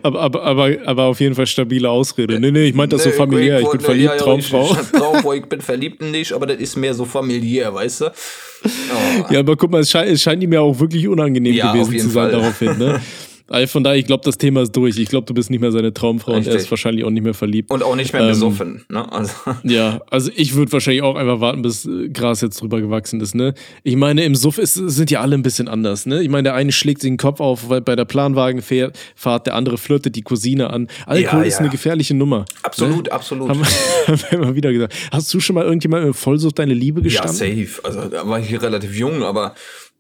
aber, 0.04 0.22
aber, 0.22 0.44
aber, 0.44 0.70
aber 0.86 1.04
auf 1.06 1.20
jeden 1.20 1.36
Fall 1.36 1.46
stabile 1.48 1.90
Ausrede. 1.90 2.40
Nee, 2.40 2.52
nee, 2.52 2.68
ich 2.68 2.76
meinte 2.76 2.96
das 2.96 3.04
so 3.04 3.12
familiär. 3.12 3.58
Ich 3.58 3.64
bin 3.64 3.72
wollte- 3.72 3.86
verliebt, 3.86 4.10
ja, 4.12 4.16
ja, 4.16 4.22
Traumfrau. 4.22 4.78
Ich, 4.80 4.92
Traumfrau, 4.92 5.34
ich 5.34 5.46
bin 5.46 5.62
verliebt 5.62 6.02
nicht, 6.02 6.32
aber 6.32 6.46
das 6.46 6.58
ist 6.58 6.78
mehr 6.78 6.94
so 6.94 7.06
familiär, 7.06 7.74
weißt 7.74 8.02
du? 8.02 8.06
Oh. 8.06 9.34
Ja, 9.34 9.40
aber 9.40 9.58
guck 9.58 9.72
mal, 9.72 9.82
es 9.82 9.90
scheint, 9.90 10.10
es 10.10 10.22
scheint 10.22 10.42
ihm 10.42 10.54
ja 10.54 10.62
auch 10.62 10.80
wirklich 10.80 11.08
unangenehm 11.08 11.56
gewesen 11.56 12.00
zu 12.00 12.10
sein 12.10 12.32
Fall. 12.32 12.40
daraufhin. 12.40 12.78
Ne? 12.78 13.02
Also 13.54 13.68
von 13.68 13.84
daher, 13.84 13.98
ich 14.00 14.06
glaube, 14.06 14.24
das 14.26 14.38
Thema 14.38 14.62
ist 14.63 14.72
durch. 14.76 14.98
Ich 14.98 15.08
glaube, 15.10 15.26
du 15.28 15.34
bist 15.34 15.50
nicht 15.50 15.60
mehr 15.62 15.72
seine 15.72 15.94
Traumfrau 15.94 16.32
und 16.32 16.38
er 16.39 16.48
Richtig. 16.48 16.63
ist 16.63 16.72
wahrscheinlich 16.72 17.06
auch 17.06 17.10
nicht 17.12 17.24
mehr 17.24 17.34
verliebt. 17.36 17.70
Und 17.72 17.84
auch 17.84 17.96
nicht 17.96 18.12
mehr 18.12 18.24
Ähm, 18.24 18.28
besoffen. 18.30 18.86
Ne? 18.89 19.12
Also, 19.12 19.34
Ja, 19.63 20.02
also 20.10 20.32
ich 20.36 20.56
würde 20.56 20.72
wahrscheinlich 20.72 21.04
auch 21.04 21.16
einfach 21.16 21.39
warten, 21.39 21.62
bis 21.62 21.86
äh, 21.86 22.10
Gras 22.10 22.42
jetzt 22.42 22.60
drüber 22.62 22.82
gewachsen 22.82 23.22
ist, 23.22 23.36
ne? 23.36 23.54
Ich 23.84 23.96
meine, 23.96 24.24
im 24.26 24.36
Suff 24.36 24.58
ist, 24.58 24.74
sind 24.74 25.12
ja 25.12 25.22
alle 25.22 25.36
ein 25.36 25.44
bisschen 25.44 25.68
anders, 25.68 26.06
ne? 26.06 26.22
Ich 26.24 26.30
meine, 26.30 26.44
der 26.44 26.56
eine 26.56 26.72
schlägt 26.72 27.02
sich 27.02 27.10
den 27.12 27.18
Kopf 27.18 27.39
auf 27.39 27.70
weil 27.70 27.82
bei 27.82 27.96
der 27.96 28.06
Planwagenfahrt, 28.06 29.46
der 29.48 29.56
andere 29.56 29.78
flirtet 29.78 30.16
die 30.16 30.22
Cousine 30.24 30.70
an. 30.70 30.88
Alkohol 31.06 31.42
Ja, 31.42 31.46
ist 31.48 31.54
ja. 31.56 31.60
eine 31.60 31.70
gefährliche 31.70 32.13
Nummer. 32.16 32.46
absolut, 32.63 33.06
Ne? 33.06 33.12
absolut. 33.12 33.50
Haben, 33.50 33.60
wir- 33.62 33.68
haben 34.08 34.22
wir 34.30 34.32
immer 34.39 34.56
wieder 34.56 34.72
gesagt. 34.74 34.94
Hast 35.12 35.34
du 35.34 35.39
schon 35.39 35.54
mal 35.56 35.63
irgendjemand 35.63 36.06
mit 36.06 36.16
Vollsucht 36.16 36.60
deine 36.60 36.74
Liebe 36.74 37.02
Ja, 37.02 37.22
gestanden? 37.22 37.36
safe. 37.68 37.86
Also 37.86 38.10
da 38.10 38.28
war 38.28 38.39
ich 38.39 38.52
relativ 38.62 38.96
jung, 38.98 39.24
aber 39.24 39.54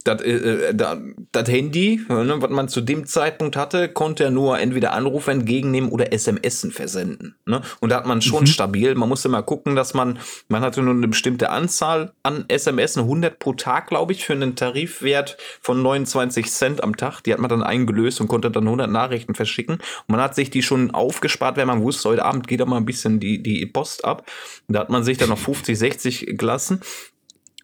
das 0.03 0.21
äh, 0.21 0.73
da- 0.73 0.99
das 1.31 1.49
Handy, 1.49 2.01
ne, 2.09 2.35
was 2.39 2.49
man 2.49 2.67
zu 2.69 2.81
dem 2.81 3.05
Zeitpunkt 3.05 3.55
hatte, 3.55 3.89
konnte 3.89 4.23
ja 4.25 4.29
nur 4.29 4.59
entweder 4.59 4.93
Anrufe 4.93 5.31
entgegennehmen 5.31 5.89
oder 5.89 6.11
SMSen 6.11 6.71
versenden. 6.71 7.35
Ne? 7.45 7.61
Und 7.79 7.89
da 7.89 7.97
hat 7.97 8.05
man 8.05 8.17
Mhm. 8.17 8.21
schon 8.21 8.47
stabil. 8.47 8.95
Man 8.95 9.09
musste 9.09 9.29
mal 9.29 9.41
gucken, 9.41 9.75
dass 9.75 9.93
man, 9.93 10.19
man 10.49 10.61
hatte 10.61 10.81
nur 10.81 10.93
eine 10.93 11.07
bestimmte 11.07 11.49
Anzahl 11.49 12.13
an 12.23 12.45
SMS, 12.47 12.97
100 12.97 13.39
pro 13.39 13.53
Tag, 13.53 13.87
glaube 13.87 14.11
ich, 14.13 14.25
für 14.25 14.33
einen 14.33 14.55
Tarifwert 14.55 15.37
von 15.61 15.81
29 15.81 16.51
Cent 16.51 16.83
am 16.83 16.95
Tag. 16.97 17.21
Die 17.23 17.33
hat 17.33 17.39
man 17.39 17.49
dann 17.49 17.63
eingelöst 17.63 18.19
und 18.21 18.27
konnte 18.27 18.51
dann 18.51 18.65
100 18.67 18.89
Nachrichten 18.89 19.35
verschicken. 19.35 19.75
Und 19.75 19.81
man 20.09 20.21
hat 20.21 20.35
sich 20.35 20.49
die 20.49 20.61
schon 20.63 20.91
aufgespart, 20.91 21.57
wenn 21.57 21.67
man 21.67 21.81
wusste, 21.81 22.09
heute 22.09 22.25
Abend 22.25 22.47
geht 22.47 22.61
auch 22.61 22.67
mal 22.67 22.77
ein 22.77 22.85
bisschen 22.85 23.19
die, 23.19 23.41
die 23.41 23.65
Post 23.65 24.05
ab. 24.05 24.29
Da 24.67 24.79
hat 24.79 24.89
man 24.89 25.03
sich 25.03 25.17
dann 25.17 25.29
noch 25.29 25.37
50, 25.39 25.77
60 25.77 26.25
gelassen. 26.37 26.81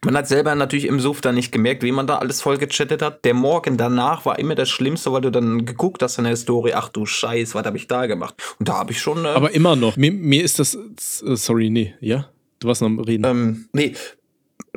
Man 0.06 0.16
hat 0.16 0.28
selber 0.28 0.56
natürlich 0.56 0.86
im 0.86 1.00
Suff 1.00 1.20
dann 1.22 1.36
nicht 1.36 1.52
gemerkt, 1.52 1.84
wie 1.84 1.92
man 1.92 2.08
da 2.08 2.20
alles 2.20 2.42
voll 2.42 2.58
gechattet 2.58 3.02
hat. 3.02 3.26
Der 3.26 3.34
Morgen 3.34 3.76
danach 3.78 4.26
war 4.26 4.40
immer 4.40 4.56
das 4.56 4.70
Schlimmste, 4.70 5.12
weil 5.12 5.22
du 5.22 5.30
dann 5.30 5.66
geguckt 5.66 6.02
hast 6.02 6.18
in 6.18 6.24
der 6.24 6.36
Story, 6.38 6.72
ach 6.74 6.88
du 6.90 7.06
Scheiß, 7.06 7.54
was 7.54 7.66
habe 7.66 7.76
ich 7.78 7.88
da 7.88 8.06
gemacht? 8.06 8.36
Und 8.60 8.70
da 8.70 8.76
habe 8.76 8.92
ich 8.94 9.00
schon. 9.02 9.26
Äh, 9.26 9.30
Aber 9.30 9.52
immer 9.52 9.76
noch. 9.76 9.98
Mir, 9.98 10.12
mir 10.14 10.44
ist 10.44 10.58
das. 10.60 10.76
äh, 10.76 11.36
Sorry, 11.36 11.70
nee, 11.70 11.94
ja? 12.00 12.30
Du 12.60 12.68
warst 12.68 12.82
noch 12.82 12.88
am 12.88 13.00
Reden. 13.00 13.26
ähm, 13.26 13.66
nee, 13.74 13.94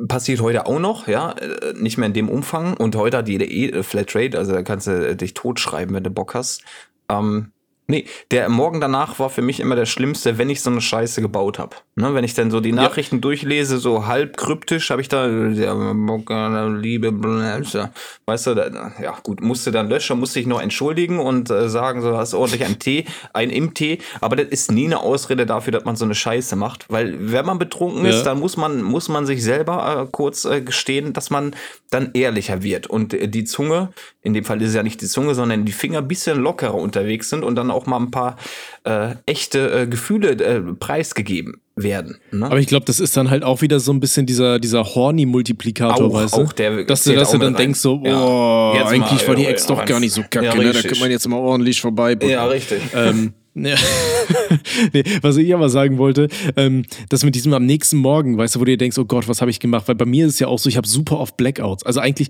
passiert 0.07 0.41
heute 0.41 0.65
auch 0.65 0.79
noch, 0.79 1.07
ja, 1.07 1.31
äh, 1.33 1.73
nicht 1.75 1.97
mehr 1.97 2.07
in 2.07 2.13
dem 2.13 2.29
Umfang. 2.29 2.75
Und 2.75 2.95
heute 2.95 3.17
hat 3.17 3.29
jede 3.29 3.45
eh 3.45 3.69
äh, 3.69 3.83
Flatrate, 3.83 4.37
also 4.37 4.51
da 4.51 4.61
kannst 4.63 4.87
du 4.87 5.15
dich 5.15 5.33
totschreiben, 5.33 5.95
wenn 5.95 6.03
du 6.03 6.09
Bock 6.09 6.33
hast. 6.33 6.63
Ähm, 7.09 7.51
nee, 7.87 8.05
der 8.31 8.49
Morgen 8.49 8.81
danach 8.81 9.19
war 9.19 9.29
für 9.29 9.41
mich 9.41 9.59
immer 9.59 9.75
der 9.75 9.85
Schlimmste, 9.85 10.37
wenn 10.37 10.49
ich 10.49 10.61
so 10.61 10.69
eine 10.69 10.81
Scheiße 10.81 11.21
gebaut 11.21 11.59
habe. 11.59 11.75
Ne, 11.95 12.13
wenn 12.15 12.23
ich 12.23 12.33
dann 12.33 12.49
so 12.49 12.59
die 12.59 12.71
Nachrichten 12.71 13.21
durchlese, 13.21 13.77
so 13.77 14.07
halb 14.07 14.35
kryptisch, 14.37 14.89
habe 14.89 15.01
ich 15.01 15.09
da, 15.09 15.27
ja, 15.27 16.67
Liebe, 16.67 17.11
weißt 18.25 18.47
du, 18.47 18.55
da, 18.55 18.91
ja 19.01 19.15
gut, 19.23 19.41
musste 19.41 19.71
dann 19.71 19.89
löschen, 19.89 20.19
musste 20.19 20.39
ich 20.39 20.47
noch 20.47 20.61
entschuldigen 20.61 21.19
und 21.19 21.49
äh, 21.49 21.69
sagen, 21.69 22.01
so 22.01 22.17
hast 22.17 22.33
ordentlich 22.33 22.65
ein 22.65 22.79
Tee, 22.79 23.05
ein 23.33 23.49
im 23.49 23.73
Tee, 23.73 23.99
aber 24.21 24.35
das 24.35 24.47
ist 24.47 24.71
nie 24.71 24.85
eine 24.85 24.99
Ausrede 25.01 25.45
dafür, 25.45 25.71
dass 25.71 25.85
man 25.85 25.95
so 25.95 26.05
eine 26.05 26.15
Scheiße 26.15 26.55
macht, 26.55 26.85
weil 26.89 27.15
wenn 27.31 27.45
man 27.45 27.59
betrunken 27.59 28.05
ist, 28.05 28.17
Ja. 28.19 28.23
dann 28.23 28.39
muss 28.39 28.57
man, 28.57 28.81
muss 28.81 29.09
man 29.09 29.25
sich 29.25 29.43
selber 29.43 30.03
äh, 30.05 30.09
kurz 30.11 30.45
äh, 30.45 30.61
gestehen, 30.61 31.13
dass 31.13 31.29
man 31.29 31.55
dann 31.89 32.11
ehrlicher 32.13 32.63
wird. 32.63 32.87
Und 32.87 33.13
äh, 33.13 33.27
die 33.27 33.43
Zunge, 33.43 33.89
in 34.21 34.33
dem 34.33 34.45
Fall 34.45 34.61
ist 34.61 34.69
es 34.69 34.75
ja 34.75 34.83
nicht 34.83 35.01
die 35.01 35.07
Zunge, 35.07 35.35
sondern 35.35 35.65
die 35.65 35.71
Finger 35.71 35.99
ein 35.99 36.07
bisschen 36.07 36.39
lockerer 36.39 36.75
unterwegs 36.75 37.29
sind 37.29 37.43
und 37.43 37.55
dann 37.55 37.69
auch 37.73 37.85
mal 37.85 37.97
ein 37.97 38.11
paar 38.11 38.37
äh, 38.83 39.15
echte 39.25 39.81
äh, 39.81 39.87
Gefühle 39.87 40.31
äh, 40.31 40.61
preisgegeben 40.73 41.61
werden. 41.75 42.17
Ne? 42.31 42.45
Aber 42.45 42.59
ich 42.59 42.67
glaube, 42.67 42.85
das 42.85 42.99
ist 42.99 43.17
dann 43.17 43.29
halt 43.29 43.43
auch 43.43 43.61
wieder 43.61 43.79
so 43.79 43.91
ein 43.91 43.99
bisschen 43.99 44.25
dieser, 44.25 44.59
dieser 44.59 44.83
Horny-Multiplikator, 44.83 46.07
Auch- 46.07 46.13
weißt 46.13 46.37
du? 46.37 46.41
auch 46.41 46.53
der 46.53 46.83
dass 46.83 47.03
du, 47.03 47.13
dass 47.13 47.31
du 47.31 47.37
dann 47.37 47.53
rein. 47.55 47.63
denkst 47.63 47.79
so, 47.79 48.01
Ja. 48.03 48.13
boah, 48.19 48.75
Jetzt 48.75 48.87
eigentlich 48.91 49.21
mal, 49.21 49.27
war 49.27 49.35
die 49.35 49.43
ja, 49.43 49.49
Ex 49.49 49.67
ja, 49.67 49.75
doch 49.75 49.85
gar 49.85 49.99
nicht 49.99 50.13
so 50.13 50.21
kacke, 50.21 50.45
ja, 50.45 50.55
ne? 50.55 50.71
Da 50.71 50.81
kann 50.81 50.99
man 50.99 51.11
jetzt 51.11 51.27
mal 51.27 51.37
ordentlich 51.37 51.81
vorbei. 51.81 52.15
ja, 52.21 52.45
richtig. 52.45 52.81
ähm, 52.95 53.33
ja. 53.55 53.75
nee, 54.93 55.03
was 55.21 55.37
ich 55.37 55.53
aber 55.53 55.69
sagen 55.69 55.99
wollte, 55.99 56.27
ähm, 56.55 56.85
das 57.09 57.23
mit 57.23 57.35
diesem 57.35 57.53
am 57.53 57.65
nächsten 57.65 57.97
Morgen, 57.97 58.35
weißt 58.37 58.55
du, 58.55 58.59
wo 58.59 58.65
du 58.65 58.71
dir 58.71 58.77
denkst, 58.77 58.97
oh 58.97 59.05
Gott, 59.05 59.27
was 59.27 59.41
habe 59.41 59.51
ich 59.51 59.59
gemacht? 59.59 59.87
Weil 59.87 59.95
bei 59.95 60.05
mir 60.05 60.25
ist 60.25 60.33
es 60.33 60.39
ja 60.39 60.47
auch 60.47 60.57
so, 60.57 60.69
ich 60.69 60.77
habe 60.77 60.87
super 60.87 61.19
oft 61.19 61.37
Blackouts. 61.37 61.83
Also 61.83 61.99
eigentlich 61.99 62.29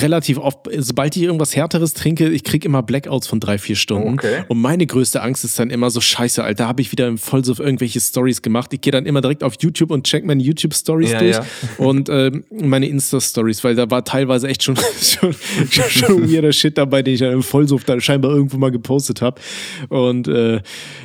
relativ 0.00 0.38
oft, 0.38 0.68
sobald 0.78 1.16
ich 1.16 1.22
irgendwas 1.22 1.56
Härteres 1.56 1.94
trinke, 1.94 2.28
ich 2.28 2.44
kriege 2.44 2.66
immer 2.66 2.82
Blackouts 2.82 3.26
von 3.26 3.40
drei, 3.40 3.58
vier 3.58 3.76
Stunden. 3.76 4.14
Okay. 4.14 4.44
Und 4.48 4.60
meine 4.60 4.86
größte 4.86 5.22
Angst 5.22 5.44
ist 5.44 5.58
dann 5.58 5.70
immer 5.70 5.90
so, 5.90 6.00
scheiße, 6.00 6.42
Alter, 6.42 6.64
da 6.64 6.68
habe 6.68 6.80
ich 6.80 6.92
wieder 6.92 7.06
im 7.06 7.18
Vollsuff 7.18 7.60
irgendwelche 7.60 8.00
Stories 8.00 8.42
gemacht. 8.42 8.72
Ich 8.72 8.80
gehe 8.80 8.90
dann 8.90 9.06
immer 9.06 9.20
direkt 9.20 9.42
auf 9.42 9.54
YouTube 9.60 9.90
und 9.90 10.04
check 10.06 10.24
meine 10.24 10.42
YouTube-Stories 10.42 11.12
Ja, 11.12 11.18
durch 11.18 11.36
ja. 11.36 11.44
und 11.78 12.08
ähm, 12.08 12.44
meine 12.50 12.88
Insta-Stories, 12.88 13.62
weil 13.64 13.74
da 13.74 13.90
war 13.90 14.04
teilweise 14.04 14.48
echt 14.48 14.62
schon, 14.64 14.76
schon, 14.76 15.34
schon 15.70 16.30
weirder 16.30 16.52
Shit 16.52 16.78
dabei, 16.78 17.02
den 17.02 17.14
ich 17.14 17.20
dann 17.20 17.32
im 17.32 17.42
Vollsuff 17.42 17.84
dann 17.84 18.00
scheinbar 18.00 18.32
irgendwo 18.32 18.56
mal 18.56 18.70
gepostet 18.70 19.22
habe. 19.22 19.40
Und 19.88 20.28
äh, 20.28 20.60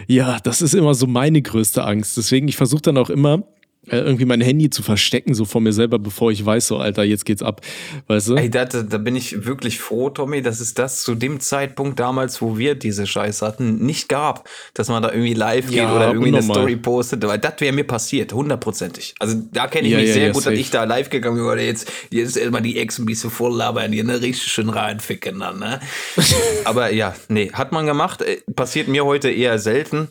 ja, 0.07 0.39
das 0.43 0.61
ist 0.61 0.73
immer 0.73 0.93
so 0.93 1.07
meine 1.07 1.41
größte 1.41 1.83
Angst. 1.83 2.17
Deswegen, 2.17 2.47
ich 2.47 2.57
versuche 2.57 2.81
dann 2.81 2.97
auch 2.97 3.09
immer, 3.09 3.35
äh, 3.35 3.60
irgendwie 3.87 4.25
mein 4.25 4.41
Handy 4.41 4.69
zu 4.69 4.83
verstecken, 4.83 5.33
so 5.33 5.43
vor 5.43 5.59
mir 5.59 5.73
selber, 5.73 5.97
bevor 5.97 6.31
ich 6.31 6.45
weiß, 6.45 6.67
so, 6.67 6.77
Alter, 6.77 7.03
jetzt 7.03 7.25
geht's 7.25 7.41
ab. 7.41 7.61
Weißt 8.07 8.27
du? 8.29 8.35
Ey, 8.35 8.47
da, 8.49 8.65
da 8.65 8.97
bin 8.99 9.15
ich 9.15 9.43
wirklich 9.45 9.79
froh, 9.79 10.11
Tommy, 10.11 10.43
dass 10.43 10.59
es 10.59 10.75
das 10.75 11.03
zu 11.03 11.15
dem 11.15 11.39
Zeitpunkt 11.39 11.99
damals, 11.99 12.43
wo 12.43 12.59
wir 12.59 12.75
diese 12.75 13.07
Scheiße 13.07 13.45
hatten, 13.45 13.83
nicht 13.83 14.07
gab. 14.07 14.47
Dass 14.75 14.87
man 14.87 15.01
da 15.01 15.09
irgendwie 15.11 15.33
live 15.33 15.65
geht 15.65 15.77
Ja, 15.77 15.95
oder 15.95 16.07
irgendwie 16.09 16.27
eine 16.27 16.37
unnormal. 16.37 16.57
Story 16.57 16.75
postet. 16.75 17.25
Weil 17.25 17.39
das 17.39 17.53
wäre 17.57 17.73
mir 17.73 17.83
passiert, 17.85 18.33
hundertprozentig. 18.33 19.15
Also 19.17 19.41
da 19.51 19.65
kenne 19.67 19.87
ich 19.87 19.93
Ja, 19.93 19.99
mich 19.99 20.09
ja, 20.09 20.13
sehr 20.13 20.31
gut, 20.31 20.43
safe. 20.43 20.55
dass 20.55 20.61
ich 20.61 20.69
da 20.69 20.83
live 20.83 21.09
gegangen 21.09 21.37
bin. 21.37 21.45
Oder 21.45 21.61
jetzt, 21.61 21.91
jetzt 22.11 22.37
erstmal 22.37 22.61
die 22.61 22.77
Ex 22.77 22.99
ein 22.99 23.05
bisschen 23.05 23.31
voll 23.31 23.55
labern, 23.57 23.91
die 23.91 24.03
ne, 24.03 24.21
richtig 24.21 24.51
schön 24.51 24.69
reinficken 24.69 25.39
dann, 25.39 25.57
ne? 25.57 25.79
Aber 26.65 26.93
ja, 26.93 27.15
nee, 27.29 27.49
hat 27.51 27.71
man 27.71 27.87
gemacht. 27.87 28.21
Äh, 28.21 28.37
Passiert 28.55 28.87
mir 28.87 29.05
heute 29.05 29.31
eher 29.31 29.57
selten. 29.57 30.09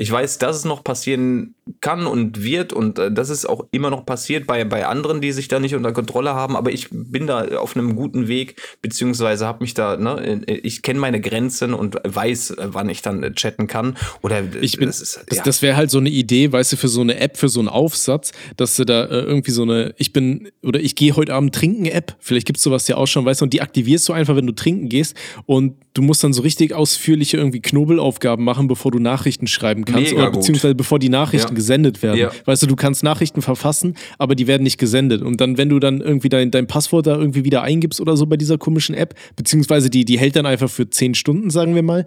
Ich 0.00 0.10
weiß, 0.10 0.38
dass 0.38 0.56
es 0.56 0.64
noch 0.64 0.84
passieren 0.84 1.56
kann 1.80 2.06
und 2.06 2.42
wird 2.42 2.72
und 2.72 2.98
äh, 2.98 3.10
das 3.12 3.30
ist 3.30 3.46
auch 3.46 3.66
immer 3.72 3.90
noch 3.90 4.06
passiert 4.06 4.46
bei, 4.46 4.64
bei 4.64 4.86
anderen, 4.86 5.20
die 5.20 5.32
sich 5.32 5.48
da 5.48 5.58
nicht 5.58 5.74
unter 5.74 5.92
Kontrolle 5.92 6.34
haben, 6.34 6.56
aber 6.56 6.70
ich 6.70 6.88
bin 6.90 7.26
da 7.26 7.58
auf 7.58 7.76
einem 7.76 7.96
guten 7.96 8.28
Weg, 8.28 8.60
beziehungsweise 8.80 9.44
habe 9.44 9.60
mich 9.60 9.74
da, 9.74 9.96
ne, 9.96 10.42
äh, 10.46 10.54
ich 10.58 10.82
kenne 10.82 11.00
meine 11.00 11.20
Grenzen 11.20 11.74
und 11.74 11.96
weiß, 12.04 12.50
äh, 12.50 12.68
wann 12.68 12.88
ich 12.88 13.02
dann 13.02 13.34
chatten 13.34 13.66
kann. 13.66 13.96
Oder 14.22 14.42
ich 14.60 14.76
bin, 14.76 14.86
das, 14.86 15.00
ist, 15.00 15.24
das, 15.26 15.38
ja. 15.38 15.44
das 15.44 15.62
wäre 15.62 15.76
halt 15.76 15.90
so 15.90 15.98
eine 15.98 16.10
Idee, 16.10 16.52
weißt 16.52 16.72
du, 16.72 16.76
für 16.76 16.88
so 16.88 17.00
eine 17.00 17.18
App, 17.18 17.36
für 17.36 17.48
so 17.48 17.58
einen 17.58 17.68
Aufsatz, 17.68 18.32
dass 18.56 18.76
du 18.76 18.84
da 18.84 19.04
äh, 19.04 19.22
irgendwie 19.22 19.50
so 19.50 19.62
eine, 19.62 19.94
ich 19.98 20.12
bin, 20.12 20.48
oder 20.62 20.80
ich 20.80 20.94
gehe 20.94 21.16
heute 21.16 21.34
Abend 21.34 21.54
trinken 21.54 21.86
App, 21.86 22.16
vielleicht 22.20 22.46
gibt 22.46 22.58
es 22.58 22.62
sowas 22.62 22.86
ja 22.86 22.96
auch 22.96 23.06
schon, 23.06 23.24
weißt 23.24 23.40
du, 23.40 23.46
und 23.46 23.52
die 23.52 23.62
aktivierst 23.62 24.08
du 24.08 24.12
einfach, 24.12 24.36
wenn 24.36 24.46
du 24.46 24.54
trinken 24.54 24.88
gehst 24.88 25.16
und 25.46 25.74
du 25.94 26.02
musst 26.02 26.22
dann 26.22 26.32
so 26.32 26.42
richtig 26.42 26.72
ausführliche 26.72 27.36
irgendwie 27.36 27.60
Knobelaufgaben 27.60 28.44
machen, 28.44 28.68
bevor 28.68 28.92
du 28.92 29.00
Nachrichten 29.00 29.48
schreiben 29.48 29.84
kannst, 29.92 30.12
Mega 30.12 30.22
oder 30.22 30.32
beziehungsweise 30.32 30.74
bevor 30.74 30.98
die 30.98 31.08
Nachrichten 31.08 31.50
ja. 31.50 31.54
gesendet 31.54 32.02
werden. 32.02 32.18
Ja. 32.18 32.30
Weißt 32.44 32.62
du, 32.62 32.66
du 32.66 32.76
kannst 32.76 33.02
Nachrichten 33.02 33.42
verfassen, 33.42 33.94
aber 34.18 34.34
die 34.34 34.46
werden 34.46 34.62
nicht 34.62 34.78
gesendet. 34.78 35.22
Und 35.22 35.40
dann, 35.40 35.58
wenn 35.58 35.68
du 35.68 35.78
dann 35.78 36.00
irgendwie 36.00 36.28
dein, 36.28 36.50
dein 36.50 36.66
Passwort 36.66 37.06
da 37.06 37.16
irgendwie 37.16 37.44
wieder 37.44 37.62
eingibst 37.62 38.00
oder 38.00 38.16
so 38.16 38.26
bei 38.26 38.36
dieser 38.36 38.58
komischen 38.58 38.94
App, 38.94 39.14
beziehungsweise 39.36 39.90
die, 39.90 40.04
die 40.04 40.18
hält 40.18 40.36
dann 40.36 40.46
einfach 40.46 40.70
für 40.70 40.88
zehn 40.90 41.14
Stunden, 41.14 41.50
sagen 41.50 41.74
wir 41.74 41.82
mal, 41.82 42.04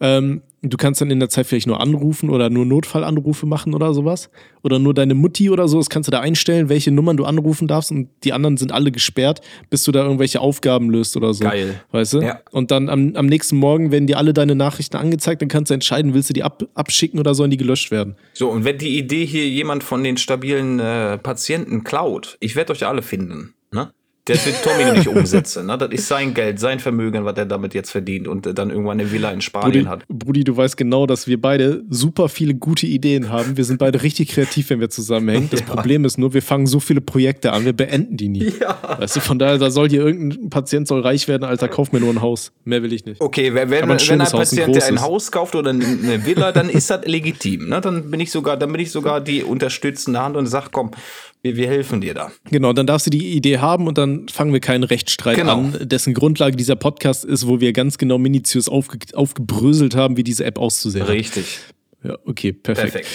ähm, 0.00 0.42
Du 0.64 0.76
kannst 0.76 1.00
dann 1.00 1.10
in 1.10 1.18
der 1.18 1.28
Zeit 1.28 1.48
vielleicht 1.48 1.66
nur 1.66 1.80
anrufen 1.80 2.30
oder 2.30 2.48
nur 2.48 2.64
Notfallanrufe 2.64 3.46
machen 3.46 3.74
oder 3.74 3.92
sowas. 3.94 4.30
Oder 4.62 4.78
nur 4.78 4.94
deine 4.94 5.14
Mutti 5.14 5.50
oder 5.50 5.66
so. 5.66 5.78
Das 5.78 5.90
kannst 5.90 6.06
du 6.06 6.12
da 6.12 6.20
einstellen, 6.20 6.68
welche 6.68 6.92
Nummern 6.92 7.16
du 7.16 7.24
anrufen 7.24 7.66
darfst 7.66 7.90
und 7.90 8.08
die 8.22 8.32
anderen 8.32 8.56
sind 8.56 8.70
alle 8.70 8.92
gesperrt, 8.92 9.40
bis 9.70 9.82
du 9.82 9.90
da 9.90 10.04
irgendwelche 10.04 10.40
Aufgaben 10.40 10.88
löst 10.88 11.16
oder 11.16 11.34
so. 11.34 11.42
Geil. 11.42 11.80
Weißt 11.90 12.12
du? 12.14 12.20
Ja. 12.20 12.40
Und 12.52 12.70
dann 12.70 12.88
am, 12.88 13.16
am 13.16 13.26
nächsten 13.26 13.56
Morgen 13.56 13.90
werden 13.90 14.06
dir 14.06 14.18
alle 14.18 14.32
deine 14.32 14.54
Nachrichten 14.54 14.96
angezeigt, 14.96 15.42
dann 15.42 15.48
kannst 15.48 15.70
du 15.70 15.74
entscheiden, 15.74 16.14
willst 16.14 16.30
du 16.30 16.34
die 16.34 16.44
ab, 16.44 16.62
abschicken 16.74 17.18
oder 17.18 17.34
sollen 17.34 17.50
die 17.50 17.56
gelöscht 17.56 17.90
werden. 17.90 18.14
So, 18.32 18.48
und 18.48 18.64
wenn 18.64 18.78
die 18.78 18.96
Idee 18.96 19.26
hier 19.26 19.48
jemand 19.48 19.82
von 19.82 20.04
den 20.04 20.16
stabilen 20.16 20.78
äh, 20.78 21.18
Patienten 21.18 21.82
klaut, 21.82 22.36
ich 22.38 22.54
werde 22.54 22.72
euch 22.72 22.86
alle 22.86 23.02
finden. 23.02 23.54
Ne? 23.72 23.90
Das 24.26 24.46
wird 24.46 24.62
Tommy 24.62 24.98
nicht 24.98 25.08
umsetzen. 25.16 25.66
Ne? 25.66 25.76
Das 25.76 25.90
ist 25.90 26.06
sein 26.06 26.32
Geld, 26.32 26.60
sein 26.60 26.78
Vermögen, 26.78 27.24
was 27.24 27.36
er 27.36 27.46
damit 27.46 27.74
jetzt 27.74 27.90
verdient 27.90 28.28
und 28.28 28.46
dann 28.56 28.70
irgendwann 28.70 29.00
eine 29.00 29.10
Villa 29.10 29.32
in 29.32 29.40
Spanien 29.40 29.72
Brudi, 29.72 29.84
hat. 29.84 30.08
Brudi, 30.08 30.44
du 30.44 30.56
weißt 30.56 30.76
genau, 30.76 31.06
dass 31.06 31.26
wir 31.26 31.40
beide 31.40 31.82
super 31.90 32.28
viele 32.28 32.54
gute 32.54 32.86
Ideen 32.86 33.30
haben. 33.30 33.56
Wir 33.56 33.64
sind 33.64 33.78
beide 33.78 34.02
richtig 34.02 34.28
kreativ, 34.28 34.70
wenn 34.70 34.78
wir 34.78 34.90
zusammenhängen. 34.90 35.48
Das 35.50 35.60
ja. 35.66 35.66
Problem 35.66 36.04
ist 36.04 36.18
nur, 36.18 36.34
wir 36.34 36.42
fangen 36.42 36.66
so 36.66 36.78
viele 36.78 37.00
Projekte 37.00 37.52
an, 37.52 37.64
wir 37.64 37.72
beenden 37.72 38.16
die 38.16 38.28
nie. 38.28 38.52
Ja. 38.60 38.78
Weißt 38.98 39.16
du, 39.16 39.20
von 39.20 39.40
daher, 39.40 39.58
da 39.58 39.72
soll 39.72 39.88
hier 39.88 40.06
irgendein 40.06 40.50
Patient 40.50 40.86
soll 40.86 41.00
reich 41.00 41.26
werden, 41.26 41.42
Alter, 41.42 41.66
kauf 41.66 41.90
mir 41.90 41.98
nur 41.98 42.10
ein 42.10 42.22
Haus. 42.22 42.52
Mehr 42.64 42.82
will 42.84 42.92
ich 42.92 43.04
nicht. 43.04 43.20
Okay, 43.20 43.54
wenn, 43.54 43.70
wenn, 43.70 43.90
ein, 43.90 43.98
wenn 43.98 44.20
ein 44.20 44.30
Patient 44.30 44.68
ein, 44.68 44.72
der 44.72 44.86
ein 44.86 45.00
Haus 45.00 45.32
kauft 45.32 45.56
oder 45.56 45.70
eine 45.70 46.24
Villa, 46.24 46.52
dann 46.52 46.70
ist 46.70 46.90
das 46.90 47.04
legitim. 47.06 47.68
Ne? 47.68 47.80
Dann 47.80 48.08
bin 48.10 48.20
ich 48.20 48.30
sogar, 48.30 48.56
dann 48.56 48.70
bin 48.70 48.80
ich 48.80 48.92
sogar 48.92 49.20
die 49.20 49.42
unterstützende 49.42 50.20
Hand 50.20 50.36
und 50.36 50.46
sag, 50.46 50.70
komm, 50.70 50.92
wir, 51.42 51.56
wir 51.56 51.68
helfen 51.68 52.00
dir 52.00 52.14
da. 52.14 52.30
Genau, 52.50 52.72
dann 52.72 52.86
darfst 52.86 53.06
du 53.06 53.10
die 53.10 53.32
Idee 53.32 53.58
haben 53.58 53.88
und 53.88 53.98
dann 53.98 54.28
fangen 54.28 54.52
wir 54.52 54.60
keinen 54.60 54.84
Rechtsstreit 54.84 55.36
genau. 55.36 55.58
an, 55.58 55.76
dessen 55.80 56.14
Grundlage 56.14 56.56
dieser 56.56 56.76
Podcast 56.76 57.24
ist, 57.24 57.46
wo 57.48 57.60
wir 57.60 57.72
ganz 57.72 57.98
genau 57.98 58.18
minutiös 58.18 58.68
aufge 58.68 58.98
aufgebröselt 59.14 59.96
haben, 59.96 60.16
wie 60.16 60.24
diese 60.24 60.44
App 60.44 60.58
auszusehen 60.58 61.04
hat. 61.04 61.12
Richtig. 61.12 61.58
Ja, 62.04 62.16
okay, 62.24 62.52
perfekt. 62.52 62.92
Perfekt. 62.92 63.08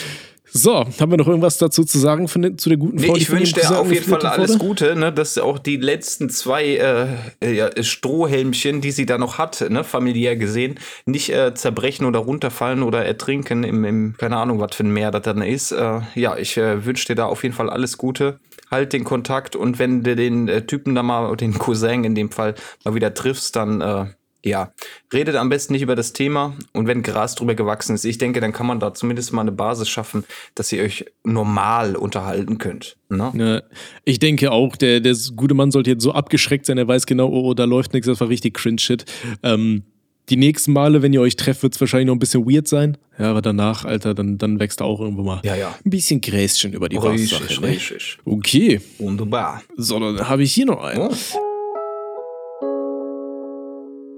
So, 0.51 0.85
haben 0.99 1.11
wir 1.11 1.17
noch 1.17 1.27
irgendwas 1.27 1.57
dazu 1.57 1.83
zu 1.83 1.99
sagen 1.99 2.27
von, 2.27 2.57
zu 2.57 2.69
der 2.69 2.77
guten 2.77 2.99
Frau? 2.99 3.13
Nee, 3.13 3.19
ich 3.19 3.29
wünsche 3.29 3.53
dir 3.53 3.79
auf 3.79 3.91
jeden 3.91 4.09
Fall 4.09 4.25
alles 4.25 4.57
Gute, 4.57 4.95
ne, 4.95 5.11
dass 5.11 5.37
auch 5.37 5.59
die 5.59 5.77
letzten 5.77 6.29
zwei 6.29 7.17
äh, 7.41 7.53
ja, 7.53 7.69
Strohhelmchen, 7.81 8.81
die 8.81 8.91
sie 8.91 9.05
da 9.05 9.17
noch 9.17 9.37
hat, 9.37 9.65
ne, 9.69 9.83
familiär 9.83 10.35
gesehen, 10.35 10.79
nicht 11.05 11.29
äh, 11.33 11.53
zerbrechen 11.53 12.05
oder 12.05 12.19
runterfallen 12.19 12.83
oder 12.83 13.05
ertrinken 13.05 13.63
im, 13.63 13.83
im 13.83 14.15
keine 14.17 14.37
Ahnung, 14.37 14.59
was 14.59 14.75
für 14.75 14.83
ein 14.83 14.91
Meer 14.91 15.11
das 15.11 15.23
dann 15.23 15.41
ist. 15.41 15.71
Äh, 15.71 16.01
ja, 16.15 16.37
ich 16.37 16.57
äh, 16.57 16.85
wünsche 16.85 17.07
dir 17.07 17.15
da 17.15 17.25
auf 17.25 17.43
jeden 17.43 17.55
Fall 17.55 17.69
alles 17.69 17.97
Gute. 17.97 18.39
Halt 18.71 18.93
den 18.93 19.03
Kontakt 19.03 19.55
und 19.55 19.79
wenn 19.79 20.03
du 20.03 20.15
den 20.15 20.47
äh, 20.47 20.65
Typen 20.65 20.95
da 20.95 21.03
mal, 21.03 21.35
den 21.37 21.57
Cousin 21.57 22.03
in 22.03 22.15
dem 22.15 22.31
Fall, 22.31 22.55
mal 22.83 22.95
wieder 22.95 23.13
triffst, 23.13 23.55
dann 23.55 23.81
äh, 23.81 24.05
ja, 24.45 24.71
redet 25.11 25.35
am 25.35 25.49
besten 25.49 25.73
nicht 25.73 25.81
über 25.81 25.95
das 25.95 26.13
Thema 26.13 26.55
und 26.73 26.87
wenn 26.87 27.03
Gras 27.03 27.35
drüber 27.35 27.55
gewachsen 27.55 27.95
ist, 27.95 28.05
ich 28.05 28.17
denke, 28.17 28.39
dann 28.39 28.53
kann 28.53 28.67
man 28.67 28.79
da 28.79 28.93
zumindest 28.93 29.33
mal 29.33 29.41
eine 29.41 29.51
Basis 29.51 29.89
schaffen, 29.89 30.23
dass 30.55 30.71
ihr 30.71 30.83
euch 30.83 31.05
normal 31.23 31.95
unterhalten 31.95 32.57
könnt. 32.57 32.97
Ne? 33.09 33.31
Ja, 33.35 33.77
ich 34.05 34.19
denke 34.19 34.51
auch, 34.51 34.75
der, 34.75 34.99
der 34.99 35.15
gute 35.35 35.53
Mann 35.53 35.71
sollte 35.71 35.91
jetzt 35.91 36.03
so 36.03 36.11
abgeschreckt 36.11 36.65
sein, 36.65 36.77
er 36.77 36.87
weiß 36.87 37.05
genau, 37.05 37.27
oh, 37.29 37.49
oh 37.49 37.53
da 37.53 37.65
läuft 37.65 37.93
nichts, 37.93 38.07
das 38.07 38.19
war 38.19 38.29
richtig 38.29 38.53
cringe-Shit. 38.53 39.05
Ähm, 39.43 39.83
die 40.29 40.37
nächsten 40.37 40.73
Male, 40.73 41.01
wenn 41.01 41.13
ihr 41.13 41.21
euch 41.21 41.37
trefft, 41.37 41.63
wird 41.63 41.73
es 41.73 41.79
wahrscheinlich 41.79 42.07
noch 42.07 42.15
ein 42.15 42.19
bisschen 42.19 42.45
weird 42.45 42.67
sein. 42.67 42.97
Ja, 43.17 43.31
aber 43.31 43.41
danach, 43.41 43.85
Alter, 43.85 44.13
dann, 44.13 44.37
dann 44.37 44.59
wächst 44.59 44.81
auch 44.81 44.99
irgendwo 44.99 45.23
mal 45.23 45.41
ja, 45.43 45.55
ja. 45.55 45.73
ein 45.85 45.89
bisschen 45.89 46.19
Gräschen 46.19 46.73
über 46.73 46.89
die 46.89 46.97
Richtig, 46.97 47.61
ne? 47.61 47.67
richtig. 47.67 48.17
Okay. 48.25 48.81
Wunderbar. 48.97 49.63
So, 49.77 49.99
dann 49.99 50.27
habe 50.27 50.43
ich 50.43 50.53
hier 50.53 50.65
noch 50.65 50.83
einen. 50.83 50.99
Oh. 50.99 51.46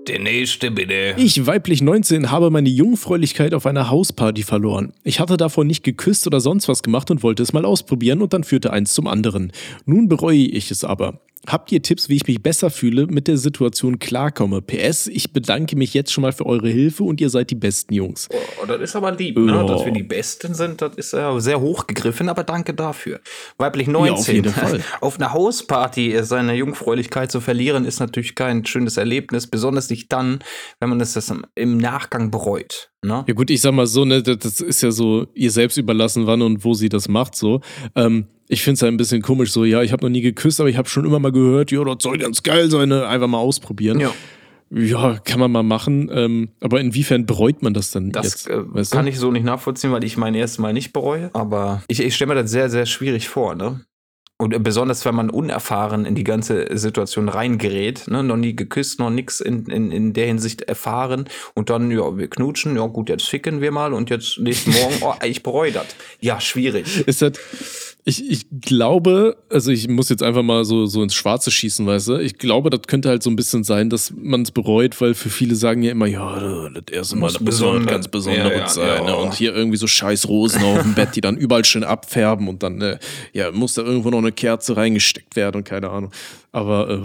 Der 0.09 0.17
nächste 0.17 0.71
bitte. 0.71 1.13
Ich, 1.17 1.45
weiblich 1.45 1.83
19, 1.83 2.31
habe 2.31 2.49
meine 2.49 2.69
Jungfräulichkeit 2.69 3.53
auf 3.53 3.67
einer 3.67 3.91
Hausparty 3.91 4.41
verloren. 4.41 4.91
Ich 5.03 5.19
hatte 5.19 5.37
davor 5.37 5.65
nicht 5.65 5.83
geküsst 5.83 6.25
oder 6.25 6.39
sonst 6.39 6.67
was 6.67 6.81
gemacht 6.81 7.11
und 7.11 7.21
wollte 7.21 7.43
es 7.43 7.53
mal 7.53 7.63
ausprobieren 7.63 8.23
und 8.23 8.33
dann 8.33 8.43
führte 8.43 8.73
eins 8.73 8.95
zum 8.95 9.05
anderen. 9.05 9.51
Nun 9.85 10.07
bereue 10.07 10.37
ich 10.37 10.71
es 10.71 10.83
aber. 10.83 11.19
Habt 11.47 11.71
ihr 11.71 11.81
Tipps, 11.81 12.09
wie 12.09 12.15
ich 12.15 12.27
mich 12.27 12.43
besser 12.43 12.69
fühle, 12.69 13.07
mit 13.07 13.27
der 13.27 13.37
Situation 13.37 13.97
klarkomme? 13.97 14.61
PS, 14.61 15.07
ich 15.07 15.31
bedanke 15.31 15.75
mich 15.77 15.93
jetzt 15.93 16.11
schon 16.11 16.21
mal 16.21 16.31
für 16.31 16.45
eure 16.45 16.69
Hilfe 16.69 17.03
und 17.03 17.19
ihr 17.21 17.29
seid 17.29 17.49
die 17.49 17.55
besten 17.55 17.93
Jungs. 17.93 18.27
Oh, 18.61 18.65
das 18.67 18.81
ist 18.81 18.95
aber 18.95 19.11
lieb, 19.13 19.37
ne? 19.37 19.65
dass 19.65 19.83
wir 19.83 19.91
die 19.91 20.03
Besten 20.03 20.53
sind. 20.53 20.81
Das 20.81 20.95
ist 20.95 21.13
ja 21.13 21.39
sehr 21.39 21.59
hochgegriffen, 21.59 22.29
aber 22.29 22.43
danke 22.43 22.73
dafür. 22.73 23.21
Weiblich 23.57 23.87
19. 23.87 24.13
Ja, 24.13 24.19
auf 24.19 24.27
jeden 24.27 24.53
Fall. 24.53 24.83
Auf 25.01 25.17
einer 25.17 25.33
Hausparty 25.33 26.19
seine 26.21 26.53
Jungfräulichkeit 26.53 27.31
zu 27.31 27.41
verlieren, 27.41 27.85
ist 27.85 27.99
natürlich 27.99 28.35
kein 28.35 28.65
schönes 28.65 28.97
Erlebnis, 28.97 29.47
besonders 29.47 29.89
nicht 29.89 29.98
dann, 30.07 30.39
wenn 30.79 30.89
man 30.89 31.01
es 31.01 31.13
das 31.13 31.33
im 31.55 31.77
Nachgang 31.77 32.31
bereut. 32.31 32.91
Ne? 33.01 33.25
Ja 33.27 33.33
gut, 33.33 33.49
ich 33.49 33.61
sag 33.61 33.73
mal 33.73 33.87
so, 33.87 34.05
ne, 34.05 34.23
das 34.23 34.61
ist 34.61 34.81
ja 34.81 34.91
so 34.91 35.27
ihr 35.33 35.51
selbst 35.51 35.77
überlassen, 35.77 36.27
wann 36.27 36.41
und 36.41 36.63
wo 36.63 36.73
sie 36.73 36.89
das 36.89 37.09
macht, 37.09 37.35
so. 37.35 37.61
Ähm, 37.95 38.27
ich 38.47 38.63
finde 38.63 38.75
es 38.75 38.81
halt 38.81 38.93
ein 38.93 38.97
bisschen 38.97 39.21
komisch, 39.21 39.51
so, 39.51 39.63
ja, 39.65 39.81
ich 39.83 39.91
habe 39.91 40.05
noch 40.05 40.09
nie 40.09 40.21
geküsst, 40.21 40.59
aber 40.59 40.69
ich 40.69 40.77
habe 40.77 40.89
schon 40.89 41.05
immer 41.05 41.19
mal 41.19 41.31
gehört, 41.31 41.71
ja, 41.71 41.83
das 41.83 41.97
soll 42.01 42.17
ganz 42.17 42.43
geil 42.43 42.69
sein, 42.71 42.89
ne? 42.89 43.07
einfach 43.07 43.27
mal 43.27 43.37
ausprobieren. 43.37 43.99
Ja. 43.99 44.11
Ja, 44.71 45.17
kann 45.23 45.39
man 45.39 45.51
mal 45.51 45.63
machen. 45.63 46.11
Ähm, 46.13 46.49
aber 46.61 46.79
inwiefern 46.79 47.25
bereut 47.25 47.63
man 47.63 47.73
das 47.73 47.91
dann 47.91 48.11
das, 48.11 48.25
jetzt? 48.25 48.49
Äh, 48.49 48.71
weißt 48.73 48.91
kann 48.91 49.05
du? 49.05 49.11
ich 49.11 49.17
so 49.17 49.31
nicht 49.31 49.43
nachvollziehen, 49.43 49.91
weil 49.91 50.03
ich 50.03 50.15
mein 50.15 50.35
erstes 50.35 50.59
Mal 50.59 50.73
nicht 50.73 50.93
bereue. 50.93 51.31
Aber 51.33 51.81
ich, 51.87 51.99
ich 52.01 52.15
stelle 52.15 52.35
mir 52.35 52.41
das 52.41 52.51
sehr, 52.51 52.69
sehr 52.69 52.85
schwierig 52.85 53.29
vor, 53.29 53.55
ne? 53.55 53.81
Und 54.41 54.63
besonders, 54.63 55.03
wenn 55.03 55.15
man 55.15 55.29
unerfahren 55.29 56.05
in 56.05 56.15
die 56.15 56.23
ganze 56.23 56.77
Situation 56.77 57.27
reingerät, 57.27 58.07
ne? 58.07 58.23
noch 58.23 58.37
nie 58.37 58.55
geküsst, 58.55 58.97
noch 58.97 59.09
nichts 59.09 59.41
in, 59.41 59.65
in, 59.65 59.91
in 59.91 60.13
der 60.13 60.27
Hinsicht 60.27 60.61
erfahren 60.61 61.25
und 61.55 61.69
dann, 61.69 61.91
ja, 61.91 62.17
wir 62.17 62.29
knutschen, 62.29 62.77
ja 62.77 62.85
gut, 62.85 63.09
jetzt 63.09 63.27
ficken 63.27 63.59
wir 63.59 63.71
mal 63.71 63.93
und 63.93 64.09
jetzt 64.09 64.39
nächsten 64.39 64.71
Morgen, 64.71 64.95
oh, 65.01 65.13
ich 65.25 65.43
bereue. 65.43 65.73
Ja, 66.21 66.39
schwierig. 66.39 67.05
Ist 67.05 67.21
das, 67.21 67.33
ich, 68.05 68.29
ich 68.29 68.45
glaube, 68.61 69.37
also 69.49 69.71
ich 69.71 69.87
muss 69.87 70.09
jetzt 70.09 70.23
einfach 70.23 70.41
mal 70.41 70.63
so, 70.63 70.85
so 70.85 71.03
ins 71.03 71.13
Schwarze 71.13 71.51
schießen, 71.51 71.85
weißt 71.85 72.07
du? 72.07 72.17
Ich 72.17 72.37
glaube, 72.37 72.69
das 72.69 72.81
könnte 72.87 73.09
halt 73.09 73.21
so 73.21 73.29
ein 73.29 73.35
bisschen 73.35 73.63
sein, 73.63 73.89
dass 73.89 74.13
man 74.15 74.43
es 74.43 74.51
bereut, 74.51 74.99
weil 75.01 75.13
für 75.13 75.29
viele 75.29 75.55
sagen 75.55 75.83
ja 75.83 75.91
immer, 75.91 76.07
ja, 76.07 76.69
das 76.69 76.83
erste 76.91 77.17
Mal, 77.17 77.27
das 77.27 77.43
besonders, 77.43 77.87
ganz 77.87 78.07
besonderes 78.07 78.51
ja, 78.51 78.57
ja, 78.57 78.67
sein. 78.67 79.05
Ja, 79.05 79.11
ne? 79.11 79.15
Und 79.17 79.33
hier 79.33 79.53
irgendwie 79.53 79.77
so 79.77 79.85
scheiß 79.85 80.27
Rosen 80.27 80.63
auf 80.63 80.81
dem 80.81 80.95
Bett, 80.95 81.15
die 81.15 81.21
dann 81.21 81.37
überall 81.37 81.65
schön 81.65 81.83
abfärben 81.83 82.47
und 82.47 82.63
dann, 82.63 82.81
äh, 82.81 82.99
ja, 83.33 83.51
muss 83.51 83.73
da 83.73 83.81
irgendwo 83.81 84.09
noch 84.09 84.19
eine 84.19 84.31
Kerze 84.31 84.77
reingesteckt 84.77 85.35
werden 85.35 85.57
und 85.57 85.63
keine 85.65 85.89
Ahnung. 85.89 86.11
Aber 86.51 86.89
äh, 86.89 86.99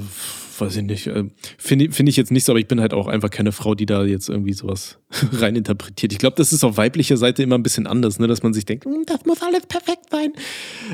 weiß 0.60 0.76
ich 0.76 0.82
nicht. 0.82 1.06
Äh, 1.06 1.24
Finde 1.58 1.90
find 1.92 2.08
ich 2.08 2.16
jetzt 2.16 2.30
nicht 2.30 2.44
so, 2.44 2.52
aber 2.52 2.60
ich 2.60 2.68
bin 2.68 2.80
halt 2.80 2.94
auch 2.94 3.06
einfach 3.06 3.30
keine 3.30 3.52
Frau, 3.52 3.74
die 3.74 3.86
da 3.86 4.04
jetzt 4.04 4.28
irgendwie 4.28 4.52
sowas 4.52 4.98
reininterpretiert. 5.32 6.12
Ich 6.12 6.18
glaube, 6.18 6.36
das 6.36 6.52
ist 6.52 6.64
auf 6.64 6.76
weiblicher 6.76 7.16
Seite 7.16 7.42
immer 7.42 7.56
ein 7.56 7.62
bisschen 7.62 7.86
anders, 7.86 8.18
ne? 8.18 8.26
dass 8.26 8.42
man 8.42 8.52
sich 8.52 8.64
denkt, 8.64 8.84
hm, 8.84 9.04
das 9.06 9.24
muss 9.24 9.42
alles 9.42 9.66
perfekt 9.66 10.10
sein. 10.10 10.32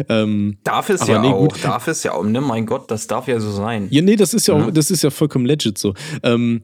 Ähm, 0.08 0.58
darf 0.64 0.90
es 0.90 1.06
ja 1.06 1.20
nee, 1.20 1.28
auch, 1.28 1.48
gut. 1.48 1.64
darf 1.64 1.88
es 1.88 2.02
ja 2.02 2.12
auch, 2.12 2.24
ne? 2.24 2.40
Mein 2.40 2.66
Gott, 2.66 2.90
das 2.90 3.06
darf 3.06 3.28
ja 3.28 3.40
so 3.40 3.50
sein. 3.50 3.88
Ja, 3.90 4.02
nee, 4.02 4.16
das 4.16 4.34
ist 4.34 4.46
ja, 4.46 4.56
ja. 4.56 4.66
auch, 4.66 4.70
das 4.70 4.90
ist 4.90 5.02
ja 5.02 5.10
vollkommen 5.10 5.46
legit 5.46 5.78
so. 5.78 5.94
Ähm, 6.22 6.62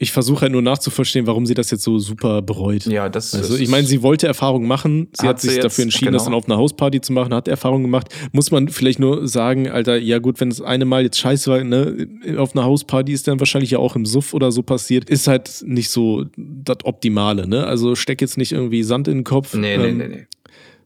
ich 0.00 0.12
versuche 0.12 0.42
halt 0.42 0.52
nur 0.52 0.62
nachzuverstehen, 0.62 1.26
warum 1.26 1.44
sie 1.44 1.54
das 1.54 1.72
jetzt 1.72 1.82
so 1.82 1.98
super 1.98 2.40
bereut. 2.40 2.86
Ja, 2.86 3.08
das 3.08 3.34
also, 3.34 3.56
Ich 3.56 3.68
meine, 3.68 3.84
sie 3.84 4.00
wollte 4.00 4.28
Erfahrung 4.28 4.66
machen. 4.66 5.08
Sie 5.12 5.26
hat, 5.26 5.34
hat 5.34 5.40
sich 5.40 5.54
jetzt, 5.54 5.64
dafür 5.64 5.82
entschieden, 5.82 6.06
genau. 6.06 6.18
das 6.18 6.24
dann 6.24 6.34
auf 6.34 6.46
einer 6.46 6.56
Hausparty 6.56 7.00
zu 7.00 7.12
machen, 7.12 7.34
hat 7.34 7.48
Erfahrung 7.48 7.82
gemacht. 7.82 8.06
Muss 8.30 8.52
man 8.52 8.68
vielleicht 8.68 9.00
nur 9.00 9.26
sagen, 9.26 9.68
Alter, 9.68 9.96
ja 9.96 10.20
gut, 10.20 10.40
wenn 10.40 10.50
es 10.50 10.62
eine 10.62 10.84
Mal 10.84 11.02
jetzt 11.02 11.18
scheiße 11.18 11.50
war, 11.50 11.64
ne, 11.64 12.08
auf 12.36 12.54
einer 12.54 12.64
Hausparty 12.64 13.12
ist 13.12 13.26
dann 13.26 13.40
wahrscheinlich 13.40 13.72
ja 13.72 13.80
auch 13.80 13.96
im 13.96 14.06
Suff 14.06 14.34
oder 14.34 14.52
so 14.52 14.62
passiert, 14.62 15.10
ist 15.10 15.26
halt 15.26 15.64
nicht 15.66 15.90
so 15.90 16.26
das 16.36 16.84
Optimale, 16.84 17.48
ne? 17.48 17.66
Also 17.66 17.96
steck 17.96 18.20
jetzt 18.20 18.38
nicht 18.38 18.52
irgendwie 18.52 18.84
Sand 18.84 19.08
in 19.08 19.18
den 19.18 19.24
Kopf. 19.24 19.54
Nee, 19.54 19.74
ähm, 19.74 19.80
nee, 19.82 19.92
nee, 19.92 20.08
nee 20.08 20.26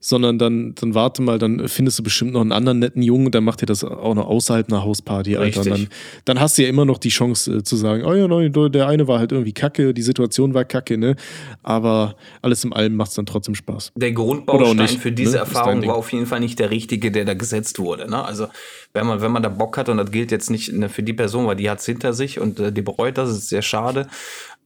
sondern 0.05 0.37
dann, 0.37 0.75
dann 0.75 0.95
warte 0.95 1.23
mal, 1.23 1.39
dann 1.39 1.69
findest 1.69 2.01
du 2.01 2.03
bestimmt 2.03 2.33
noch 2.33 2.41
einen 2.41 2.51
anderen 2.51 2.81
netten 2.81 3.03
Jungen 3.03 3.27
und 3.27 3.35
dann 3.37 3.45
macht 3.45 3.63
ihr 3.63 3.67
das 3.67 3.85
auch 3.85 4.15
noch 4.15 4.27
außerhalb 4.27 4.69
einer 4.69 4.83
Hausparty, 4.83 5.37
Alter. 5.37 5.61
Und 5.61 5.71
dann, 5.71 5.89
dann 6.25 6.41
hast 6.41 6.59
du 6.59 6.63
ja 6.63 6.69
immer 6.69 6.85
noch 6.85 6.99
die 6.99 7.09
Chance 7.09 7.59
äh, 7.59 7.63
zu 7.63 7.77
sagen, 7.77 8.05
oh 8.05 8.13
ja, 8.13 8.27
nein, 8.27 8.53
der 8.53 8.89
eine 8.89 9.07
war 9.07 9.21
halt 9.21 9.31
irgendwie 9.31 9.53
kacke, 9.53 9.95
die 9.95 10.03
Situation 10.03 10.55
war 10.55 10.65
kacke, 10.65 10.99
ne? 10.99 11.15
Aber 11.63 12.17
alles 12.43 12.65
im 12.65 12.73
Allem 12.73 12.97
macht 12.97 13.11
es 13.11 13.15
dann 13.15 13.27
trotzdem 13.27 13.55
Spaß. 13.55 13.93
Der 13.95 14.11
Grundbaustein 14.11 14.89
für 14.89 15.13
diese 15.13 15.33
ne? 15.33 15.39
Erfahrung 15.39 15.87
war 15.87 15.95
auf 15.95 16.13
jeden 16.13 16.27
Fall 16.27 16.41
nicht 16.41 16.59
der 16.59 16.71
richtige, 16.71 17.13
der 17.13 17.25
da 17.25 17.35
gesetzt 17.35 17.79
wurde. 17.79 18.11
Ne? 18.11 18.25
Also 18.25 18.49
wenn 18.93 19.07
man, 19.07 19.21
wenn 19.21 19.31
man 19.31 19.45
da 19.45 19.49
Bock 19.49 19.79
hat, 19.79 19.89
und 19.89 19.99
das 19.99 20.11
gilt 20.11 20.33
jetzt 20.33 20.51
nicht 20.51 20.73
ne, 20.73 20.89
für 20.89 21.05
die 21.05 21.13
Person, 21.13 21.47
weil 21.47 21.57
die 21.57 21.71
hat 21.71 21.79
es 21.79 21.87
hinter 21.87 22.13
sich 22.13 22.41
und 22.41 22.59
äh, 22.59 22.73
die 22.73 22.83
bereut 22.83 23.19
das, 23.19 23.31
ist 23.31 23.49
sehr 23.49 23.63
schade. 23.63 24.09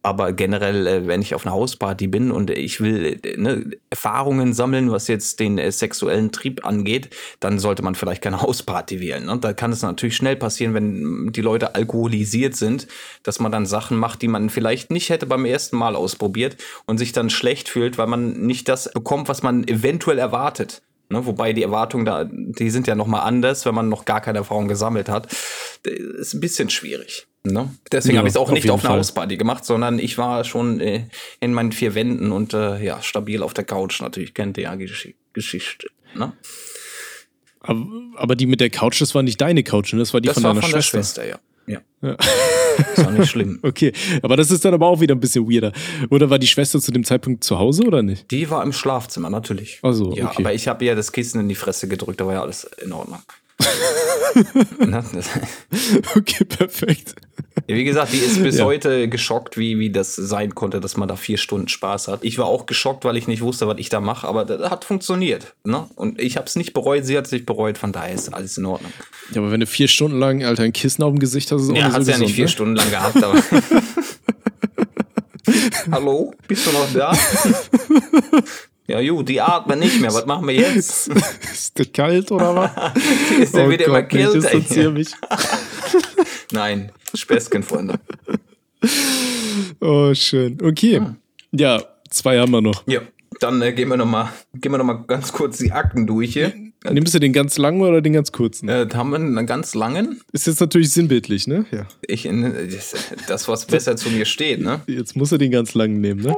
Aber 0.06 0.32
generell, 0.32 0.86
äh, 0.86 1.06
wenn 1.08 1.20
ich 1.20 1.34
auf 1.34 1.44
einer 1.44 1.56
Hausparty 1.56 2.06
bin 2.06 2.30
und 2.30 2.48
ich 2.50 2.80
will 2.80 3.18
äh, 3.24 3.36
ne, 3.36 3.72
Erfahrungen 3.90 4.52
sammeln, 4.52 4.92
was 4.92 5.08
jetzt 5.08 5.40
den 5.40 5.58
äh, 5.58 5.72
sexuellen 5.72 6.30
Trieb 6.30 6.64
angeht, 6.64 7.10
dann 7.40 7.58
sollte 7.58 7.82
man 7.82 7.96
vielleicht 7.96 8.22
keine 8.22 8.40
Hausparty 8.40 9.00
wählen. 9.00 9.26
Ne? 9.26 9.36
Da 9.40 9.52
kann 9.52 9.72
es 9.72 9.82
natürlich 9.82 10.14
schnell 10.14 10.36
passieren, 10.36 10.74
wenn 10.74 11.32
die 11.32 11.40
Leute 11.40 11.74
alkoholisiert 11.74 12.54
sind, 12.54 12.86
dass 13.24 13.40
man 13.40 13.50
dann 13.50 13.66
Sachen 13.66 13.96
macht, 13.96 14.22
die 14.22 14.28
man 14.28 14.48
vielleicht 14.48 14.92
nicht 14.92 15.10
hätte 15.10 15.26
beim 15.26 15.44
ersten 15.44 15.76
Mal 15.76 15.96
ausprobiert 15.96 16.56
und 16.86 16.98
sich 16.98 17.10
dann 17.10 17.28
schlecht 17.28 17.68
fühlt, 17.68 17.98
weil 17.98 18.06
man 18.06 18.46
nicht 18.46 18.68
das 18.68 18.88
bekommt, 18.92 19.28
was 19.28 19.42
man 19.42 19.66
eventuell 19.66 20.20
erwartet. 20.20 20.82
Ne, 21.08 21.24
wobei 21.24 21.52
die 21.52 21.62
Erwartungen 21.62 22.04
da, 22.04 22.24
die 22.28 22.70
sind 22.70 22.88
ja 22.88 22.96
nochmal 22.96 23.20
anders, 23.20 23.64
wenn 23.64 23.74
man 23.74 23.88
noch 23.88 24.04
gar 24.04 24.20
keine 24.20 24.38
Erfahrung 24.38 24.66
gesammelt 24.66 25.08
hat. 25.08 25.28
Das 25.84 25.94
ist 25.94 26.34
ein 26.34 26.40
bisschen 26.40 26.68
schwierig. 26.68 27.28
Ne? 27.44 27.72
Deswegen 27.92 28.16
ja, 28.16 28.18
habe 28.18 28.28
ich 28.28 28.34
es 28.34 28.36
auch 28.36 28.50
nicht 28.50 28.68
auf 28.70 28.84
einer 28.84 28.94
Hausparty 28.94 29.36
gemacht, 29.36 29.64
sondern 29.64 30.00
ich 30.00 30.18
war 30.18 30.42
schon 30.42 30.80
äh, 30.80 31.04
in 31.38 31.52
meinen 31.52 31.70
vier 31.70 31.94
Wänden 31.94 32.32
und 32.32 32.54
äh, 32.54 32.82
ja, 32.82 33.00
stabil 33.02 33.42
auf 33.42 33.54
der 33.54 33.62
Couch 33.62 34.00
natürlich. 34.00 34.34
Kennt 34.34 34.58
ihr 34.58 34.64
ja 34.64 34.74
Gesch 34.74 35.14
Geschichte. 35.32 35.88
Ne? 36.14 36.32
Aber, 37.60 37.86
aber, 38.16 38.36
die 38.36 38.46
mit 38.46 38.60
der 38.60 38.70
Couch, 38.70 39.00
das 39.00 39.14
war 39.14 39.22
nicht 39.22 39.40
deine 39.40 39.62
Couch, 39.62 39.92
ne? 39.92 40.00
das 40.00 40.12
war 40.12 40.20
die 40.20 40.28
das 40.28 40.34
von 40.34 40.44
war 40.44 40.50
deiner 40.54 40.62
von 40.62 40.70
Schwester. 40.70 40.98
Der 40.98 41.04
Schwester 41.04 41.28
ja. 41.28 41.38
Ja. 41.66 41.80
ja. 42.02 42.16
ist 42.94 43.06
auch 43.06 43.10
nicht 43.10 43.30
schlimm. 43.30 43.60
Okay, 43.62 43.92
aber 44.22 44.36
das 44.36 44.50
ist 44.50 44.64
dann 44.64 44.74
aber 44.74 44.86
auch 44.86 45.00
wieder 45.00 45.14
ein 45.14 45.20
bisschen 45.20 45.50
weirder. 45.50 45.72
Oder 46.10 46.30
war 46.30 46.38
die 46.38 46.46
Schwester 46.46 46.80
zu 46.80 46.92
dem 46.92 47.04
Zeitpunkt 47.04 47.42
zu 47.42 47.58
Hause 47.58 47.84
oder 47.84 48.02
nicht? 48.02 48.30
Die 48.30 48.48
war 48.50 48.62
im 48.62 48.72
Schlafzimmer, 48.72 49.30
natürlich. 49.30 49.80
Ach 49.82 49.92
so, 49.92 50.14
ja, 50.14 50.26
okay. 50.26 50.42
aber 50.42 50.54
ich 50.54 50.68
habe 50.68 50.84
ihr 50.84 50.94
das 50.94 51.12
Kissen 51.12 51.40
in 51.40 51.48
die 51.48 51.54
Fresse 51.54 51.88
gedrückt, 51.88 52.20
da 52.20 52.26
war 52.26 52.34
ja 52.34 52.42
alles 52.42 52.64
in 52.82 52.92
Ordnung. 52.92 53.20
okay, 56.16 56.44
perfekt. 56.44 57.14
Wie 57.66 57.84
gesagt, 57.84 58.12
die 58.12 58.18
ist 58.18 58.42
bis 58.42 58.58
ja. 58.58 58.64
heute 58.64 59.08
geschockt, 59.08 59.56
wie, 59.56 59.78
wie 59.78 59.90
das 59.90 60.14
sein 60.14 60.54
konnte, 60.54 60.80
dass 60.80 60.96
man 60.96 61.08
da 61.08 61.16
vier 61.16 61.38
Stunden 61.38 61.68
Spaß 61.68 62.08
hat. 62.08 62.20
Ich 62.22 62.38
war 62.38 62.46
auch 62.46 62.66
geschockt, 62.66 63.04
weil 63.04 63.16
ich 63.16 63.28
nicht 63.28 63.42
wusste, 63.42 63.66
was 63.66 63.78
ich 63.78 63.88
da 63.88 64.00
mache, 64.00 64.28
aber 64.28 64.44
das 64.44 64.70
hat 64.70 64.84
funktioniert. 64.84 65.54
Ne? 65.64 65.88
Und 65.96 66.20
ich 66.20 66.36
habe 66.36 66.46
es 66.46 66.56
nicht 66.56 66.74
bereut, 66.74 67.06
sie 67.06 67.16
hat 67.16 67.26
es 67.26 67.32
nicht 67.32 67.46
bereut, 67.46 67.78
von 67.78 67.92
daher 67.92 68.14
ist 68.14 68.32
alles 68.32 68.58
in 68.58 68.66
Ordnung. 68.66 68.92
Ja, 69.32 69.40
aber 69.40 69.50
wenn 69.50 69.60
du 69.60 69.66
vier 69.66 69.88
Stunden 69.88 70.18
lang, 70.18 70.44
Alter, 70.44 70.64
ein 70.64 70.72
Kissen 70.72 71.02
auf 71.02 71.12
dem 71.12 71.18
Gesicht 71.18 71.50
hast, 71.50 71.62
ist 71.62 71.68
es 71.68 71.72
auch 71.72 71.76
ja, 71.76 71.88
nicht 71.88 72.04
so 72.04 72.10
ja 72.10 72.18
nicht 72.18 72.34
vier 72.34 72.44
ne? 72.44 72.50
Stunden 72.50 72.76
lang 72.76 72.90
gehabt, 72.90 73.22
aber. 73.22 73.42
Hallo, 75.90 76.34
bist 76.46 76.66
du 76.66 76.72
noch 76.72 76.92
da? 76.92 77.12
Ja, 78.86 79.02
gut, 79.02 79.28
die 79.28 79.40
atmen 79.40 79.78
nicht 79.78 80.00
mehr. 80.00 80.12
Was 80.12 80.26
machen 80.26 80.46
wir 80.46 80.54
jetzt? 80.54 81.08
ist 81.08 81.78
der 81.78 81.86
kalt 81.86 82.30
oder 82.30 82.54
was? 82.54 82.70
ist 83.40 83.54
der 83.54 83.66
oh 83.66 83.70
wieder 83.70 83.86
Gott, 83.86 83.88
immer 83.88 84.02
kälter? 84.02 84.54
Ich 84.54 84.90
mich. 84.92 85.08
Nein, 86.52 86.92
Späßchen, 87.14 87.62
Freunde. 87.62 87.98
Oh, 89.80 90.14
schön. 90.14 90.58
Okay. 90.62 90.98
Hm. 90.98 91.16
Ja, 91.52 91.82
zwei 92.10 92.38
haben 92.38 92.52
wir 92.52 92.60
noch. 92.60 92.86
Ja, 92.86 93.00
dann 93.40 93.60
äh, 93.62 93.72
gehen 93.72 93.88
wir 93.88 93.96
nochmal 93.96 94.30
noch 94.62 95.06
ganz 95.06 95.32
kurz 95.32 95.58
die 95.58 95.72
Akten 95.72 96.06
durch 96.06 96.32
hier. 96.32 96.52
Nimmst 96.88 97.14
du 97.14 97.18
den 97.18 97.32
ganz 97.32 97.58
langen 97.58 97.80
oder 97.80 98.00
den 98.00 98.12
ganz 98.12 98.30
kurzen? 98.30 98.68
Äh, 98.68 98.86
haben 98.94 99.10
wir 99.10 99.16
einen 99.16 99.46
ganz 99.46 99.74
langen. 99.74 100.20
Ist 100.32 100.46
jetzt 100.46 100.60
natürlich 100.60 100.90
sinnbildlich, 100.92 101.48
ne? 101.48 101.66
Ja. 101.72 101.86
Ich, 102.06 102.28
das, 103.26 103.48
was 103.48 103.66
besser 103.66 103.96
zu 103.96 104.08
mir 104.10 104.24
steht, 104.24 104.60
ne? 104.60 104.82
Jetzt 104.86 105.16
muss 105.16 105.32
er 105.32 105.38
den 105.38 105.50
ganz 105.50 105.74
langen 105.74 106.00
nehmen, 106.00 106.22
ne? 106.22 106.36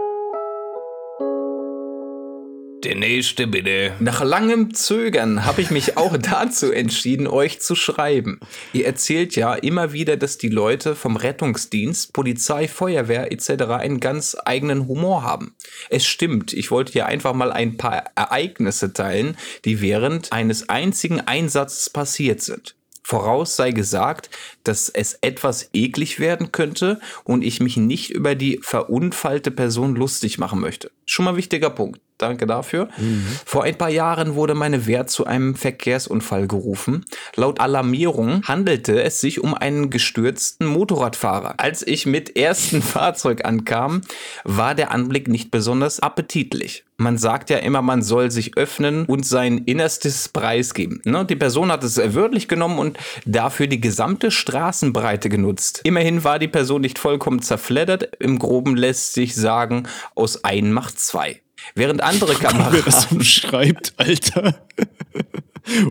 Der 2.85 2.95
nächste 2.95 3.49
bitte. 3.49 3.93
Nach 3.99 4.23
langem 4.23 4.73
Zögern 4.73 5.45
habe 5.45 5.63
ich 5.63 5.73
mich 5.73 5.97
auch 5.97 6.17
dazu 6.31 6.71
entschieden, 6.71 7.27
euch 7.27 7.61
zu 7.61 7.75
schreiben. 7.75 8.39
Ihr 8.73 8.87
erzählt 8.87 9.35
ja 9.35 9.55
immer 9.55 9.93
wieder, 9.93 10.17
dass 10.17 10.39
die 10.39 10.49
Leute 10.49 10.95
vom 10.95 11.17
Rettungsdienst, 11.17 12.13
Polizei, 12.13 12.69
Feuerwehr 12.69 13.33
etc. 13.33 13.65
einen 13.65 13.99
ganz 13.99 14.37
eigenen 14.45 14.87
Humor 14.87 15.25
haben. 15.25 15.57
Es 15.91 16.07
stimmt, 16.07 16.53
ich 16.53 16.71
wollte 16.71 16.93
hier 16.93 17.07
einfach 17.07 17.35
mal 17.35 17.51
ein 17.51 17.77
paar 17.79 18.05
Ereignisse 18.15 18.93
teilen, 18.93 19.37
die 19.65 19.81
während 19.81 20.33
eines 20.33 20.69
einzigen 20.69 21.21
Einsatzes 21.21 21.91
passiert 21.91 22.43
sind. 22.43 22.77
Voraus 23.03 23.57
sei 23.57 23.73
gesagt, 23.73 24.31
dass 24.63 24.89
es 24.89 25.15
etwas 25.23 25.71
eklig 25.73 26.21
werden 26.21 26.53
könnte 26.53 27.01
und 27.25 27.43
ich 27.43 27.59
mich 27.59 27.77
nicht 27.77 28.11
über 28.11 28.37
die 28.37 28.61
verunfallte 28.63 29.51
Person 29.51 29.97
lustig 29.97 30.39
machen 30.39 30.61
möchte. 30.61 30.93
Schon 31.07 31.25
mal 31.25 31.37
wichtiger 31.37 31.71
Punkt. 31.71 32.01
Danke 32.19 32.49
dafür. 32.49 32.89
Mhm. 32.99 33.25
Vor 33.47 33.63
ein 33.63 33.79
paar 33.79 33.91
Jahren 33.91 34.35
wurde 34.35 34.55
meine 34.55 34.87
Wehr 34.87 35.07
zu 35.07 35.25
einem 35.25 35.55
Verkehrsunfall 35.55 36.49
gerufen. 36.49 37.05
Laut 37.37 37.61
Alarmierung 37.61 38.43
handelte 38.43 39.01
es 39.03 39.21
sich 39.21 39.41
um 39.41 39.55
einen 39.55 39.89
gestürzten 39.89 40.67
Motorradfahrer. 40.67 41.55
Als 41.59 41.87
ich 41.87 42.07
mit 42.07 42.37
ersten 42.37 42.83
Fahrzeug 42.83 43.45
ankam, 43.45 44.01
war 44.43 44.75
der 44.75 44.91
Anblick 44.91 45.29
nicht 45.29 45.53
besonders 45.53 46.01
appetitlich. 46.01 46.85
Man 47.01 47.17
sagt 47.17 47.49
ja 47.51 47.59
immer, 47.59 47.81
man 47.81 48.03
soll 48.03 48.33
sich 48.33 48.57
öffnen 48.57 49.05
und 49.05 49.25
sein 49.25 49.59
Innerstes 49.59 50.29
preisgeben. 50.29 51.01
Ne? 51.05 51.25
Die 51.25 51.37
Person 51.37 51.71
hat 51.71 51.85
es 51.85 51.97
wörtlich 52.15 52.49
genommen 52.49 52.81
und 52.81 52.99
dafür 53.25 53.69
die 53.69 53.81
gesamte 53.81 54.33
Straßenbreite 54.33 55.29
genutzt. 55.29 55.83
Immerhin 55.85 56.25
war 56.25 56.41
die 56.41 56.49
Person 56.49 56.81
nicht 56.81 56.99
vollkommen 56.99 57.41
zerfleddert. 57.41 58.17
Im 58.19 58.41
Groben 58.41 58.75
lässt 58.75 59.15
sich 59.15 59.37
sagen, 59.37 59.87
aus 60.17 60.43
ein 60.43 60.73
macht 60.73 60.99
zwei. 60.99 61.41
Während 61.75 62.03
andere 62.03 62.35
Kameraden. 62.35 62.73
Wer 62.73 62.83
das 62.83 63.07
umschreibt, 63.11 63.95
Alter. 63.97 64.55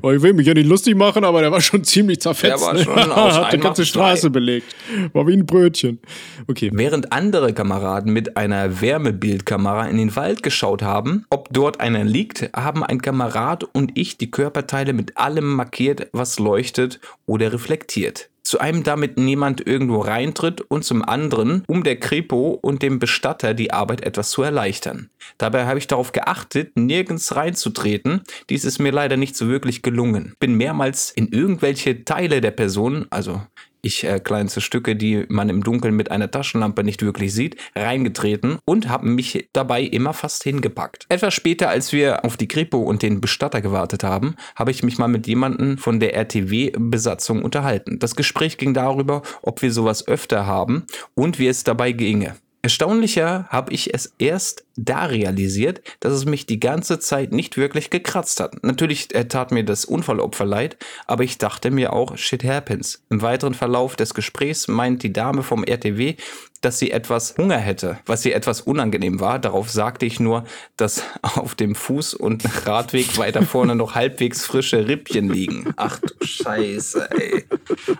Oh, 0.02 0.12
ich 0.12 0.22
will 0.22 0.34
mich 0.34 0.48
ja 0.48 0.54
nicht 0.54 0.68
lustig 0.68 0.96
machen, 0.96 1.24
aber 1.24 1.42
der 1.42 1.52
war 1.52 1.62
schon 1.62 1.84
ziemlich 1.84 2.20
zerfetzt. 2.20 2.62
Der 2.62 2.62
war 2.62 2.74
ne? 2.74 2.84
schon 2.84 3.12
aus 3.12 3.36
Hat 3.38 3.54
die 3.54 3.60
ganze 3.60 3.86
Straße 3.86 4.24
zwei. 4.24 4.30
belegt. 4.30 4.76
War 5.14 5.28
wie 5.28 5.34
ein 5.34 5.46
Brötchen. 5.46 6.00
Okay. 6.48 6.72
Während 6.74 7.12
andere 7.12 7.54
Kameraden 7.54 8.12
mit 8.12 8.38
einer 8.38 8.82
Wärmebildkamera 8.82 9.88
in 9.88 9.98
den 9.98 10.16
Wald 10.16 10.44
geschaut 10.44 10.82
haben, 10.82 11.26
ob 11.30 11.50
dort 11.52 11.80
einer 11.80 12.04
liegt, 12.04 12.50
haben 12.56 12.84
ein 12.84 13.02
Kamerad 13.02 13.64
und 13.64 13.92
ich 13.96 14.18
die 14.18 14.32
Körperteile 14.32 14.94
mit 14.94 15.18
allem 15.18 15.54
markiert, 15.54 16.08
was 16.12 16.40
leuchtet 16.40 17.00
oder 17.26 17.54
reflektiert 17.54 18.30
zu 18.48 18.60
einem 18.60 18.84
damit 18.84 19.18
niemand 19.18 19.68
irgendwo 19.68 20.00
reintritt 20.00 20.62
und 20.62 20.86
zum 20.86 21.04
anderen, 21.04 21.66
um 21.68 21.84
der 21.84 22.00
Kripo 22.00 22.58
und 22.62 22.82
dem 22.82 22.98
Bestatter 22.98 23.54
die 23.54 23.74
Arbeit 23.74 24.06
etwas 24.06 24.30
zu 24.30 24.42
erleichtern. 24.42 25.10
Dabei 25.38 25.66
habe 25.66 25.80
ich 25.80 25.88
darauf 25.88 26.14
geachtet, 26.14 26.78
nirgends 26.78 27.36
reinzutreten. 27.36 28.22
Dies 28.50 28.64
ist 28.64 28.80
mir 28.80 28.94
leider 28.94 29.18
nicht 29.18 29.36
so 29.36 29.50
wirklich 29.50 29.82
gelungen. 29.82 30.34
Bin 30.40 30.54
mehrmals 30.54 31.12
in 31.12 31.28
irgendwelche 31.28 32.06
Teile 32.06 32.40
der 32.40 32.52
Person, 32.52 33.08
also 33.10 33.42
ich 33.82 34.04
äh, 34.04 34.20
kleinste 34.20 34.62
Stücke, 34.62 34.96
die 34.96 35.26
man 35.30 35.50
im 35.50 35.64
Dunkeln 35.64 35.96
mit 35.96 36.12
einer 36.12 36.30
Taschenlampe 36.30 36.84
nicht 36.84 37.02
wirklich 37.02 37.34
sieht, 37.34 37.58
reingetreten 37.76 38.60
und 38.66 38.90
habe 38.90 39.08
mich 39.08 39.50
dabei 39.54 39.82
immer 39.82 40.14
fast 40.14 40.44
hingepackt. 40.44 41.06
Etwas 41.10 41.34
später, 41.34 41.70
als 41.70 41.94
wir 41.94 42.26
auf 42.26 42.38
die 42.38 42.48
Kripo 42.48 42.78
und 42.78 43.02
den 43.02 43.22
Bestatter 43.22 43.62
gewartet 43.62 44.04
haben, 44.04 44.36
habe 44.56 44.72
ich 44.72 44.84
mich 44.84 44.98
mal 44.98 45.08
mit 45.08 45.28
jemandem 45.28 45.78
von 45.78 46.00
der 46.00 46.16
RTW-Besatzung 46.16 47.44
unterhalten. 47.44 48.00
Das 48.00 48.16
Gespräch 48.16 48.58
ging 48.58 48.74
darüber, 48.74 49.22
ob 49.42 49.62
wir 49.62 49.72
sowas 49.72 50.08
öfter 50.08 50.46
haben 50.46 50.86
und 51.16 51.40
wie 51.40 51.48
es 51.48 51.64
dabei 51.64 51.92
ginge. 51.92 52.36
Erstaunlicher 52.68 53.48
habe 53.48 53.72
ich 53.72 53.94
es 53.94 54.14
erst 54.20 54.66
da 54.76 55.06
realisiert, 55.06 55.82
dass 56.02 56.12
es 56.12 56.26
mich 56.26 56.48
die 56.48 56.60
ganze 56.60 57.00
Zeit 57.00 57.32
nicht 57.32 57.56
wirklich 57.56 57.90
gekratzt 57.90 58.42
hat. 58.42 58.62
Natürlich 58.62 59.08
tat 59.08 59.54
mir 59.54 59.64
das 59.64 59.86
Unfallopfer 59.86 60.44
leid, 60.44 60.76
aber 61.06 61.24
ich 61.24 61.38
dachte 61.38 61.72
mir 61.72 61.94
auch, 61.94 62.18
shit 62.18 62.44
happens. 62.44 63.02
Im 63.10 63.22
weiteren 63.22 63.54
Verlauf 63.54 63.96
des 63.96 64.14
Gesprächs 64.14 64.68
meint 64.68 65.02
die 65.02 65.14
Dame 65.14 65.44
vom 65.44 65.64
RTW, 65.64 66.16
dass 66.62 66.80
sie 66.80 66.92
etwas 66.92 67.36
Hunger 67.38 67.58
hätte, 67.58 68.00
was 68.06 68.26
ihr 68.26 68.36
etwas 68.36 68.62
unangenehm 68.62 69.20
war. 69.20 69.40
Darauf 69.40 69.70
sagte 69.70 70.06
ich 70.06 70.20
nur, 70.20 70.44
dass 70.76 71.04
auf 71.22 71.56
dem 71.56 71.74
Fuß- 71.74 72.16
und 72.16 72.44
Radweg 72.66 73.18
weiter 73.18 73.44
vorne 73.44 73.76
noch 73.76 73.96
halbwegs 73.96 74.46
frische 74.46 74.88
Rippchen 74.88 75.30
liegen. 75.30 75.74
Ach 75.76 76.00
du 76.00 76.26
Scheiße, 76.26 77.10
ey. 77.12 77.46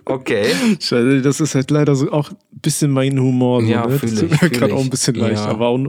Okay. 0.06 0.54
Scheiße, 0.80 1.22
das 1.22 1.40
ist 1.40 1.56
halt 1.56 1.72
leider 1.72 1.96
so 1.96 2.12
auch 2.12 2.32
ein 2.32 2.38
bisschen 2.52 2.92
mein 2.92 3.20
Humor. 3.20 3.62
So, 3.62 3.68
ja, 3.68 3.86
ne? 3.86 4.00
fühle 4.00 4.26
ich. 4.26 4.52
Gerade 4.52 4.74
auch 4.74 4.84
ein 4.84 4.90
bisschen 4.90 5.16
leicht, 5.16 5.44
ja. 5.44 5.48
aber 5.48 5.68
auch, 5.68 5.80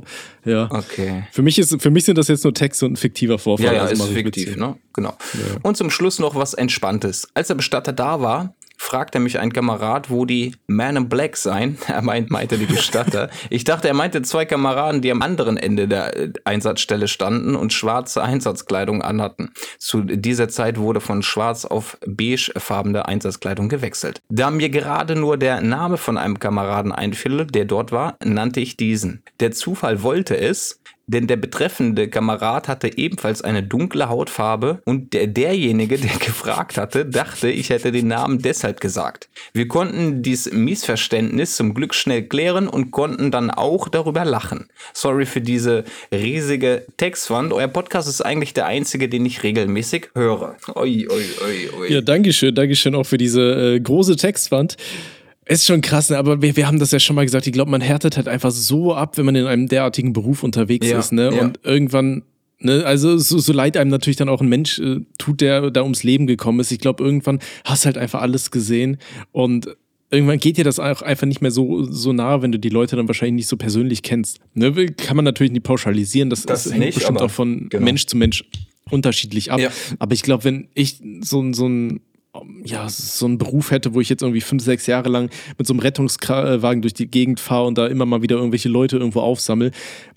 ja. 0.45 0.69
Okay. 0.71 1.25
Für 1.33 1.43
mich, 1.43 1.59
ist, 1.59 1.81
für 1.81 1.91
mich 1.91 2.05
sind 2.05 2.19
das 2.19 2.29
jetzt 2.29 2.45
nur 2.45 2.55
Texte 2.55 2.87
und 2.87 2.93
ein 2.93 2.97
fiktiver 2.97 3.39
Vorfall. 3.39 3.67
Ja, 3.67 3.73
ja, 3.73 3.83
also 3.83 4.05
ist 4.05 4.13
fiktiv, 4.13 4.57
ne? 4.57 4.77
Genau. 4.93 5.17
Ja. 5.35 5.61
Und 5.63 5.77
zum 5.77 5.91
Schluss 5.91 6.19
noch 6.19 6.35
was 6.35 6.55
Entspanntes. 6.55 7.29
Als 7.35 7.49
der 7.49 7.55
Bestatter 7.55 7.93
da 7.93 8.21
war, 8.21 8.55
fragte 8.79 9.19
mich 9.19 9.39
ein 9.39 9.53
Kamerad, 9.53 10.09
wo 10.09 10.25
die 10.25 10.55
Man 10.67 10.97
in 10.97 11.09
Black 11.09 11.37
seien. 11.37 11.77
Er 11.89 12.03
meint, 12.03 12.31
meinte 12.31 12.59
die 12.59 12.67
Bestatter. 12.67 13.29
ich 13.51 13.65
dachte, 13.65 13.89
er 13.89 13.95
meinte 13.95 14.23
zwei 14.23 14.45
Kameraden, 14.45 15.03
die 15.03 15.11
am 15.11 15.21
anderen 15.21 15.57
Ende 15.57 15.89
der 15.89 16.17
äh, 16.17 16.33
Einsatzstelle 16.45 17.09
standen 17.09 17.57
und 17.57 17.73
schwarze 17.73 18.23
Einsatzkleidung 18.23 19.03
anhatten. 19.03 19.51
Zu 19.79 20.03
dieser 20.03 20.49
Zeit 20.49 20.79
wurde 20.79 21.01
von 21.01 21.23
schwarz 21.23 21.65
auf 21.65 21.99
beigefarbene 22.07 23.07
Einsatzkleidung 23.07 23.69
gewechselt. 23.69 24.21
Da 24.29 24.51
mir 24.51 24.69
gerade 24.69 25.17
nur 25.17 25.37
der 25.39 25.61
Name 25.61 25.97
von 25.97 26.17
einem 26.17 26.39
Kameraden 26.39 26.93
einfiel, 26.93 27.47
der 27.47 27.65
dort 27.65 27.91
war, 27.91 28.17
nannte 28.25 28.61
ich 28.61 28.77
diesen. 28.77 29.25
Der 29.41 29.51
Zufall 29.51 30.03
wollte 30.03 30.37
es, 30.37 30.81
denn 31.09 31.27
der 31.27 31.37
betreffende 31.37 32.09
Kamerad 32.09 32.69
hatte 32.69 32.97
ebenfalls 32.97 33.43
eine 33.43 33.63
dunkle 33.63 34.09
Hautfarbe 34.09 34.83
und 34.85 35.15
der, 35.15 35.27
derjenige, 35.27 35.99
der 35.99 36.17
gefragt 36.21 36.77
hatte, 36.77 37.07
dachte, 37.07 37.51
ich 37.51 37.71
hätte 37.71 37.91
den 37.91 38.09
Namen 38.09 38.41
deshalb 38.41 38.81
gesagt. 38.81 39.29
Wir 39.53 39.67
konnten 39.67 40.23
dies 40.23 40.53
Missverständnis 40.53 41.57
zum 41.57 41.75
Glück 41.75 41.95
schnell 41.95 42.23
klären 42.23 42.69
und 42.69 42.91
konnten 42.91 43.31
dann 43.31 43.51
auch 43.51 43.89
darüber 43.89 44.25
lachen. 44.25 44.69
Sorry 44.93 45.25
für 45.25 45.41
diese 45.41 45.85
riesige 46.13 46.85
Textwand. 46.99 47.53
Euer 47.53 47.69
Podcast 47.69 48.09
ist 48.09 48.21
eigentlich 48.21 48.53
der 48.53 48.67
einzige, 48.67 49.09
den 49.09 49.25
ich 49.25 49.43
regelmäßig 49.43 50.11
höre. 50.15 50.57
Ui, 50.77 51.09
ui, 51.09 51.25
ui, 51.47 51.81
ui. 51.81 51.93
Ja, 51.93 52.03
Dankeschön, 52.03 52.55
Dankeschön 52.55 52.95
auch 52.95 53.07
für 53.07 53.19
diese 53.19 53.77
äh, 53.77 53.81
große 53.81 54.17
Textwand. 54.17 54.77
Ist 55.49 55.67
schon 55.67 55.81
krass, 55.81 56.11
ne? 56.11 56.19
aber 56.19 56.43
wir, 56.43 56.57
wir 56.57 56.67
haben 56.67 56.79
das 56.79 56.91
ja 56.91 57.01
schon 57.01 57.17
mal 57.17 57.25
gesagt. 57.25 57.47
Ich 57.47 57.55
glaube, 57.55 57.71
man 57.71 57.81
härtet 57.81 58.19
halt 58.19 58.29
einfach 58.29 58.51
so 58.51 58.95
ab, 58.95 59.17
wenn 59.17 59.25
man 59.25 59.35
in 59.35 59.47
einem 59.47 59.67
derartigen 59.67 60.13
Beruf 60.13 60.43
unterwegs 60.43 60.87
ja, 60.87 60.99
ist. 60.99 61.11
Ne? 61.11 61.35
Ja. 61.35 61.41
Und 61.41 61.61
irgendwann, 61.65 62.23
ne? 62.59 62.85
also 62.85 63.17
so, 63.17 63.39
so 63.39 63.55
leid 63.55 63.79
einem 63.79 63.91
natürlich 63.91 64.17
dann 64.17 64.29
auch 64.29 64.43
ein 64.43 64.49
Mensch 64.49 64.79
äh, 64.79 65.01
tut, 65.17 65.41
der 65.41 65.71
da 65.71 65.83
ums 65.85 66.03
Leben 66.03 66.27
gekommen 66.27 66.61
ist. 66.61 66.71
Ich 66.71 66.81
glaube, 66.81 67.03
irgendwann 67.03 67.39
hast 67.65 67.85
du 67.85 67.87
halt 67.87 67.97
einfach 67.97 68.21
alles 68.21 68.51
gesehen 68.51 68.99
und 69.33 69.75
irgendwann 70.11 70.39
geht 70.39 70.59
dir 70.59 70.65
das 70.65 70.79
auch 70.79 71.01
einfach 71.01 71.27
nicht 71.27 71.41
mehr 71.41 71.51
so, 71.51 71.83
so 71.85 72.13
nah, 72.13 72.43
wenn 72.43 72.53
du 72.53 72.59
die 72.59 72.69
Leute 72.69 72.97
dann 72.97 73.09
wahrscheinlich 73.09 73.37
nicht 73.37 73.49
so 73.49 73.57
persönlich 73.57 74.03
kennst. 74.03 74.41
Ne? 74.53 74.73
Kann 74.97 75.17
man 75.17 75.25
natürlich 75.25 75.53
nicht 75.53 75.65
pauschalisieren. 75.65 76.29
Das, 76.29 76.43
das 76.43 76.67
hängt 76.67 76.79
nicht, 76.79 76.95
bestimmt 76.95 77.23
auch 77.23 77.31
von 77.31 77.71
genau. 77.71 77.85
Mensch 77.85 78.05
zu 78.05 78.19
Mensch 78.19 78.45
unterschiedlich 78.91 79.51
ab. 79.51 79.61
Ja. 79.61 79.71
Aber 79.99 80.13
ich 80.13 80.23
glaube, 80.23 80.45
wenn 80.45 80.69
ich 80.75 81.01
so, 81.23 81.53
so 81.55 81.67
ein 81.67 82.01
ja, 82.65 82.89
so 82.89 83.27
einen 83.27 83.39
Beruf 83.39 83.71
hätte, 83.71 83.95
wo 83.95 84.01
ich 84.01 84.09
jetzt 84.09 84.23
irgendwie 84.23 84.41
fünf, 84.41 84.63
sechs 84.63 84.87
Jahre 84.87 85.09
lang 85.09 85.31
mit 85.57 85.67
so 85.67 85.73
einem 85.73 85.81
Rettungswagen 85.81 86.83
durch 86.83 86.95
die 86.95 87.11
Gegend 87.11 87.41
fahre 87.41 87.67
und 87.67 87.79
da 87.79 87.87
immer 87.87 88.07
mal 88.07 88.23
wieder 88.23 88.37
irgendwelche 88.37 88.69
Leute 88.69 88.97
irgendwo 88.97 89.21
aufsammle, 89.21 89.71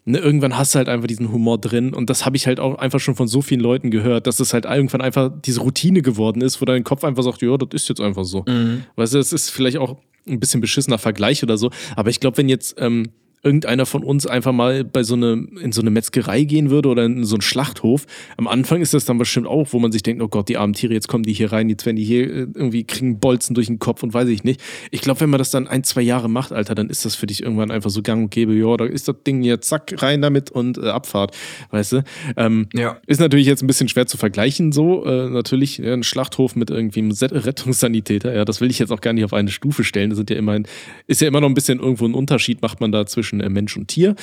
ne, 0.06 0.18
irgendwann 0.18 0.58
hast 0.58 0.74
du 0.74 0.78
halt 0.78 0.90
einfach 0.90 1.08
diesen 1.08 1.32
Humor 1.32 1.58
drin 1.60 1.94
und 1.94 2.10
das 2.10 2.26
habe 2.26 2.38
ich 2.38 2.48
halt 2.48 2.60
auch 2.60 2.78
einfach 2.78 3.00
schon 3.00 3.16
von 3.16 3.28
so 3.28 3.42
vielen 3.42 3.62
Leuten 3.62 3.92
gehört, 3.92 4.28
dass 4.28 4.40
es 4.40 4.54
halt 4.54 4.66
irgendwann 4.66 5.02
einfach 5.02 5.32
diese 5.46 5.62
Routine 5.62 6.02
geworden 6.02 6.42
ist, 6.42 6.62
wo 6.62 6.66
dein 6.66 6.84
Kopf 6.84 7.04
einfach 7.04 7.24
sagt, 7.24 7.42
ja, 7.42 7.58
das 7.58 7.70
ist 7.74 7.90
jetzt 7.90 8.02
einfach 8.02 8.26
so. 8.26 8.44
Mhm. 8.48 8.84
Weißt 8.96 9.14
du, 9.14 9.18
das 9.18 9.34
ist 9.34 9.50
vielleicht 9.50 9.78
auch 9.78 9.98
ein 10.28 10.40
bisschen 10.40 10.62
beschissener 10.62 10.98
Vergleich 10.98 11.44
oder 11.44 11.58
so, 11.58 11.72
aber 11.96 12.10
ich 12.10 12.20
glaube, 12.20 12.38
wenn 12.38 12.50
jetzt 12.50 12.76
ähm, 12.78 13.10
irgendeiner 13.44 13.86
von 13.86 14.04
uns 14.04 14.28
einfach 14.28 14.52
mal 14.52 14.84
bei 14.84 15.04
so 15.04 15.16
eine, 15.16 15.46
in 15.62 15.72
so 15.72 15.82
eine 15.82 15.90
Metzgerei 15.90 16.44
gehen 16.44 16.70
würde 16.70 16.90
oder 16.90 17.06
in 17.06 17.24
so 17.24 17.36
einen 17.36 17.42
Schlachthof. 17.42 18.06
Am 18.38 18.48
Anfang 18.48 18.82
ist 18.82 18.94
das 18.94 19.06
dann 19.06 19.18
bestimmt 19.18 19.48
auch, 19.48 19.70
wo 19.72 19.80
man 19.80 19.92
sich 19.92 20.04
denkt, 20.04 20.22
oh 20.22 20.28
Gott, 20.28 20.48
die 20.50 20.58
armen 20.58 20.74
Tiere, 20.74 20.94
jetzt 20.94 21.08
kommen 21.08 21.24
die 21.24 21.34
hier 21.34 21.52
rein, 21.52 21.68
jetzt 21.70 21.86
werden 21.86 21.96
die 21.96 22.04
hier 22.04 22.24
äh, 22.24 22.48
irgendwie 22.54 22.84
kriegen 22.84 23.20
Bolzen 23.20 23.56
durch 23.56 23.68
den 23.68 23.80
Kopf 23.80 24.04
und 24.04 24.14
weiß 24.14 24.28
ich 24.30 24.44
nicht. 24.44 24.62
Ich 24.92 25.02
glaube, 25.02 25.22
wenn 25.22 25.30
man 25.30 25.40
das 25.40 25.50
dann 25.50 25.68
ein, 25.68 25.84
zwei 25.84 26.02
Jahre 26.02 26.30
macht, 26.30 26.52
Alter, 26.52 26.76
dann 26.76 26.90
ist 26.90 27.04
das 27.06 27.16
für 27.16 27.26
dich 27.26 27.42
irgendwann 27.42 27.72
einfach 27.72 27.90
so 27.90 28.02
gang 28.04 28.24
und 28.24 28.30
gäbe, 28.30 28.54
ja, 28.54 28.78
da 28.78 28.86
ist 28.86 29.08
das 29.08 29.16
Ding 29.26 29.42
hier, 29.42 29.60
zack, 29.62 29.94
rein 29.98 30.22
damit 30.22 30.52
und 30.52 30.78
äh, 30.78 30.90
Abfahrt, 30.90 31.36
weißt 31.72 31.94
du? 31.94 32.04
Ähm, 32.38 32.70
ja. 32.74 33.00
Ist 33.08 33.20
natürlich 33.20 33.48
jetzt 33.48 33.64
ein 33.64 33.68
bisschen 33.68 33.90
schwer 33.90 34.06
zu 34.06 34.18
vergleichen, 34.18 34.72
so, 34.72 35.04
äh, 35.06 35.30
natürlich, 35.30 35.80
ja, 35.80 35.94
ein 35.94 36.04
Schlachthof 36.04 36.56
mit 36.56 36.70
irgendwie 36.70 37.00
einem 37.00 37.12
Rettungssanitäter, 37.12 38.36
ja, 38.36 38.46
das 38.46 38.62
will 38.62 38.70
ich 38.70 38.78
jetzt 38.78 38.92
auch 38.92 39.02
gar 39.02 39.14
nicht 39.14 39.26
auf 39.26 39.34
eine 39.34 39.50
Stufe 39.50 39.84
stellen, 39.84 40.12
das 40.12 40.18
sind 40.18 40.30
ja 40.30 40.36
immerhin, 40.36 40.68
ist 41.08 41.22
ja 41.22 41.28
immer 41.28 41.42
noch 41.42 41.50
ein 41.50 41.56
bisschen 41.56 41.80
irgendwo 41.80 42.06
ein 42.06 42.14
Unterschied, 42.14 42.62
macht 42.62 42.82
man 42.82 42.92
da 42.92 43.06
zwischen 43.06 43.31
zwischen 43.32 43.42
äh, 43.42 43.50
Mensch 43.50 43.78
und 43.78 43.88
Tier. 43.88 44.16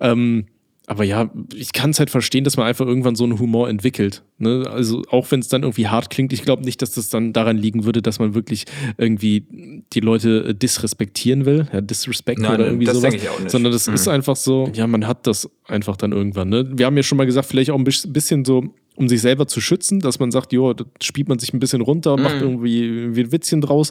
Ähm, 0.00 0.46
aber 0.88 1.02
ja, 1.02 1.30
ich 1.52 1.72
kann 1.72 1.90
es 1.90 1.98
halt 1.98 2.10
verstehen, 2.10 2.44
dass 2.44 2.56
man 2.56 2.64
einfach 2.64 2.86
irgendwann 2.86 3.16
so 3.16 3.24
einen 3.24 3.40
Humor 3.40 3.68
entwickelt. 3.68 4.22
Ne? 4.38 4.64
Also 4.70 5.02
auch 5.10 5.28
wenn 5.32 5.40
es 5.40 5.48
dann 5.48 5.64
irgendwie 5.64 5.88
hart 5.88 6.10
klingt, 6.10 6.32
ich 6.32 6.42
glaube 6.42 6.62
nicht, 6.62 6.80
dass 6.80 6.92
das 6.92 7.08
dann 7.08 7.32
daran 7.32 7.56
liegen 7.56 7.84
würde, 7.84 8.02
dass 8.02 8.20
man 8.20 8.34
wirklich 8.34 8.66
irgendwie 8.96 9.44
die 9.92 9.98
Leute 9.98 10.50
äh, 10.50 10.54
disrespektieren 10.54 11.44
will, 11.44 11.66
ja, 11.72 11.80
Disrespect 11.80 12.38
Nein, 12.38 12.54
oder 12.54 12.66
irgendwie 12.66 12.84
das 12.84 12.98
sowas. 12.98 13.14
Ich 13.14 13.28
auch 13.28 13.40
nicht. 13.40 13.50
Sondern 13.50 13.72
das 13.72 13.88
mhm. 13.88 13.94
ist 13.94 14.06
einfach 14.06 14.36
so, 14.36 14.70
ja, 14.74 14.86
man 14.86 15.08
hat 15.08 15.26
das 15.26 15.50
einfach 15.66 15.96
dann 15.96 16.12
irgendwann. 16.12 16.50
Ne? 16.50 16.70
Wir 16.78 16.86
haben 16.86 16.96
ja 16.96 17.02
schon 17.02 17.18
mal 17.18 17.26
gesagt, 17.26 17.48
vielleicht 17.48 17.72
auch 17.72 17.78
ein 17.78 17.84
bisschen 17.84 18.44
so 18.44 18.72
um 18.94 19.08
sich 19.08 19.20
selber 19.20 19.46
zu 19.46 19.60
schützen, 19.60 20.00
dass 20.00 20.20
man 20.20 20.30
sagt, 20.30 20.54
jo, 20.54 20.72
da 20.72 20.84
spielt 21.02 21.28
man 21.28 21.38
sich 21.38 21.52
ein 21.52 21.58
bisschen 21.58 21.82
runter, 21.82 22.16
mhm. 22.16 22.22
macht 22.22 22.40
irgendwie, 22.40 22.82
irgendwie 22.82 23.24
ein 23.24 23.32
Witzchen 23.32 23.60
draus. 23.60 23.90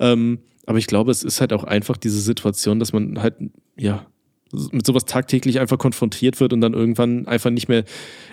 Ähm, 0.00 0.40
aber 0.70 0.78
ich 0.78 0.86
glaube, 0.86 1.10
es 1.10 1.24
ist 1.24 1.40
halt 1.40 1.52
auch 1.52 1.64
einfach 1.64 1.96
diese 1.96 2.20
Situation, 2.20 2.78
dass 2.78 2.92
man 2.92 3.20
halt, 3.20 3.34
ja, 3.76 4.06
mit 4.70 4.86
sowas 4.86 5.04
tagtäglich 5.04 5.58
einfach 5.58 5.78
konfrontiert 5.78 6.38
wird 6.38 6.52
und 6.52 6.60
dann 6.60 6.74
irgendwann 6.74 7.26
einfach 7.26 7.50
nicht 7.50 7.66
mehr 7.66 7.82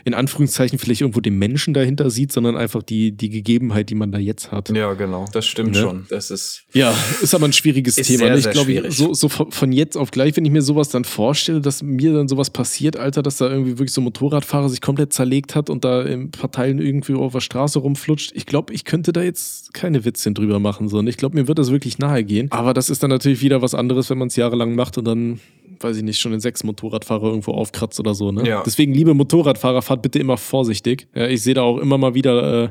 in 0.08 0.14
Anführungszeichen 0.14 0.80
vielleicht 0.80 1.02
irgendwo 1.02 1.20
den 1.20 1.38
Menschen 1.38 1.74
dahinter 1.74 2.10
sieht, 2.10 2.32
sondern 2.32 2.56
einfach 2.56 2.82
die, 2.82 3.12
die 3.12 3.30
Gegebenheit, 3.30 3.90
die 3.90 3.96
man 3.96 4.10
da 4.10 4.18
jetzt 4.18 4.54
hat. 4.54 4.70
Ja, 4.70 4.94
genau, 4.94 5.26
das 5.34 5.46
stimmt 5.46 5.74
ne? 5.74 5.82
schon. 5.82 6.06
Das 6.10 6.32
ist 6.32 6.64
ja, 6.72 6.96
ist 7.22 7.36
aber 7.36 7.46
ein 7.46 7.52
schwieriges 7.52 7.96
Thema. 7.96 8.20
Sehr, 8.20 8.30
ne? 8.30 8.38
ich 8.40 8.50
glaube, 8.50 8.90
so, 8.90 9.14
so 9.14 9.28
von 9.28 9.72
jetzt 9.74 9.98
auf 9.98 10.12
gleich, 10.12 10.38
wenn 10.38 10.46
ich 10.46 10.52
mir 10.52 10.62
sowas 10.62 10.88
dann 10.88 11.04
vorstelle, 11.04 11.60
dass 11.60 11.84
mir 11.84 12.14
dann 12.14 12.30
sowas 12.30 12.50
passiert, 12.50 12.96
Alter, 12.96 13.22
dass 13.22 13.36
da 13.36 13.50
irgendwie 13.50 13.72
wirklich 13.72 13.92
so 13.92 14.00
ein 14.00 14.06
Motorradfahrer 14.06 14.70
sich 14.70 14.80
komplett 14.80 15.12
zerlegt 15.12 15.56
hat 15.56 15.70
und 15.70 15.84
da 15.84 16.04
in 16.04 16.22
ein 16.22 16.32
paar 16.32 16.52
Teilen 16.52 16.80
irgendwie 16.80 17.14
auf 17.14 17.34
der 17.34 17.42
Straße 17.42 17.80
rumflutscht. 17.80 18.32
Ich 18.34 18.46
glaube, 18.46 18.74
ich 18.74 18.86
könnte 18.86 19.12
da 19.12 19.22
jetzt 19.22 19.74
keine 19.74 20.06
Witzchen 20.06 20.34
drüber 20.34 20.60
machen, 20.60 20.88
sondern 20.88 21.08
ich 21.08 21.18
glaube, 21.18 21.36
mir 21.36 21.50
wird 21.50 21.60
das 21.60 21.70
wirklich 21.70 22.00
nahe 22.00 22.24
gehen. 22.24 22.50
Aber 22.52 22.74
das 22.74 22.90
ist 22.90 23.04
dann 23.04 23.10
natürlich 23.10 23.42
wieder 23.42 23.62
was 23.62 23.76
anderes, 23.76 24.10
wenn 24.10 24.20
man 24.20 24.30
es 24.30 24.38
jahrelang 24.38 24.74
macht 24.74 24.98
und 24.98 25.04
dann 25.04 25.42
weiß 25.84 25.98
ich 25.98 26.04
nicht, 26.04 26.20
schon 26.20 26.34
in 26.34 26.40
sechs 26.40 26.64
Motorradfahrer 26.64 27.24
irgendwo 27.24 27.52
aufkratzt 27.52 28.00
oder 28.00 28.14
so. 28.14 28.32
Ne? 28.32 28.48
Ja. 28.48 28.64
Deswegen, 28.66 28.94
liebe 28.94 29.14
Motorradfahrer, 29.14 29.82
fahrt 29.98 30.02
bitte 30.04 30.20
immer 30.20 30.38
vorsichtig. 30.38 31.08
Ja, 31.16 31.28
ich 31.28 31.42
sehe 31.42 31.54
da 31.54 31.64
auch 31.64 31.78
immer 31.78 31.98
mal 31.98 32.14
wieder 32.14 32.64
äh, 32.64 32.70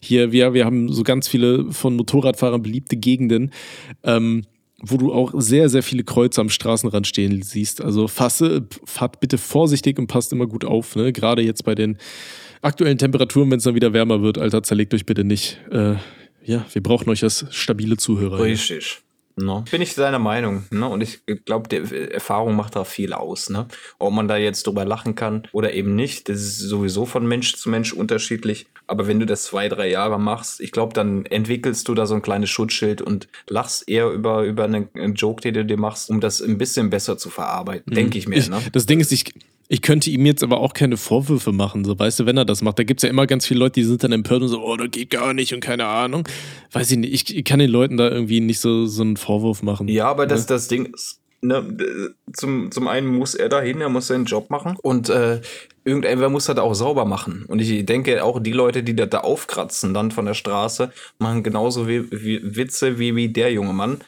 hier, 0.00 0.32
wir, 0.32 0.54
wir 0.54 0.64
haben 0.64 0.92
so 0.92 1.02
ganz 1.02 1.28
viele 1.28 1.72
von 1.72 1.96
Motorradfahrern 1.96 2.62
beliebte 2.62 2.96
Gegenden. 2.96 3.52
Ähm, 4.02 4.44
wo 4.82 4.98
du 4.98 5.10
auch 5.10 5.32
sehr, 5.38 5.70
sehr 5.70 5.82
viele 5.82 6.04
Kreuze 6.04 6.38
am 6.38 6.50
Straßenrand 6.50 7.06
stehen 7.06 7.40
siehst. 7.40 7.80
Also 7.80 8.08
fasse, 8.08 8.66
fahrt 8.84 9.20
bitte 9.20 9.38
vorsichtig 9.38 9.98
und 9.98 10.06
passt 10.06 10.34
immer 10.34 10.46
gut 10.46 10.66
auf. 10.66 10.96
Ne? 10.96 11.14
Gerade 11.14 11.40
jetzt 11.40 11.64
bei 11.64 11.74
den 11.74 11.96
aktuellen 12.60 12.98
Temperaturen, 12.98 13.50
wenn 13.50 13.56
es 13.56 13.64
dann 13.64 13.74
wieder 13.74 13.94
wärmer 13.94 14.20
wird, 14.20 14.36
Alter, 14.36 14.62
zerlegt 14.62 14.92
euch 14.92 15.06
bitte 15.06 15.24
nicht. 15.24 15.58
Äh, 15.70 15.94
ja, 16.44 16.66
wir 16.70 16.82
brauchen 16.82 17.08
euch 17.08 17.24
als 17.24 17.46
stabile 17.50 17.96
Zuhörer. 17.96 18.38
Richtig. 18.38 18.98
No. 19.38 19.64
Bin 19.70 19.82
ich 19.82 19.94
deiner 19.94 20.18
Meinung. 20.18 20.64
Ne? 20.70 20.88
Und 20.88 21.02
ich 21.02 21.20
glaube, 21.44 21.68
die 21.68 22.10
Erfahrung 22.10 22.56
macht 22.56 22.74
da 22.74 22.84
viel 22.84 23.12
aus. 23.12 23.50
Ne? 23.50 23.66
Ob 23.98 24.14
man 24.14 24.28
da 24.28 24.38
jetzt 24.38 24.66
drüber 24.66 24.86
lachen 24.86 25.14
kann 25.14 25.46
oder 25.52 25.74
eben 25.74 25.94
nicht, 25.94 26.30
das 26.30 26.38
ist 26.38 26.58
sowieso 26.60 27.04
von 27.04 27.26
Mensch 27.26 27.54
zu 27.56 27.68
Mensch 27.68 27.92
unterschiedlich. 27.92 28.66
Aber 28.86 29.06
wenn 29.06 29.20
du 29.20 29.26
das 29.26 29.44
zwei, 29.44 29.68
drei 29.68 29.90
Jahre 29.90 30.18
machst, 30.18 30.60
ich 30.60 30.72
glaube, 30.72 30.94
dann 30.94 31.26
entwickelst 31.26 31.86
du 31.88 31.94
da 31.94 32.06
so 32.06 32.14
ein 32.14 32.22
kleines 32.22 32.48
Schutzschild 32.48 33.02
und 33.02 33.28
lachst 33.48 33.88
eher 33.88 34.08
über, 34.08 34.42
über 34.44 34.64
einen, 34.64 34.88
einen 34.94 35.14
Joke, 35.14 35.42
den 35.42 35.52
du 35.52 35.64
dir 35.66 35.78
machst, 35.78 36.08
um 36.08 36.20
das 36.20 36.40
ein 36.40 36.56
bisschen 36.56 36.88
besser 36.88 37.18
zu 37.18 37.28
verarbeiten. 37.28 37.90
Mhm. 37.90 37.94
Denke 37.94 38.18
ich 38.18 38.26
mir. 38.26 38.48
Ne? 38.48 38.62
Das 38.72 38.86
Ding 38.86 39.00
ist, 39.00 39.12
ich, 39.12 39.34
ich 39.68 39.82
könnte 39.82 40.10
ihm 40.10 40.24
jetzt 40.26 40.42
aber 40.42 40.60
auch 40.60 40.72
keine 40.72 40.96
Vorwürfe 40.96 41.52
machen, 41.52 41.84
so 41.84 41.98
weißt 41.98 42.20
du, 42.20 42.26
wenn 42.26 42.36
er 42.36 42.44
das 42.44 42.62
macht. 42.62 42.78
Da 42.78 42.84
gibt 42.84 43.00
es 43.00 43.02
ja 43.02 43.10
immer 43.10 43.26
ganz 43.26 43.46
viele 43.46 43.60
Leute, 43.60 43.80
die 43.80 43.84
sind 43.84 44.04
dann 44.04 44.12
empört 44.12 44.42
und 44.42 44.48
so, 44.48 44.62
oh, 44.62 44.76
das 44.76 44.90
geht 44.90 45.10
gar 45.10 45.34
nicht 45.34 45.52
und 45.54 45.60
keine 45.60 45.86
Ahnung. 45.86 46.28
Weiß 46.72 46.90
ich 46.90 46.98
nicht, 46.98 47.30
ich, 47.30 47.44
kann 47.44 47.58
den 47.58 47.70
Leuten 47.70 47.96
da 47.96 48.08
irgendwie 48.08 48.40
nicht 48.40 48.60
so, 48.60 48.86
so 48.86 49.02
einen 49.02 49.16
Vorwurf 49.16 49.62
machen. 49.62 49.88
Ja, 49.88 50.08
aber 50.08 50.26
das, 50.26 50.42
ne? 50.42 50.46
das 50.48 50.68
Ding 50.68 50.86
ist, 50.94 51.20
ne, 51.40 52.14
zum, 52.32 52.70
zum 52.70 52.88
einen 52.88 53.06
muss 53.06 53.34
er 53.34 53.48
dahin, 53.48 53.80
er 53.80 53.88
muss 53.88 54.06
seinen 54.06 54.24
Job 54.24 54.50
machen 54.50 54.76
und 54.82 55.08
äh, 55.08 55.40
irgendwer 55.84 56.28
muss 56.28 56.46
das 56.46 56.58
auch 56.58 56.74
sauber 56.74 57.04
machen. 57.04 57.44
Und 57.46 57.60
ich 57.60 57.84
denke, 57.86 58.22
auch 58.22 58.40
die 58.40 58.52
Leute, 58.52 58.82
die 58.82 58.94
das 58.94 59.10
da 59.10 59.20
aufkratzen 59.20 59.94
dann 59.94 60.10
von 60.10 60.26
der 60.26 60.34
Straße, 60.34 60.92
machen 61.18 61.42
genauso 61.42 61.88
wie, 61.88 62.10
wie 62.10 62.56
Witze 62.56 62.98
wie, 62.98 63.14
wie 63.16 63.28
der 63.28 63.52
junge 63.52 63.72
Mann. 63.72 63.98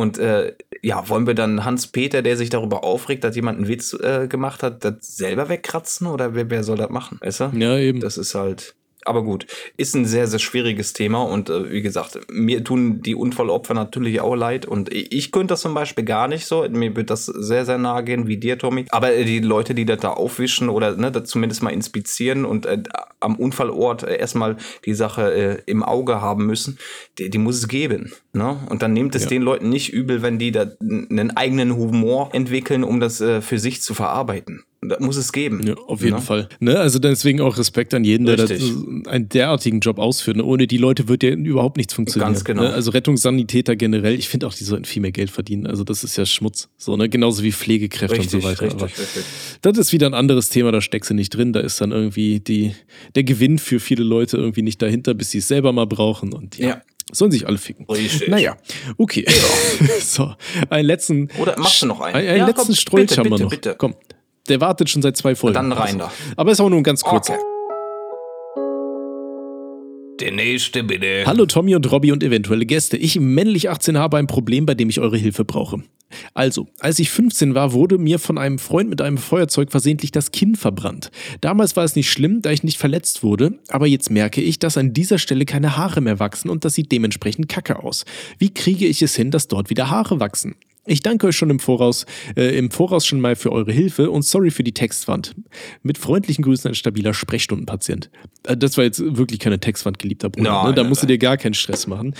Und 0.00 0.16
äh, 0.16 0.54
ja, 0.80 1.10
wollen 1.10 1.26
wir 1.26 1.34
dann 1.34 1.66
Hans-Peter, 1.66 2.22
der 2.22 2.38
sich 2.38 2.48
darüber 2.48 2.84
aufregt, 2.84 3.22
dass 3.22 3.36
jemand 3.36 3.58
einen 3.58 3.68
Witz 3.68 3.92
äh, 3.92 4.28
gemacht 4.28 4.62
hat, 4.62 4.82
das 4.82 4.94
selber 5.02 5.50
wegkratzen 5.50 6.06
oder 6.06 6.34
wer, 6.34 6.48
wer 6.48 6.64
soll 6.64 6.78
das 6.78 6.88
machen? 6.88 7.18
Weißt 7.20 7.40
du? 7.40 7.50
Ja, 7.52 7.76
eben. 7.76 8.00
Das 8.00 8.16
ist 8.16 8.34
halt. 8.34 8.74
Aber 9.10 9.24
gut, 9.24 9.48
ist 9.76 9.96
ein 9.96 10.06
sehr, 10.06 10.28
sehr 10.28 10.38
schwieriges 10.38 10.92
Thema 10.92 11.24
und 11.24 11.50
äh, 11.50 11.72
wie 11.72 11.82
gesagt, 11.82 12.20
mir 12.30 12.62
tun 12.62 13.02
die 13.02 13.16
Unfallopfer 13.16 13.74
natürlich 13.74 14.20
auch 14.20 14.36
leid 14.36 14.66
und 14.66 14.88
ich 14.94 15.32
könnte 15.32 15.48
das 15.48 15.62
zum 15.62 15.74
Beispiel 15.74 16.04
gar 16.04 16.28
nicht 16.28 16.46
so. 16.46 16.64
Mir 16.70 16.94
wird 16.94 17.10
das 17.10 17.26
sehr, 17.26 17.66
sehr 17.66 17.76
nahe 17.76 18.04
gehen, 18.04 18.28
wie 18.28 18.36
dir, 18.36 18.56
Tommy. 18.56 18.84
Aber 18.90 19.12
äh, 19.12 19.24
die 19.24 19.40
Leute, 19.40 19.74
die 19.74 19.84
das 19.84 19.98
da 19.98 20.10
aufwischen 20.10 20.68
oder 20.68 20.94
ne, 20.94 21.10
das 21.10 21.28
zumindest 21.28 21.60
mal 21.60 21.70
inspizieren 21.70 22.44
und 22.44 22.66
äh, 22.66 22.84
am 23.18 23.34
Unfallort 23.34 24.04
äh, 24.04 24.16
erstmal 24.16 24.58
die 24.84 24.94
Sache 24.94 25.32
äh, 25.32 25.62
im 25.66 25.82
Auge 25.82 26.20
haben 26.20 26.46
müssen, 26.46 26.78
die, 27.18 27.28
die 27.28 27.38
muss 27.38 27.56
es 27.56 27.66
geben. 27.66 28.12
Ne? 28.32 28.60
Und 28.68 28.82
dann 28.82 28.92
nimmt 28.92 29.16
es 29.16 29.24
ja. 29.24 29.30
den 29.30 29.42
Leuten 29.42 29.70
nicht 29.70 29.92
übel, 29.92 30.22
wenn 30.22 30.38
die 30.38 30.52
da 30.52 30.66
einen 30.80 31.32
eigenen 31.32 31.74
Humor 31.74 32.30
entwickeln, 32.32 32.84
um 32.84 33.00
das 33.00 33.20
äh, 33.20 33.40
für 33.40 33.58
sich 33.58 33.82
zu 33.82 33.92
verarbeiten. 33.92 34.62
Da 34.82 34.96
muss 34.98 35.18
es 35.18 35.30
geben. 35.32 35.66
Ja, 35.66 35.74
auf 35.74 36.00
jeden 36.02 36.16
ne? 36.16 36.22
Fall. 36.22 36.48
Ne? 36.58 36.78
Also 36.78 36.98
deswegen 36.98 37.42
auch 37.42 37.58
Respekt 37.58 37.92
an 37.92 38.02
jeden, 38.02 38.24
der 38.24 38.36
das, 38.36 38.50
einen 39.08 39.28
derartigen 39.28 39.80
Job 39.80 39.98
ausführt. 39.98 40.38
Ne? 40.38 40.44
Ohne 40.44 40.66
die 40.66 40.78
Leute 40.78 41.06
wird 41.06 41.22
ja 41.22 41.30
überhaupt 41.32 41.76
nichts 41.76 41.92
funktionieren. 41.92 42.32
Ganz 42.32 42.44
genau. 42.44 42.62
Ne? 42.62 42.72
Also 42.72 42.90
Rettungssanitäter 42.90 43.76
generell, 43.76 44.14
ich 44.14 44.30
finde 44.30 44.46
auch, 44.46 44.54
die 44.54 44.64
sollten 44.64 44.86
viel 44.86 45.02
mehr 45.02 45.12
Geld 45.12 45.30
verdienen. 45.30 45.66
Also 45.66 45.84
das 45.84 46.02
ist 46.02 46.16
ja 46.16 46.24
Schmutz. 46.24 46.70
So, 46.78 46.96
ne? 46.96 47.10
Genauso 47.10 47.42
wie 47.42 47.52
Pflegekräfte 47.52 48.16
richtig, 48.16 48.34
und 48.36 48.40
so 48.40 48.48
weiter. 48.48 48.62
Richtig, 48.62 48.98
richtig. 48.98 49.24
Das 49.60 49.76
ist 49.76 49.92
wieder 49.92 50.06
ein 50.06 50.14
anderes 50.14 50.48
Thema, 50.48 50.72
da 50.72 50.80
steckst 50.80 51.10
du 51.10 51.14
nicht 51.14 51.28
drin. 51.28 51.52
Da 51.52 51.60
ist 51.60 51.78
dann 51.82 51.92
irgendwie 51.92 52.40
die, 52.40 52.74
der 53.14 53.24
Gewinn 53.24 53.58
für 53.58 53.80
viele 53.80 54.02
Leute 54.02 54.38
irgendwie 54.38 54.62
nicht 54.62 54.80
dahinter, 54.80 55.12
bis 55.12 55.30
sie 55.30 55.38
es 55.38 55.48
selber 55.48 55.74
mal 55.74 55.86
brauchen. 55.86 56.32
Und 56.32 56.56
ja. 56.56 56.68
ja. 56.68 56.82
Sollen 57.12 57.32
sich 57.32 57.46
alle 57.46 57.58
ficken. 57.58 57.84
Richtig. 57.86 58.28
Naja, 58.28 58.56
okay. 58.96 59.26
Ja. 59.26 59.86
so, 60.00 60.32
einen 60.70 60.86
letzten. 60.86 61.28
Oder 61.38 61.58
machst 61.58 61.82
du 61.82 61.86
noch 61.86 62.00
einen? 62.00 62.14
Einen, 62.14 62.28
einen 62.28 62.38
ja, 62.38 62.46
letzten 62.46 62.66
komm, 62.68 62.74
Strolch 62.76 63.08
bitte, 63.08 63.20
haben 63.20 63.30
wir 63.30 63.38
noch. 63.40 63.50
Bitte. 63.50 63.74
Komm, 63.76 63.94
der 64.48 64.60
wartet 64.60 64.90
schon 64.90 65.02
seit 65.02 65.16
zwei 65.16 65.34
Folgen. 65.34 65.54
Dann 65.54 65.72
rein 65.72 65.98
da. 65.98 66.12
Aber 66.36 66.52
ist 66.52 66.60
auch 66.60 66.68
nur 66.68 66.80
ein 66.80 66.84
ganz 66.84 67.02
kurzer. 67.02 67.34
Okay. 67.34 67.42
Der 70.20 70.32
nächste 70.32 70.84
bitte. 70.84 71.24
Hallo 71.24 71.46
Tommy 71.46 71.74
und 71.74 71.90
Robby 71.90 72.12
und 72.12 72.22
eventuelle 72.22 72.66
Gäste. 72.66 72.98
Ich, 72.98 73.18
männlich 73.18 73.70
18, 73.70 73.96
habe 73.96 74.18
ein 74.18 74.26
Problem, 74.26 74.66
bei 74.66 74.74
dem 74.74 74.90
ich 74.90 75.00
eure 75.00 75.16
Hilfe 75.16 75.46
brauche. 75.46 75.82
Also, 76.34 76.66
als 76.78 76.98
ich 76.98 77.08
15 77.10 77.54
war, 77.54 77.72
wurde 77.72 77.96
mir 77.96 78.18
von 78.18 78.36
einem 78.36 78.58
Freund 78.58 78.90
mit 78.90 79.00
einem 79.00 79.16
Feuerzeug 79.16 79.70
versehentlich 79.70 80.10
das 80.10 80.32
Kinn 80.32 80.56
verbrannt. 80.56 81.10
Damals 81.40 81.76
war 81.76 81.84
es 81.84 81.96
nicht 81.96 82.10
schlimm, 82.10 82.42
da 82.42 82.50
ich 82.50 82.64
nicht 82.64 82.78
verletzt 82.78 83.22
wurde, 83.22 83.58
aber 83.68 83.86
jetzt 83.86 84.10
merke 84.10 84.42
ich, 84.42 84.58
dass 84.58 84.76
an 84.76 84.92
dieser 84.92 85.18
Stelle 85.18 85.44
keine 85.44 85.76
Haare 85.76 86.00
mehr 86.00 86.18
wachsen 86.18 86.50
und 86.50 86.64
das 86.64 86.74
sieht 86.74 86.92
dementsprechend 86.92 87.48
kacke 87.48 87.82
aus. 87.82 88.04
Wie 88.38 88.52
kriege 88.52 88.86
ich 88.86 89.02
es 89.02 89.14
hin, 89.14 89.30
dass 89.30 89.48
dort 89.48 89.70
wieder 89.70 89.88
Haare 89.88 90.20
wachsen? 90.20 90.56
Ich 90.86 91.02
danke 91.02 91.26
euch 91.26 91.36
schon 91.36 91.50
im 91.50 91.60
Voraus, 91.60 92.06
äh, 92.36 92.56
im 92.56 92.70
Voraus 92.70 93.06
schon 93.06 93.20
mal 93.20 93.36
für 93.36 93.52
eure 93.52 93.72
Hilfe 93.72 94.10
und 94.10 94.22
sorry 94.22 94.50
für 94.50 94.64
die 94.64 94.72
Textwand. 94.72 95.34
Mit 95.82 95.98
freundlichen 95.98 96.42
Grüßen 96.42 96.70
ein 96.70 96.74
stabiler 96.74 97.12
Sprechstundenpatient. 97.12 98.10
Äh, 98.44 98.56
das 98.56 98.76
war 98.76 98.84
jetzt 98.84 99.00
wirklich 99.00 99.40
keine 99.40 99.60
Textwand, 99.60 99.98
geliebter 99.98 100.30
Bruder. 100.30 100.50
Nein, 100.50 100.66
ne? 100.70 100.74
Da 100.74 100.84
musst 100.84 101.02
du 101.02 101.06
dir 101.06 101.18
gar 101.18 101.36
keinen 101.36 101.54
Stress 101.54 101.86
machen. 101.86 102.14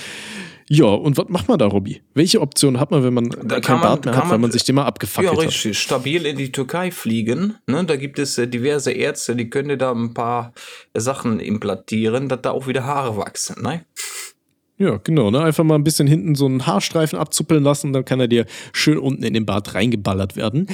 Ja, 0.73 0.85
und 0.85 1.17
was 1.17 1.29
macht 1.29 1.49
man 1.49 1.59
da, 1.59 1.67
Robby? 1.67 2.01
Welche 2.15 2.41
Option 2.41 2.79
hat 2.79 2.93
man, 2.93 3.03
wenn 3.03 3.13
man 3.13 3.29
da 3.29 3.59
kein 3.59 3.81
Bart 3.81 4.05
mehr 4.05 4.15
hat, 4.15 4.25
man, 4.25 4.31
weil 4.31 4.39
man 4.39 4.53
sich 4.53 4.63
den 4.63 4.77
mal 4.77 4.85
abgefackelt 4.85 5.33
hat? 5.33 5.39
Ja, 5.39 5.45
richtig. 5.45 5.73
Hat? 5.73 5.83
Stabil 5.83 6.27
in 6.27 6.37
die 6.37 6.53
Türkei 6.53 6.93
fliegen. 6.93 7.57
Ne? 7.67 7.85
Da 7.85 7.97
gibt 7.97 8.21
es 8.21 8.39
äh, 8.39 8.47
diverse 8.47 8.93
Ärzte, 8.93 9.35
die 9.35 9.51
können 9.51 9.71
dir 9.71 9.79
da 9.79 9.91
ein 9.91 10.15
paar 10.15 10.53
Sachen 10.95 11.41
implantieren, 11.41 12.29
dass 12.29 12.43
da 12.43 12.53
auch 12.53 12.69
wieder 12.69 12.85
Haare 12.85 13.17
wachsen. 13.17 13.61
Ne? 13.61 13.85
Ja, 14.81 14.99
genau. 15.05 15.31
Ne? 15.31 15.43
Einfach 15.43 15.63
mal 15.63 15.75
ein 15.75 15.85
bisschen 15.85 16.07
hinten 16.07 16.35
so 16.35 16.47
einen 16.47 16.67
Haarstreifen 16.67 17.19
abzuppeln 17.19 17.63
lassen, 17.63 17.93
dann 17.93 18.07
kann 18.07 18.19
er 18.19 18.29
dir 18.29 18.47
schön 18.73 18.97
unten 18.97 19.23
in 19.23 19.35
den 19.35 19.45
Bart 19.45 19.75
reingeballert 19.75 20.37
werden. 20.37 20.69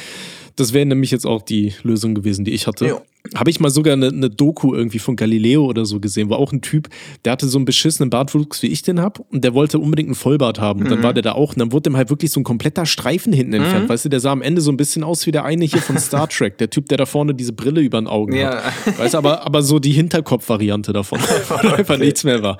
Das 0.57 0.73
wäre 0.73 0.87
nämlich 0.87 1.11
jetzt 1.11 1.27
auch 1.27 1.43
die 1.43 1.75
Lösung 1.83 2.15
gewesen, 2.15 2.45
die 2.45 2.53
ich 2.53 2.67
hatte. 2.67 2.87
Ja. 2.87 3.03
Habe 3.35 3.51
ich 3.51 3.61
mal 3.61 3.71
sogar 3.71 3.93
eine, 3.93 4.09
eine, 4.09 4.31
Doku 4.31 4.75
irgendwie 4.75 4.99
von 4.99 5.17
Galileo 5.17 5.65
oder 5.65 5.85
so 5.85 6.01
gesehen, 6.01 6.31
wo 6.31 6.35
auch 6.35 6.53
ein 6.53 6.63
Typ, 6.63 6.89
der 7.25 7.33
hatte 7.33 7.49
so 7.49 7.59
einen 7.59 7.65
beschissenen 7.65 8.09
Bartwuchs, 8.09 8.63
wie 8.63 8.69
ich 8.69 8.83
den 8.83 9.01
habe, 9.01 9.23
und 9.31 9.43
der 9.45 9.53
wollte 9.53 9.79
unbedingt 9.79 10.09
einen 10.09 10.15
Vollbart 10.15 10.61
haben. 10.61 10.83
Und 10.83 10.91
dann 10.91 11.01
mhm. 11.01 11.03
war 11.03 11.13
der 11.13 11.23
da 11.23 11.33
auch, 11.33 11.53
und 11.53 11.59
dann 11.59 11.73
wurde 11.73 11.91
dem 11.91 11.97
halt 11.97 12.09
wirklich 12.09 12.31
so 12.31 12.41
ein 12.41 12.45
kompletter 12.45 12.87
Streifen 12.87 13.33
hinten 13.33 13.57
mhm. 13.57 13.63
entfernt. 13.63 13.89
Weißt 13.89 14.05
du, 14.05 14.09
der 14.09 14.21
sah 14.21 14.33
am 14.33 14.43
Ende 14.43 14.61
so 14.63 14.71
ein 14.71 14.77
bisschen 14.77 15.03
aus 15.05 15.27
wie 15.27 15.33
der 15.33 15.45
eine 15.45 15.65
hier 15.65 15.83
von 15.83 15.99
Star 15.99 16.29
Trek, 16.29 16.57
der 16.59 16.71
Typ, 16.71 16.89
der 16.89 16.99
da 16.99 17.07
vorne 17.07 17.35
diese 17.35 17.53
Brille 17.53 17.81
über 17.81 18.01
den 18.01 18.07
Augen 18.07 18.35
ja. 18.35 18.63
hat. 18.63 18.99
Weißt 18.99 19.15
du, 19.15 19.19
aber, 19.19 19.45
aber 19.45 19.63
so 19.63 19.79
die 19.79 19.93
Hinterkopf-Variante 19.93 20.93
davon, 20.93 21.19
wo 21.49 21.69
einfach 21.69 21.99
nichts 21.99 22.25
mehr 22.25 22.43
war. 22.43 22.59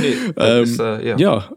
Nee, 0.00 0.14
ähm, 0.36 0.64
ist, 0.64 0.78
äh, 0.78 1.08
ja. 1.08 1.16
ja. 1.16 1.52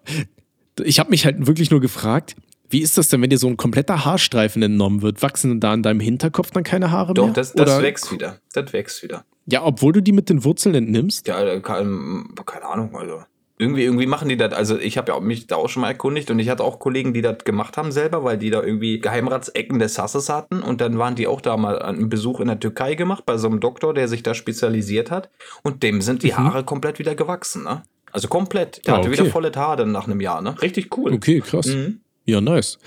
Ich 0.84 1.00
habe 1.00 1.10
mich 1.10 1.26
halt 1.26 1.46
wirklich 1.46 1.72
nur 1.72 1.82
gefragt, 1.82 2.36
wie 2.74 2.82
ist 2.82 2.98
das 2.98 3.08
denn, 3.08 3.22
wenn 3.22 3.30
dir 3.30 3.38
so 3.38 3.48
ein 3.48 3.56
kompletter 3.56 4.04
Haarstreifen 4.04 4.62
entnommen 4.64 5.02
wird? 5.02 5.22
Wachsen 5.22 5.60
da 5.60 5.72
an 5.72 5.84
deinem 5.84 6.00
Hinterkopf 6.00 6.52
dann 6.52 6.64
keine 6.64 6.92
Haare 6.92 7.14
Doch, 7.14 7.26
mehr? 7.26 7.34
Doch, 7.34 7.36
das, 7.36 7.54
das 7.54 7.82
wächst 7.82 8.12
wieder. 8.12 8.40
Das 8.52 8.74
wächst 8.74 9.04
wieder. 9.04 9.24
Ja, 9.46 9.64
obwohl 9.64 9.94
du 9.94 10.02
die 10.02 10.12
mit 10.12 10.30
den 10.30 10.44
Wurzeln 10.44 10.76
entnimmst? 10.76 11.28
Ja, 11.28 11.42
äh, 11.42 11.62
keine, 11.62 12.26
keine 12.46 12.66
Ahnung, 12.66 12.96
also. 12.98 13.22
Irgendwie, 13.60 13.84
irgendwie 13.84 14.08
machen 14.08 14.28
die 14.28 14.36
das. 14.36 14.52
Also 14.52 14.80
ich 14.80 14.98
habe 14.98 15.12
ja 15.12 15.20
mich 15.20 15.46
da 15.46 15.58
auch 15.58 15.70
schon 15.70 15.82
mal 15.82 15.90
erkundigt 15.90 16.32
und 16.32 16.40
ich 16.40 16.50
hatte 16.50 16.64
auch 16.64 16.80
Kollegen, 16.80 17.14
die 17.14 17.22
das 17.22 17.44
gemacht 17.46 17.78
haben 17.78 17.92
selber, 17.92 18.24
weil 18.24 18.38
die 18.38 18.50
da 18.50 18.64
irgendwie 18.64 19.00
Geheimratsecken 19.00 19.78
des 19.78 20.00
Hasses 20.00 20.28
hatten 20.28 20.64
und 20.64 20.82
dann 20.82 20.98
waren 20.98 21.14
die 21.14 21.28
auch 21.28 21.40
da 21.40 21.56
mal 21.56 21.80
einen 21.80 22.10
Besuch 22.10 22.40
in 22.40 22.48
der 22.48 22.60
Türkei 22.60 22.96
gemacht 22.96 23.26
bei 23.28 23.38
so 23.38 23.48
einem 23.48 23.60
Doktor, 23.60 23.94
der 23.94 24.08
sich 24.08 24.24
da 24.24 24.34
spezialisiert 24.34 25.12
hat 25.12 25.30
und 25.62 25.84
dem 25.84 26.02
sind 26.02 26.24
die 26.24 26.32
mhm. 26.32 26.38
Haare 26.38 26.64
komplett 26.64 26.98
wieder 26.98 27.14
gewachsen, 27.14 27.64
ne? 27.64 27.84
Also 28.12 28.28
komplett. 28.28 28.86
Der 28.86 28.94
ah, 28.94 28.98
hatte 28.98 29.10
okay. 29.10 29.20
wieder 29.20 29.30
volle 29.30 29.52
Haare 29.56 29.78
dann 29.78 29.92
nach 29.92 30.08
einem 30.08 30.20
Jahr, 30.20 30.42
ne? 30.42 30.60
Richtig 30.62 30.98
cool. 30.98 31.14
Okay, 31.14 31.40
krass. 31.42 31.68
Mhm. 31.68 32.00
Ja, 32.26 32.40
nice. 32.42 32.78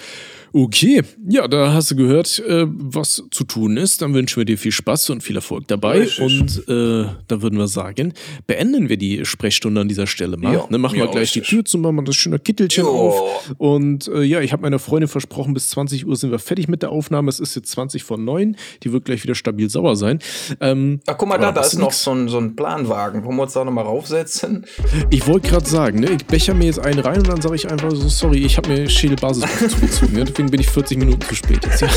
Okay, 0.58 1.02
ja, 1.28 1.46
da 1.48 1.74
hast 1.74 1.90
du 1.90 1.96
gehört, 1.96 2.38
äh, 2.38 2.64
was 2.66 3.22
zu 3.30 3.44
tun 3.44 3.76
ist. 3.76 4.00
Dann 4.00 4.14
wünschen 4.14 4.38
wir 4.38 4.46
dir 4.46 4.56
viel 4.56 4.72
Spaß 4.72 5.10
und 5.10 5.22
viel 5.22 5.36
Erfolg 5.36 5.68
dabei. 5.68 5.98
Richtig. 5.98 6.24
Und 6.24 6.66
äh, 6.66 7.10
da 7.28 7.42
würden 7.42 7.58
wir 7.58 7.68
sagen, 7.68 8.14
beenden 8.46 8.88
wir 8.88 8.96
die 8.96 9.26
Sprechstunde 9.26 9.82
an 9.82 9.88
dieser 9.88 10.06
Stelle 10.06 10.38
mal. 10.38 10.54
Ja, 10.54 10.66
ne, 10.70 10.78
machen 10.78 10.96
wir 10.96 11.08
gleich 11.08 11.24
richtig. 11.24 11.42
die 11.42 11.56
Tür 11.56 11.64
zu, 11.66 11.76
machen 11.76 11.96
wir 11.96 12.04
das 12.04 12.16
schöne 12.16 12.38
Kittelchen 12.38 12.84
jo. 12.84 12.90
auf. 12.90 13.54
Und 13.58 14.08
äh, 14.08 14.22
ja, 14.22 14.40
ich 14.40 14.54
habe 14.54 14.62
meiner 14.62 14.78
Freundin 14.78 15.08
versprochen, 15.08 15.52
bis 15.52 15.68
20 15.68 16.06
Uhr 16.06 16.16
sind 16.16 16.30
wir 16.30 16.38
fertig 16.38 16.68
mit 16.68 16.80
der 16.80 16.90
Aufnahme. 16.90 17.28
Es 17.28 17.38
ist 17.38 17.54
jetzt 17.54 17.70
20 17.72 18.02
vor 18.02 18.16
9. 18.16 18.56
Die 18.82 18.92
wird 18.92 19.04
gleich 19.04 19.22
wieder 19.24 19.34
stabil 19.34 19.68
sauer 19.68 19.94
sein. 19.94 20.20
Ähm, 20.62 21.00
Ach, 21.06 21.18
guck 21.18 21.28
mal 21.28 21.36
da, 21.36 21.52
da 21.52 21.60
ist 21.60 21.78
noch 21.78 21.92
so 21.92 22.12
ein, 22.12 22.28
so 22.28 22.38
ein 22.38 22.56
Planwagen. 22.56 23.24
Wollen 23.24 23.36
wir 23.36 23.42
uns 23.42 23.52
da 23.52 23.62
nochmal 23.62 23.84
raufsetzen? 23.84 24.64
Ich 25.10 25.26
wollte 25.26 25.50
gerade 25.50 25.68
sagen, 25.68 26.00
ne, 26.00 26.12
ich 26.12 26.24
becher 26.24 26.54
mir 26.54 26.64
jetzt 26.64 26.78
einen 26.78 27.00
rein 27.00 27.18
und 27.18 27.28
dann 27.28 27.42
sage 27.42 27.56
ich 27.56 27.70
einfach 27.70 27.90
so, 27.90 28.08
sorry, 28.08 28.38
ich 28.38 28.56
habe 28.56 28.70
mir 28.70 28.88
Schädelbasis 28.88 29.44
zugezogen. 29.68 30.14
Ne? 30.14 30.24
Deswegen 30.24 30.45
bin 30.50 30.60
ich 30.60 30.68
40 30.68 30.98
Minuten 30.98 31.22
zu 31.22 31.34
spät 31.34 31.64
jetzt. 31.64 31.82
Ja. 31.82 31.88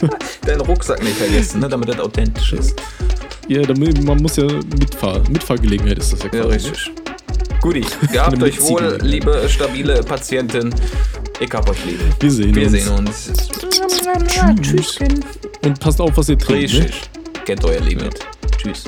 Deinen 0.46 0.60
Rucksack 0.60 1.02
nicht 1.02 1.16
vergessen, 1.16 1.60
ne, 1.60 1.68
damit 1.68 1.88
das 1.88 1.98
authentisch 1.98 2.52
ist. 2.52 2.74
Ja, 3.48 3.62
damit, 3.62 4.02
man 4.02 4.22
muss 4.22 4.36
ja 4.36 4.44
Mitfahr 4.44 5.20
Mitfahrgelegenheit 5.28 5.98
ist 5.98 6.12
das 6.12 6.22
ja 6.22 6.28
quasi. 6.28 6.42
Ja, 6.42 6.54
richtig. 6.54 6.90
Guti, 7.60 7.84
gehabt 8.12 8.42
euch 8.42 8.60
wohl, 8.60 8.98
liebe 9.02 9.46
stabile 9.48 10.02
Patientin. 10.02 10.74
Ich 11.40 11.50
hab 11.52 11.68
euch 11.68 11.84
lieb. 11.84 12.00
Wir 12.20 12.30
sehen 12.30 12.54
Wir 12.54 12.62
uns. 12.62 12.72
Wir 12.72 12.80
sehen 12.80 12.94
uns. 12.94 13.30
Tschüss. 14.60 14.98
Und 15.64 15.80
passt 15.80 16.00
auf, 16.00 16.16
was 16.16 16.28
ihr 16.28 16.38
trinkt. 16.38 16.72
Ne? 16.72 16.80
Richtig. 16.80 17.02
Ne? 17.14 17.42
Kennt 17.44 17.64
euer 17.64 17.80
Limit. 17.80 18.20
Tschüss. 18.56 18.84